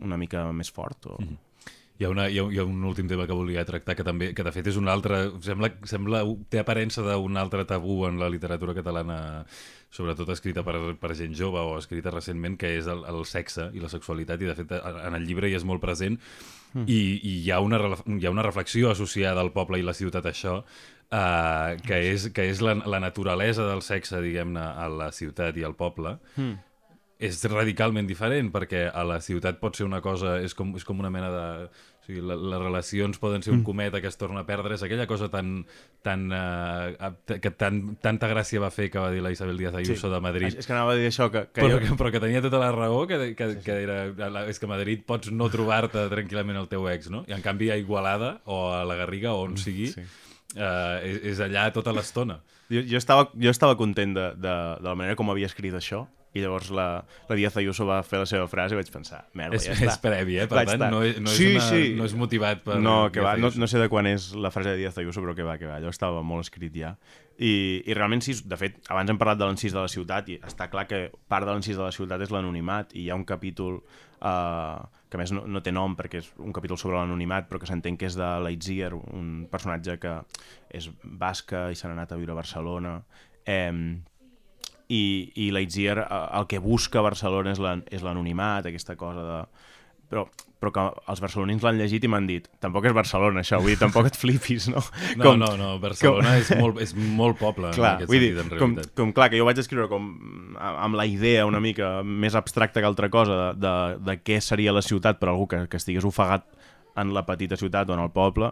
una 0.00 0.16
mica 0.16 0.48
més 0.52 0.70
fort 0.72 1.06
o... 1.06 1.18
Mm 1.18 1.26
-hmm. 1.26 1.47
Hi 1.98 2.06
ha, 2.06 2.10
una, 2.12 2.28
hi, 2.30 2.38
ha, 2.38 2.44
hi 2.46 2.60
ha 2.60 2.64
un 2.64 2.84
últim 2.86 3.08
tema 3.10 3.26
que 3.26 3.34
volia 3.34 3.64
tractar 3.66 3.96
que 3.98 4.06
també 4.06 4.30
que 4.34 4.44
de 4.46 4.52
fet 4.54 4.68
és 4.70 4.76
un 4.78 4.86
altre... 4.90 5.24
Sembla, 5.42 5.72
sembla, 5.90 6.22
té 6.50 6.60
aparença 6.62 7.02
d'un 7.02 7.40
altre 7.40 7.64
tabú 7.66 8.04
en 8.06 8.20
la 8.22 8.28
literatura 8.30 8.76
catalana 8.76 9.18
sobretot 9.90 10.28
escrita 10.30 10.62
per, 10.62 10.76
per 11.00 11.14
gent 11.18 11.34
jove 11.34 11.58
o 11.64 11.74
escrita 11.80 12.12
recentment, 12.14 12.58
que 12.60 12.74
és 12.76 12.86
el, 12.86 13.02
el 13.08 13.24
sexe 13.26 13.70
i 13.74 13.82
la 13.82 13.90
sexualitat, 13.90 14.44
i 14.44 14.50
de 14.50 14.54
fet 14.58 14.76
en 14.78 15.16
el 15.16 15.26
llibre 15.26 15.48
hi 15.48 15.56
és 15.58 15.66
molt 15.66 15.82
present, 15.82 16.20
Mm. 16.74 16.84
I, 16.86 17.00
i 17.22 17.34
hi, 17.44 17.50
ha 17.50 17.60
una, 17.64 17.78
hi 18.04 18.26
ha 18.26 18.30
una 18.30 18.44
reflexió 18.44 18.90
associada 18.90 19.40
al 19.40 19.52
poble 19.54 19.78
i 19.80 19.84
la 19.86 19.94
ciutat 19.96 20.26
a 20.26 20.32
això, 20.34 20.58
uh, 20.60 21.76
que 21.86 22.00
és, 22.10 22.28
que 22.34 22.44
és 22.50 22.60
la, 22.64 22.76
la 22.84 23.00
naturalesa 23.00 23.66
del 23.70 23.80
sexe, 23.86 24.20
diguem-ne, 24.24 24.60
a 24.60 24.88
la 24.92 25.10
ciutat 25.14 25.56
i 25.56 25.64
al 25.64 25.76
poble, 25.78 26.18
mm. 26.36 26.67
És 27.18 27.38
radicalment 27.50 28.06
diferent, 28.06 28.52
perquè 28.54 28.86
a 28.94 29.02
la 29.06 29.18
ciutat 29.18 29.58
pot 29.58 29.74
ser 29.74 29.88
una 29.88 29.98
cosa, 30.00 30.36
és 30.38 30.54
com, 30.54 30.70
és 30.78 30.84
com 30.86 31.00
una 31.02 31.10
mena 31.10 31.30
de 31.34 31.46
o 31.68 32.06
sigui, 32.06 32.22
la, 32.24 32.36
les 32.38 32.60
relacions 32.62 33.18
poden 33.20 33.42
ser 33.42 33.50
un 33.52 33.58
mm. 33.58 33.66
cometa 33.66 34.00
que 34.00 34.06
es 34.08 34.16
torna 34.16 34.44
a 34.44 34.46
perdre, 34.46 34.78
és 34.78 34.84
aquella 34.86 35.08
cosa 35.10 35.26
tan, 35.28 35.66
tan, 36.06 36.28
uh, 36.32 37.10
que 37.26 37.50
tan, 37.50 37.98
tanta 38.00 38.30
gràcia 38.30 38.62
va 38.62 38.70
fer 38.72 38.86
que 38.88 39.02
va 39.02 39.10
dir 39.12 39.20
la 39.24 39.32
Isabel 39.34 39.58
Díaz 39.58 39.74
Ayuso 39.76 40.06
sí. 40.06 40.12
de 40.14 40.20
Madrid. 40.22 40.54
És 40.54 40.68
que 40.68 40.76
anava 40.76 40.94
a 40.94 41.00
dir 41.00 41.08
això, 41.10 41.26
que, 41.34 41.48
que 41.50 41.60
però, 41.60 41.74
jo... 41.74 41.80
que, 41.82 41.98
però 42.00 42.12
que 42.14 42.22
tenia 42.22 42.44
tota 42.44 42.62
la 42.62 42.70
raó, 42.72 43.02
que, 43.10 43.18
que, 43.34 43.50
sí, 43.50 43.58
sí. 43.58 43.64
que 43.66 43.80
era, 43.82 43.98
és 44.46 44.62
que 44.62 44.70
a 44.70 44.72
Madrid 44.72 45.02
pots 45.08 45.34
no 45.34 45.50
trobar-te 45.52 46.06
tranquil·lament 46.14 46.62
el 46.62 46.70
teu 46.70 46.86
ex, 46.88 47.10
no? 47.12 47.24
I 47.28 47.34
en 47.36 47.42
canvi 47.44 47.72
a 47.74 47.80
Igualada 47.82 48.36
o 48.46 48.68
a 48.72 48.84
la 48.88 48.96
Garriga 49.02 49.34
o 49.34 49.42
on 49.42 49.58
mm, 49.58 49.64
sigui, 49.66 49.90
sí. 49.90 50.06
uh, 50.54 51.02
és, 51.02 51.18
és 51.34 51.42
allà 51.44 51.66
tota 51.74 51.92
l'estona. 51.92 52.38
Jo, 52.70 52.84
jo, 52.84 53.02
estava, 53.02 53.26
jo 53.34 53.50
estava 53.50 53.76
content 53.80 54.14
de, 54.14 54.30
de, 54.38 54.54
de 54.78 54.88
la 54.88 54.96
manera 54.96 55.18
com 55.18 55.28
havia 55.34 55.50
escrit 55.50 55.76
això, 55.76 56.06
i 56.38 56.42
llavors 56.44 56.70
la, 56.74 56.88
la 57.28 57.38
Díaz 57.38 57.58
Ayuso 57.60 57.86
va 57.88 58.00
fer 58.06 58.22
la 58.22 58.28
seva 58.30 58.48
frase 58.50 58.76
i 58.76 58.80
vaig 58.80 58.90
pensar, 58.94 59.24
merda, 59.38 59.58
és, 59.58 59.68
ja 59.68 59.76
està. 59.76 59.92
És 59.92 60.00
previ, 60.02 60.38
eh? 60.38 60.48
Per 60.50 60.60
vaig 60.60 60.72
tant, 60.74 60.86
no, 60.94 61.02
no, 61.02 61.04
és 61.04 61.36
sí, 61.36 61.52
una, 61.52 61.64
sí. 61.68 61.94
no 61.98 62.08
és 62.08 62.16
motivat 62.18 62.64
per... 62.66 62.80
No, 62.82 62.98
que 63.14 63.24
va, 63.24 63.36
no, 63.40 63.52
no 63.54 63.70
sé 63.70 63.82
de 63.82 63.88
quan 63.92 64.08
és 64.10 64.30
la 64.38 64.52
frase 64.54 64.72
de 64.72 64.82
Díaz 64.82 64.98
Ayuso, 65.02 65.24
però 65.24 65.36
que 65.36 65.46
va, 65.46 65.58
que 65.60 65.68
va, 65.68 65.78
allò 65.82 65.92
estava 65.92 66.22
molt 66.26 66.46
escrit 66.46 66.76
ja. 66.78 66.94
I, 67.38 67.52
i 67.86 67.94
realment, 67.94 68.24
sí, 68.24 68.34
de 68.50 68.58
fet, 68.58 68.80
abans 68.90 69.12
hem 69.12 69.18
parlat 69.20 69.38
de 69.38 69.46
l'encís 69.46 69.74
de 69.74 69.78
la 69.78 69.90
ciutat 69.90 70.26
i 70.32 70.40
està 70.42 70.66
clar 70.72 70.88
que 70.90 71.04
part 71.30 71.46
de 71.46 71.54
l'encís 71.54 71.78
de 71.78 71.84
la 71.84 71.94
ciutat 71.94 72.24
és 72.24 72.32
l'anonimat 72.34 72.96
i 72.96 73.04
hi 73.04 73.10
ha 73.12 73.18
un 73.18 73.26
capítol 73.28 73.78
eh, 73.78 74.78
que 75.08 75.20
més 75.20 75.32
no, 75.32 75.44
no 75.46 75.62
té 75.64 75.72
nom 75.72 75.94
perquè 75.98 76.20
és 76.22 76.32
un 76.42 76.52
capítol 76.56 76.80
sobre 76.80 76.98
l'anonimat 76.98 77.48
però 77.48 77.60
que 77.62 77.68
s'entén 77.70 77.96
que 78.00 78.08
és 78.10 78.18
de 78.18 78.28
Leitzier, 78.44 78.90
un 78.94 79.46
personatge 79.50 79.98
que 80.02 80.18
és 80.74 80.90
basca 81.02 81.68
i 81.72 81.78
s'ha 81.78 81.92
anat 81.92 82.12
a 82.12 82.18
viure 82.20 82.34
a 82.34 82.40
Barcelona 82.40 82.98
eh, 83.46 83.72
i, 84.88 85.30
i 85.36 85.50
Lightyear 85.52 86.02
eh, 86.02 86.20
el 86.40 86.48
que 86.50 86.60
busca 86.64 87.04
Barcelona 87.04 87.54
és 87.54 88.04
l'anonimat, 88.04 88.68
aquesta 88.68 88.96
cosa 89.00 89.24
de... 89.24 89.40
Però, 90.08 90.22
però 90.56 90.70
que 90.72 90.82
els 91.12 91.20
barcelonins 91.20 91.60
l'han 91.60 91.76
llegit 91.76 92.06
i 92.06 92.08
m'han 92.08 92.24
dit 92.26 92.46
tampoc 92.64 92.86
és 92.88 92.94
Barcelona 92.96 93.42
això, 93.42 93.58
vull 93.60 93.74
dir, 93.74 93.78
tampoc 93.78 94.08
et 94.08 94.16
flipis, 94.16 94.70
no? 94.72 94.80
No, 95.20 95.26
com, 95.26 95.36
no, 95.42 95.50
no, 95.60 95.68
Barcelona 95.82 96.32
com... 96.32 96.40
és, 96.40 96.52
molt, 96.56 96.80
és 96.80 96.94
molt 96.96 97.36
poble 97.36 97.74
clar, 97.76 97.90
en 97.90 98.00
aquest 98.00 98.10
vull 98.10 98.24
sentit, 98.24 98.38
dir, 98.38 98.56
en 98.56 98.62
com, 98.62 98.74
com, 98.96 99.12
clar, 99.18 99.28
que 99.28 99.38
jo 99.38 99.44
vaig 99.44 99.60
escriure 99.60 99.90
com 99.92 100.08
amb 100.56 100.96
la 100.96 101.04
idea 101.06 101.44
una 101.46 101.60
mica 101.60 101.98
més 102.02 102.38
abstracta 102.40 102.80
que 102.80 102.88
altra 102.88 103.10
cosa 103.12 103.36
de, 103.36 103.50
de, 103.66 103.74
de 104.08 104.16
què 104.24 104.40
seria 104.40 104.72
la 104.72 104.82
ciutat 104.82 105.20
per 105.20 105.28
algú 105.28 105.44
que, 105.52 105.66
que 105.68 105.78
estigués 105.78 106.08
ofegat 106.08 106.48
en 106.98 107.12
la 107.14 107.26
petita 107.28 107.60
ciutat 107.60 107.92
o 107.92 107.94
en 107.94 108.02
el 108.02 108.10
poble 108.10 108.50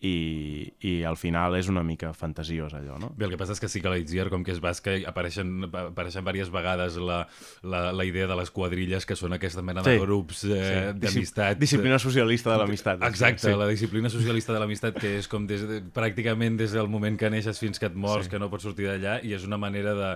i, 0.00 0.72
i 0.86 0.92
al 1.02 1.16
final 1.18 1.56
és 1.58 1.66
una 1.70 1.82
mica 1.82 2.12
fantasiós 2.14 2.74
allò, 2.78 2.98
no? 3.02 3.10
Bé, 3.18 3.26
el 3.26 3.32
que 3.34 3.38
passa 3.40 3.56
és 3.56 3.62
que 3.62 3.70
sí 3.70 3.82
que 3.82 3.90
l'Itziar, 3.90 4.28
com 4.30 4.44
que 4.46 4.52
és 4.54 4.60
basca, 4.62 4.94
apareixen, 5.10 5.66
apareixen 5.66 6.22
diverses 6.22 6.52
vegades 6.54 6.98
la, 7.02 7.18
la, 7.66 7.80
la 7.96 8.06
idea 8.06 8.28
de 8.30 8.36
les 8.38 8.52
quadrilles, 8.54 9.06
que 9.08 9.16
són 9.18 9.34
aquesta 9.34 9.64
mena 9.66 9.82
de 9.82 9.96
sí. 9.96 10.02
grups 10.04 10.44
eh, 10.46 10.60
sí. 10.62 10.96
d'amistat. 11.02 11.58
Disciplina 11.58 11.98
socialista 12.02 12.54
de 12.54 12.60
l'amistat. 12.62 13.02
Exacte, 13.10 13.48
sí. 13.48 13.56
la 13.58 13.66
disciplina 13.70 14.12
socialista 14.12 14.54
de 14.54 14.62
l'amistat, 14.62 15.00
que 15.02 15.16
és 15.18 15.30
com 15.30 15.48
des 15.50 15.66
de, 15.66 15.80
pràcticament 15.94 16.60
des 16.60 16.76
del 16.78 16.90
moment 16.90 17.18
que 17.18 17.32
neixes 17.34 17.58
fins 17.58 17.82
que 17.82 17.90
et 17.90 17.98
mors, 17.98 18.28
sí. 18.28 18.34
que 18.34 18.42
no 18.42 18.50
pots 18.52 18.68
sortir 18.70 18.86
d'allà, 18.92 19.18
i 19.26 19.34
és 19.34 19.48
una 19.48 19.58
manera 19.58 19.96
de 19.98 20.12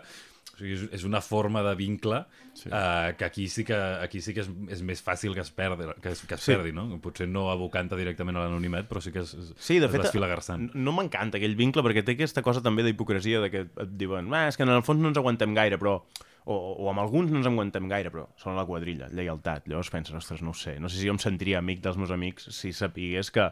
o 0.52 0.60
sigui, 0.60 0.74
és, 0.76 0.82
és 0.98 1.04
una 1.08 1.20
forma 1.24 1.62
de 1.64 1.72
vincle 1.78 2.22
sí. 2.54 2.68
uh, 2.68 3.12
que 3.18 3.24
aquí 3.24 3.48
sí 3.48 3.64
que, 3.64 3.76
aquí 3.76 4.20
sí 4.24 4.34
que 4.36 4.44
és, 4.44 4.50
és 4.76 4.82
més 4.86 5.00
fàcil 5.04 5.36
que 5.36 5.44
es 5.44 5.52
perdi, 5.54 5.88
que 6.02 6.12
es, 6.12 6.24
que 6.28 6.36
es 6.36 6.44
sí. 6.44 6.52
perdi 6.52 6.74
no? 6.76 6.86
Potser 7.02 7.28
no 7.30 7.46
abocant 7.52 7.90
directament 7.92 8.38
a 8.38 8.44
l'anonimat, 8.46 8.88
però 8.90 9.02
sí 9.04 9.12
que 9.14 9.22
es, 9.24 9.34
es, 9.34 9.54
sí, 9.56 9.78
de 9.80 9.88
es 9.88 9.94
fet, 9.94 10.18
garçant. 10.22 10.68
No 10.74 10.94
m'encanta 10.96 11.40
aquell 11.40 11.56
vincle, 11.58 11.84
perquè 11.84 12.04
té 12.04 12.16
aquesta 12.16 12.44
cosa 12.44 12.62
també 12.64 12.84
d'hipocresia, 12.86 13.40
de 13.42 13.50
que 13.52 13.64
et 13.66 13.96
diuen, 13.98 14.28
ah, 14.34 14.46
és 14.50 14.58
que 14.58 14.66
en 14.66 14.72
el 14.74 14.84
fons 14.86 15.02
no 15.02 15.10
ens 15.10 15.20
aguantem 15.20 15.54
gaire, 15.56 15.78
però 15.80 15.98
o, 16.44 16.54
o 16.54 16.90
amb 16.90 17.02
alguns 17.02 17.30
no 17.30 17.40
ens 17.40 17.48
aguantem 17.50 17.88
gaire, 17.90 18.10
però 18.14 18.26
són 18.40 18.56
la 18.58 18.66
quadrilla, 18.68 19.10
lleialtat. 19.14 19.68
Llavors 19.70 19.92
penses, 19.94 20.16
ostres, 20.18 20.42
no 20.42 20.54
ho 20.54 20.58
sé, 20.58 20.78
no 20.82 20.90
sé 20.90 20.98
si 20.98 21.08
jo 21.08 21.14
em 21.16 21.22
sentiria 21.22 21.60
amic 21.62 21.82
dels 21.84 21.98
meus 22.00 22.12
amics 22.14 22.50
si 22.56 22.72
sapigués 22.76 23.30
que, 23.34 23.48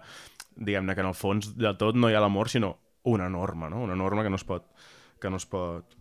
diguem-ne, 0.56 0.96
que 0.96 1.04
en 1.04 1.10
el 1.12 1.18
fons 1.18 1.52
de 1.58 1.74
tot 1.78 1.98
no 1.98 2.10
hi 2.10 2.18
ha 2.18 2.24
l'amor, 2.24 2.50
sinó 2.52 2.74
una 3.10 3.30
norma, 3.32 3.70
no? 3.72 3.84
Una 3.86 3.96
norma 3.96 4.24
que 4.26 4.32
no 4.32 4.40
es 4.40 4.44
pot, 4.44 4.66
que 5.20 5.30
no 5.30 5.38
es 5.40 5.46
pot 5.48 5.99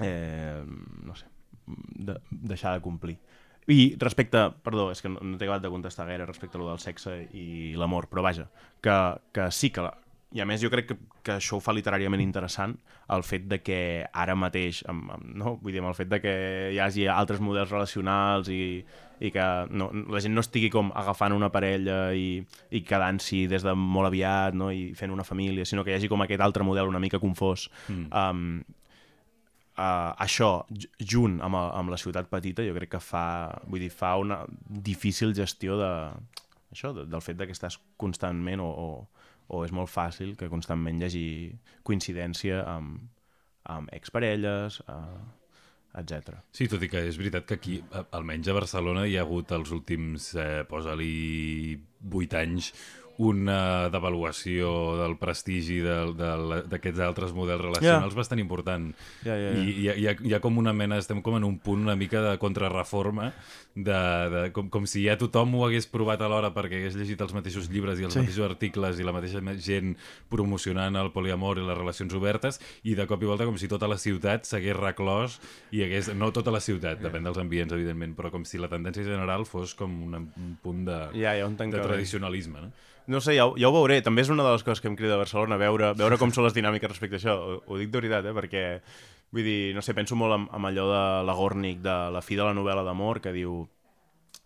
eh, 0.00 0.62
no 1.04 1.16
sé, 1.18 1.26
de, 1.66 2.18
deixar 2.30 2.76
de 2.76 2.84
complir. 2.84 3.18
I 3.70 3.94
respecte, 4.00 4.48
perdó, 4.64 4.88
és 4.90 5.02
que 5.02 5.10
no, 5.12 5.20
no 5.22 5.38
t'he 5.38 5.46
acabat 5.46 5.62
de 5.62 5.70
contestar 5.70 6.08
gaire 6.08 6.26
respecte 6.26 6.58
a 6.58 6.62
lo 6.62 6.70
del 6.70 6.80
sexe 6.82 7.20
i 7.38 7.74
l'amor, 7.78 8.08
però 8.10 8.24
vaja, 8.26 8.48
que, 8.82 8.96
que 9.30 9.50
sí 9.54 9.70
que 9.70 9.84
la, 9.86 9.92
i 10.32 10.40
a 10.40 10.46
més 10.48 10.62
jo 10.62 10.70
crec 10.72 10.88
que, 10.88 10.96
que 11.24 11.36
això 11.36 11.58
ho 11.58 11.62
fa 11.62 11.74
literàriament 11.76 12.22
interessant, 12.24 12.74
el 13.12 13.24
fet 13.26 13.44
de 13.50 13.58
que 13.60 13.78
ara 14.16 14.34
mateix, 14.38 14.80
amb, 14.88 15.10
amb, 15.12 15.30
no? 15.38 15.56
vull 15.60 15.74
dir, 15.74 15.82
amb 15.82 15.92
el 15.92 15.96
fet 15.98 16.10
de 16.10 16.20
que 16.24 16.34
hi 16.72 16.78
hagi 16.80 17.06
altres 17.12 17.42
models 17.44 17.72
relacionals 17.72 18.48
i, 18.52 18.80
i 19.20 19.32
que 19.34 19.46
no, 19.70 19.90
la 20.12 20.22
gent 20.24 20.34
no 20.34 20.44
estigui 20.44 20.70
com 20.72 20.90
agafant 20.96 21.36
una 21.36 21.52
parella 21.52 21.98
i, 22.16 22.40
i 22.72 22.82
quedant-s'hi 22.88 23.44
des 23.52 23.66
de 23.66 23.76
molt 23.76 24.08
aviat 24.08 24.56
no? 24.56 24.72
i 24.72 24.92
fent 24.98 25.12
una 25.12 25.26
família, 25.28 25.68
sinó 25.68 25.84
que 25.84 25.92
hi 25.92 25.98
hagi 26.00 26.10
com 26.12 26.24
aquest 26.24 26.44
altre 26.44 26.64
model 26.64 26.88
una 26.88 27.02
mica 27.02 27.20
confós. 27.22 27.68
Mm. 27.88 28.08
Um, 28.08 28.80
uh, 29.82 30.12
això, 30.22 30.52
junt 31.14 31.40
amb, 31.42 31.58
amb 31.58 31.92
la 31.92 31.98
ciutat 31.98 32.30
petita, 32.30 32.62
jo 32.66 32.76
crec 32.78 32.94
que 32.94 33.02
fa, 33.02 33.24
vull 33.66 33.82
dir, 33.82 33.90
fa 33.90 34.14
una 34.22 34.44
difícil 34.62 35.34
gestió 35.34 35.76
de, 35.80 35.92
això, 36.70 36.94
de, 36.94 37.08
del 37.10 37.24
fet 37.24 37.40
de 37.40 37.50
que 37.50 37.56
estàs 37.58 37.80
constantment 38.00 38.62
o, 38.62 38.70
o 38.70 38.88
o 39.52 39.60
és 39.66 39.72
molt 39.74 39.90
fàcil 39.92 40.34
que 40.38 40.50
constantment 40.52 41.00
hi 41.00 41.06
hagi 41.08 41.28
coincidència 41.86 42.62
amb, 42.68 43.02
amb 43.74 43.92
exparelles, 43.94 44.80
eh, 44.88 45.22
etc. 46.00 46.38
Sí, 46.56 46.68
tot 46.72 46.82
i 46.82 46.88
que 46.88 47.02
és 47.08 47.18
veritat 47.20 47.46
que 47.48 47.58
aquí, 47.58 47.78
almenys 48.16 48.48
a 48.48 48.56
Barcelona, 48.56 49.04
hi 49.06 49.18
ha 49.18 49.26
hagut 49.26 49.52
els 49.52 49.72
últims, 49.76 50.32
eh, 50.40 50.64
posa-li, 50.68 51.76
8 52.08 52.38
anys, 52.40 52.72
una 53.18 53.88
devaluació 53.92 54.96
del 55.00 55.16
prestigi 55.20 55.80
d'aquests 55.82 56.98
de, 56.98 57.04
altres 57.04 57.34
models 57.36 57.60
relacionals 57.60 58.12
yeah. 58.12 58.18
bastant 58.18 58.40
important. 58.40 58.92
Yeah, 59.26 59.36
yeah, 59.36 59.52
yeah. 59.52 59.62
I 59.62 59.72
hi 59.72 59.88
ha, 59.88 59.96
hi, 59.96 60.06
ha, 60.08 60.14
hi 60.30 60.34
ha 60.34 60.40
com 60.44 60.58
una 60.58 60.72
mena, 60.72 60.98
estem 61.02 61.20
com 61.24 61.36
en 61.36 61.44
un 61.44 61.58
punt 61.62 61.82
una 61.84 61.96
mica 61.98 62.22
de 62.24 62.36
contrarreforma, 62.40 63.32
de, 63.74 64.00
de, 64.32 64.42
com, 64.52 64.68
com 64.72 64.86
si 64.88 65.04
ja 65.06 65.16
tothom 65.20 65.54
ho 65.56 65.64
hagués 65.66 65.86
provat 65.88 66.20
alhora 66.24 66.52
perquè 66.54 66.80
hagués 66.80 66.96
llegit 66.98 67.20
els 67.24 67.32
mateixos 67.36 67.70
llibres 67.72 68.00
i 68.00 68.06
els 68.08 68.16
sí. 68.16 68.20
mateixos 68.20 68.48
articles 68.48 69.00
i 69.00 69.06
la 69.06 69.14
mateixa 69.16 69.40
gent 69.64 69.94
promocionant 70.32 70.98
el 71.00 71.12
poliamor 71.14 71.60
i 71.60 71.66
les 71.66 71.78
relacions 71.78 72.12
obertes 72.18 72.60
i 72.84 72.96
de 72.98 73.06
cop 73.08 73.22
i 73.22 73.30
volta 73.30 73.48
com 73.48 73.56
si 73.60 73.70
tota 73.72 73.88
la 73.88 73.98
ciutat 74.00 74.48
s'hagués 74.48 74.76
reclòs 74.76 75.38
i 75.72 75.84
hagués, 75.86 76.12
no 76.16 76.32
tota 76.36 76.52
la 76.52 76.60
ciutat, 76.60 76.98
yeah. 76.98 77.08
depèn 77.08 77.28
dels 77.28 77.40
ambients 77.40 77.72
evidentment, 77.72 78.16
però 78.18 78.32
com 78.34 78.44
si 78.48 78.60
la 78.60 78.70
tendència 78.72 79.06
general 79.06 79.46
fos 79.48 79.76
com 79.78 79.92
un, 80.08 80.20
un 80.20 80.56
punt 80.62 80.84
de, 80.88 80.98
yeah, 81.16 81.36
yeah, 81.38 81.48
de 81.48 81.80
tradicionalisme. 81.80 82.66
No? 82.68 82.72
No 83.06 83.20
sé, 83.20 83.34
ja, 83.34 83.48
ja 83.58 83.68
ho 83.68 83.74
veuré. 83.74 84.00
També 84.04 84.22
és 84.22 84.30
una 84.30 84.44
de 84.46 84.52
les 84.54 84.62
coses 84.62 84.82
que 84.82 84.90
em 84.90 84.96
crida 84.98 85.16
a 85.16 85.22
Barcelona, 85.22 85.58
veure, 85.58 85.92
veure 85.98 86.18
com 86.20 86.30
són 86.34 86.46
les 86.46 86.54
dinàmiques 86.54 86.90
respecte 86.92 87.18
a 87.18 87.20
això. 87.20 87.34
Ho, 87.34 87.58
ho 87.66 87.80
dic 87.80 87.90
de 87.90 87.98
veritat, 87.98 88.28
eh? 88.30 88.34
perquè, 88.36 88.64
vull 89.34 89.46
dir, 89.46 89.60
no 89.76 89.82
sé, 89.82 89.94
penso 89.98 90.18
molt 90.18 90.38
en 90.44 90.70
allò 90.70 90.88
de 90.90 91.04
la 91.26 91.36
Gornick, 91.38 91.82
de 91.82 91.96
la 92.14 92.22
fi 92.22 92.38
de 92.38 92.46
la 92.46 92.54
novel·la 92.54 92.86
d'amor, 92.86 93.22
que 93.24 93.34
diu 93.34 93.64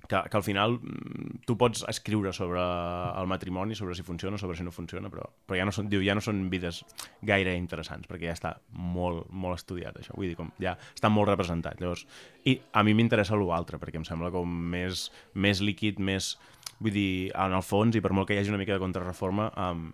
que, 0.06 0.22
que 0.30 0.36
al 0.36 0.42
final 0.42 0.78
mm, 0.78 1.42
tu 1.46 1.56
pots 1.58 1.84
escriure 1.88 2.32
sobre 2.32 2.62
el 2.62 3.26
matrimoni, 3.26 3.74
sobre 3.74 3.94
si 3.94 4.02
funciona, 4.02 4.38
sobre 4.38 4.56
si 4.56 4.64
no 4.64 4.72
funciona, 4.72 5.10
però, 5.10 5.26
però 5.46 5.58
ja, 5.58 5.66
no 5.66 5.74
són, 5.74 5.90
diu, 5.90 6.02
ja 6.06 6.14
no 6.16 6.22
són 6.24 6.46
vides 6.52 6.82
gaire 7.26 7.54
interessants, 7.58 8.06
perquè 8.08 8.30
ja 8.30 8.36
està 8.36 8.54
molt, 8.70 9.26
molt 9.30 9.58
estudiat 9.58 9.98
això, 10.00 10.16
vull 10.16 10.30
dir, 10.30 10.38
com 10.38 10.52
ja 10.62 10.76
està 10.94 11.10
molt 11.12 11.30
representat. 11.32 11.80
Llavors, 11.82 12.06
I 12.46 12.58
a 12.72 12.84
mi 12.86 12.94
m'interessa 12.94 13.36
l'altre, 13.36 13.80
perquè 13.82 14.00
em 14.00 14.06
sembla 14.06 14.30
com 14.34 14.48
més, 14.48 15.10
més 15.34 15.60
líquid, 15.60 15.98
més 15.98 16.36
Vull 16.78 16.92
dir, 16.92 17.12
en 17.32 17.54
el 17.56 17.64
fons, 17.64 17.96
i 17.96 18.02
per 18.04 18.12
molt 18.12 18.28
que 18.28 18.36
hi 18.36 18.42
hagi 18.42 18.52
una 18.52 18.60
mica 18.60 18.74
de 18.76 18.82
contrarreforma, 18.82 19.48
um, 19.68 19.86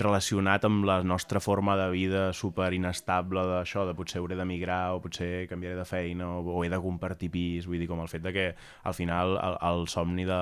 relacionat 0.00 0.64
amb 0.64 0.84
la 0.88 1.02
nostra 1.02 1.40
forma 1.40 1.76
de 1.76 1.90
vida 1.92 2.32
super 2.32 2.72
inestable 2.72 3.42
d'això, 3.44 3.84
de 3.86 3.94
potser 3.98 4.22
hauré 4.22 4.38
d'emigrar 4.38 4.94
o 4.94 5.00
potser 5.04 5.46
canviaré 5.50 5.76
de 5.76 5.84
feina 5.84 6.28
o, 6.38 6.42
o 6.56 6.64
he 6.64 6.70
de 6.72 6.80
compartir 6.80 7.30
pis, 7.34 7.66
vull 7.66 7.82
dir, 7.82 7.88
com 7.90 8.00
el 8.00 8.08
fet 8.08 8.24
de 8.24 8.32
que 8.32 8.46
al 8.84 8.94
final 8.94 9.36
el, 9.36 9.58
el 9.70 9.88
somni 9.90 10.24
de, 10.28 10.40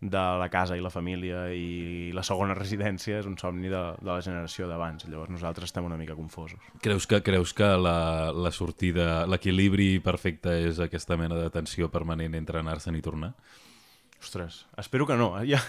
de 0.00 0.22
la 0.40 0.48
casa 0.52 0.76
i 0.76 0.82
la 0.84 0.92
família 0.92 1.46
i 1.52 2.12
la 2.14 2.24
segona 2.26 2.56
residència 2.62 3.18
és 3.20 3.28
un 3.28 3.36
somni 3.40 3.68
de, 3.72 3.82
de 4.00 4.10
la 4.10 4.20
generació 4.24 4.68
d'abans. 4.70 5.08
Llavors 5.08 5.32
nosaltres 5.34 5.72
estem 5.72 5.84
una 5.84 5.98
mica 6.00 6.16
confosos. 6.16 6.60
Creus 6.84 7.08
que, 7.10 7.20
creus 7.26 7.54
que 7.56 7.74
la, 7.80 8.32
la 8.32 8.52
sortida, 8.54 9.24
l'equilibri 9.28 9.98
perfecte 10.04 10.56
és 10.68 10.80
aquesta 10.80 11.18
mena 11.20 11.38
de 11.40 11.50
tensió 11.52 11.90
permanent 11.92 12.36
entre 12.38 12.62
anar-se'n 12.62 12.96
i 12.96 13.04
tornar? 13.04 13.34
Ostres, 14.24 14.66
espero 14.80 15.06
que 15.06 15.16
no. 15.20 15.34
Eh? 15.40 15.50
Ja, 15.52 15.60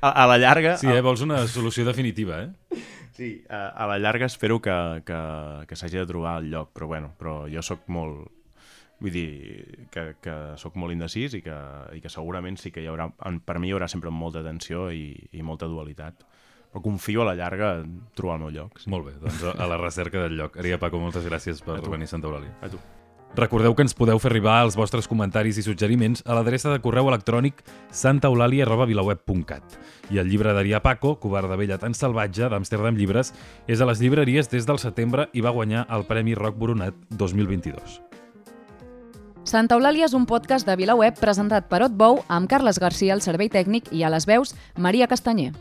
a, 0.00 0.10
a 0.10 0.26
la 0.26 0.38
llarga... 0.38 0.74
Sí, 0.80 0.88
eh? 0.90 1.00
vols 1.00 1.22
una 1.22 1.44
solució 1.46 1.84
definitiva, 1.86 2.42
eh? 2.42 2.82
Sí, 3.14 3.44
a, 3.48 3.68
a 3.68 3.86
la 3.86 4.00
llarga 4.02 4.26
espero 4.26 4.58
que, 4.60 4.74
que, 5.06 5.20
que 5.70 5.78
s'hagi 5.78 6.00
de 6.00 6.06
trobar 6.08 6.40
el 6.42 6.50
lloc, 6.50 6.72
però 6.74 6.90
bueno, 6.90 7.14
però 7.18 7.44
jo 7.52 7.62
sóc 7.62 7.86
molt... 7.92 8.26
Vull 9.00 9.14
dir 9.14 9.86
que, 9.88 10.02
que 10.20 10.34
sóc 10.60 10.74
molt 10.76 10.92
indecis 10.92 11.38
i 11.38 11.40
que, 11.40 11.56
i 11.96 12.02
que 12.04 12.10
segurament 12.12 12.58
sí 12.60 12.74
que 12.74 12.82
hi 12.82 12.90
haurà... 12.90 13.06
Per 13.16 13.56
mi 13.62 13.70
hi 13.70 13.76
haurà 13.76 13.88
sempre 13.88 14.12
molta 14.12 14.42
tensió 14.44 14.90
i, 14.92 15.14
i 15.32 15.46
molta 15.46 15.70
dualitat 15.70 16.26
però 16.70 16.84
confio 16.84 17.24
a 17.24 17.30
la 17.30 17.34
llarga 17.34 17.72
en 17.80 17.96
trobar 18.14 18.36
el 18.36 18.44
meu 18.44 18.52
lloc. 18.54 18.78
Sí. 18.78 18.90
Molt 18.92 19.08
bé, 19.08 19.16
doncs 19.18 19.42
a 19.50 19.66
la 19.66 19.80
recerca 19.80 20.22
del 20.22 20.38
lloc. 20.38 20.60
Aria 20.62 20.78
Paco, 20.78 21.02
moltes 21.02 21.26
gràcies 21.26 21.64
per 21.66 21.80
venir 21.82 22.06
a 22.06 22.14
Santa 22.14 22.30
Eulàlia. 22.30 22.54
A 22.62 22.70
tu. 22.70 22.78
Recordeu 23.36 23.76
que 23.78 23.84
ens 23.86 23.94
podeu 23.94 24.18
fer 24.18 24.32
arribar 24.32 24.56
els 24.64 24.74
vostres 24.74 25.06
comentaris 25.06 25.60
i 25.60 25.62
suggeriments 25.62 26.24
a 26.26 26.34
l'adreça 26.34 26.72
de 26.72 26.80
correu 26.82 27.06
electrònic 27.12 27.62
santaeulalia.vilaweb.cat. 27.94 29.78
I 30.10 30.18
el 30.18 30.28
llibre 30.32 30.52
d'Aria 30.56 30.82
Paco, 30.82 31.14
Covarda 31.22 31.56
Vella 31.56 31.78
tan 31.78 31.94
salvatge, 31.94 32.50
d'Amsterdam 32.50 32.98
Llibres, 32.98 33.32
és 33.70 33.80
a 33.80 33.86
les 33.86 34.02
llibreries 34.02 34.50
des 34.50 34.66
del 34.66 34.82
setembre 34.82 35.28
i 35.32 35.46
va 35.46 35.54
guanyar 35.54 35.86
el 35.94 36.08
Premi 36.10 36.34
Roc 36.34 36.58
Boronat 36.58 36.98
2022. 37.10 38.00
Santa 39.46 39.78
Eulàlia 39.78 40.04
és 40.10 40.14
un 40.14 40.26
podcast 40.28 40.66
de 40.68 40.76
VilaWeb 40.76 41.16
presentat 41.18 41.70
per 41.70 41.84
Otbou 41.86 42.20
amb 42.28 42.50
Carles 42.50 42.82
Garcia 42.82 43.14
al 43.14 43.22
servei 43.24 43.48
tècnic 43.48 43.88
i 43.94 44.02
a 44.04 44.10
les 44.12 44.26
veus 44.28 44.56
Maria 44.76 45.08
Castanyer. 45.08 45.54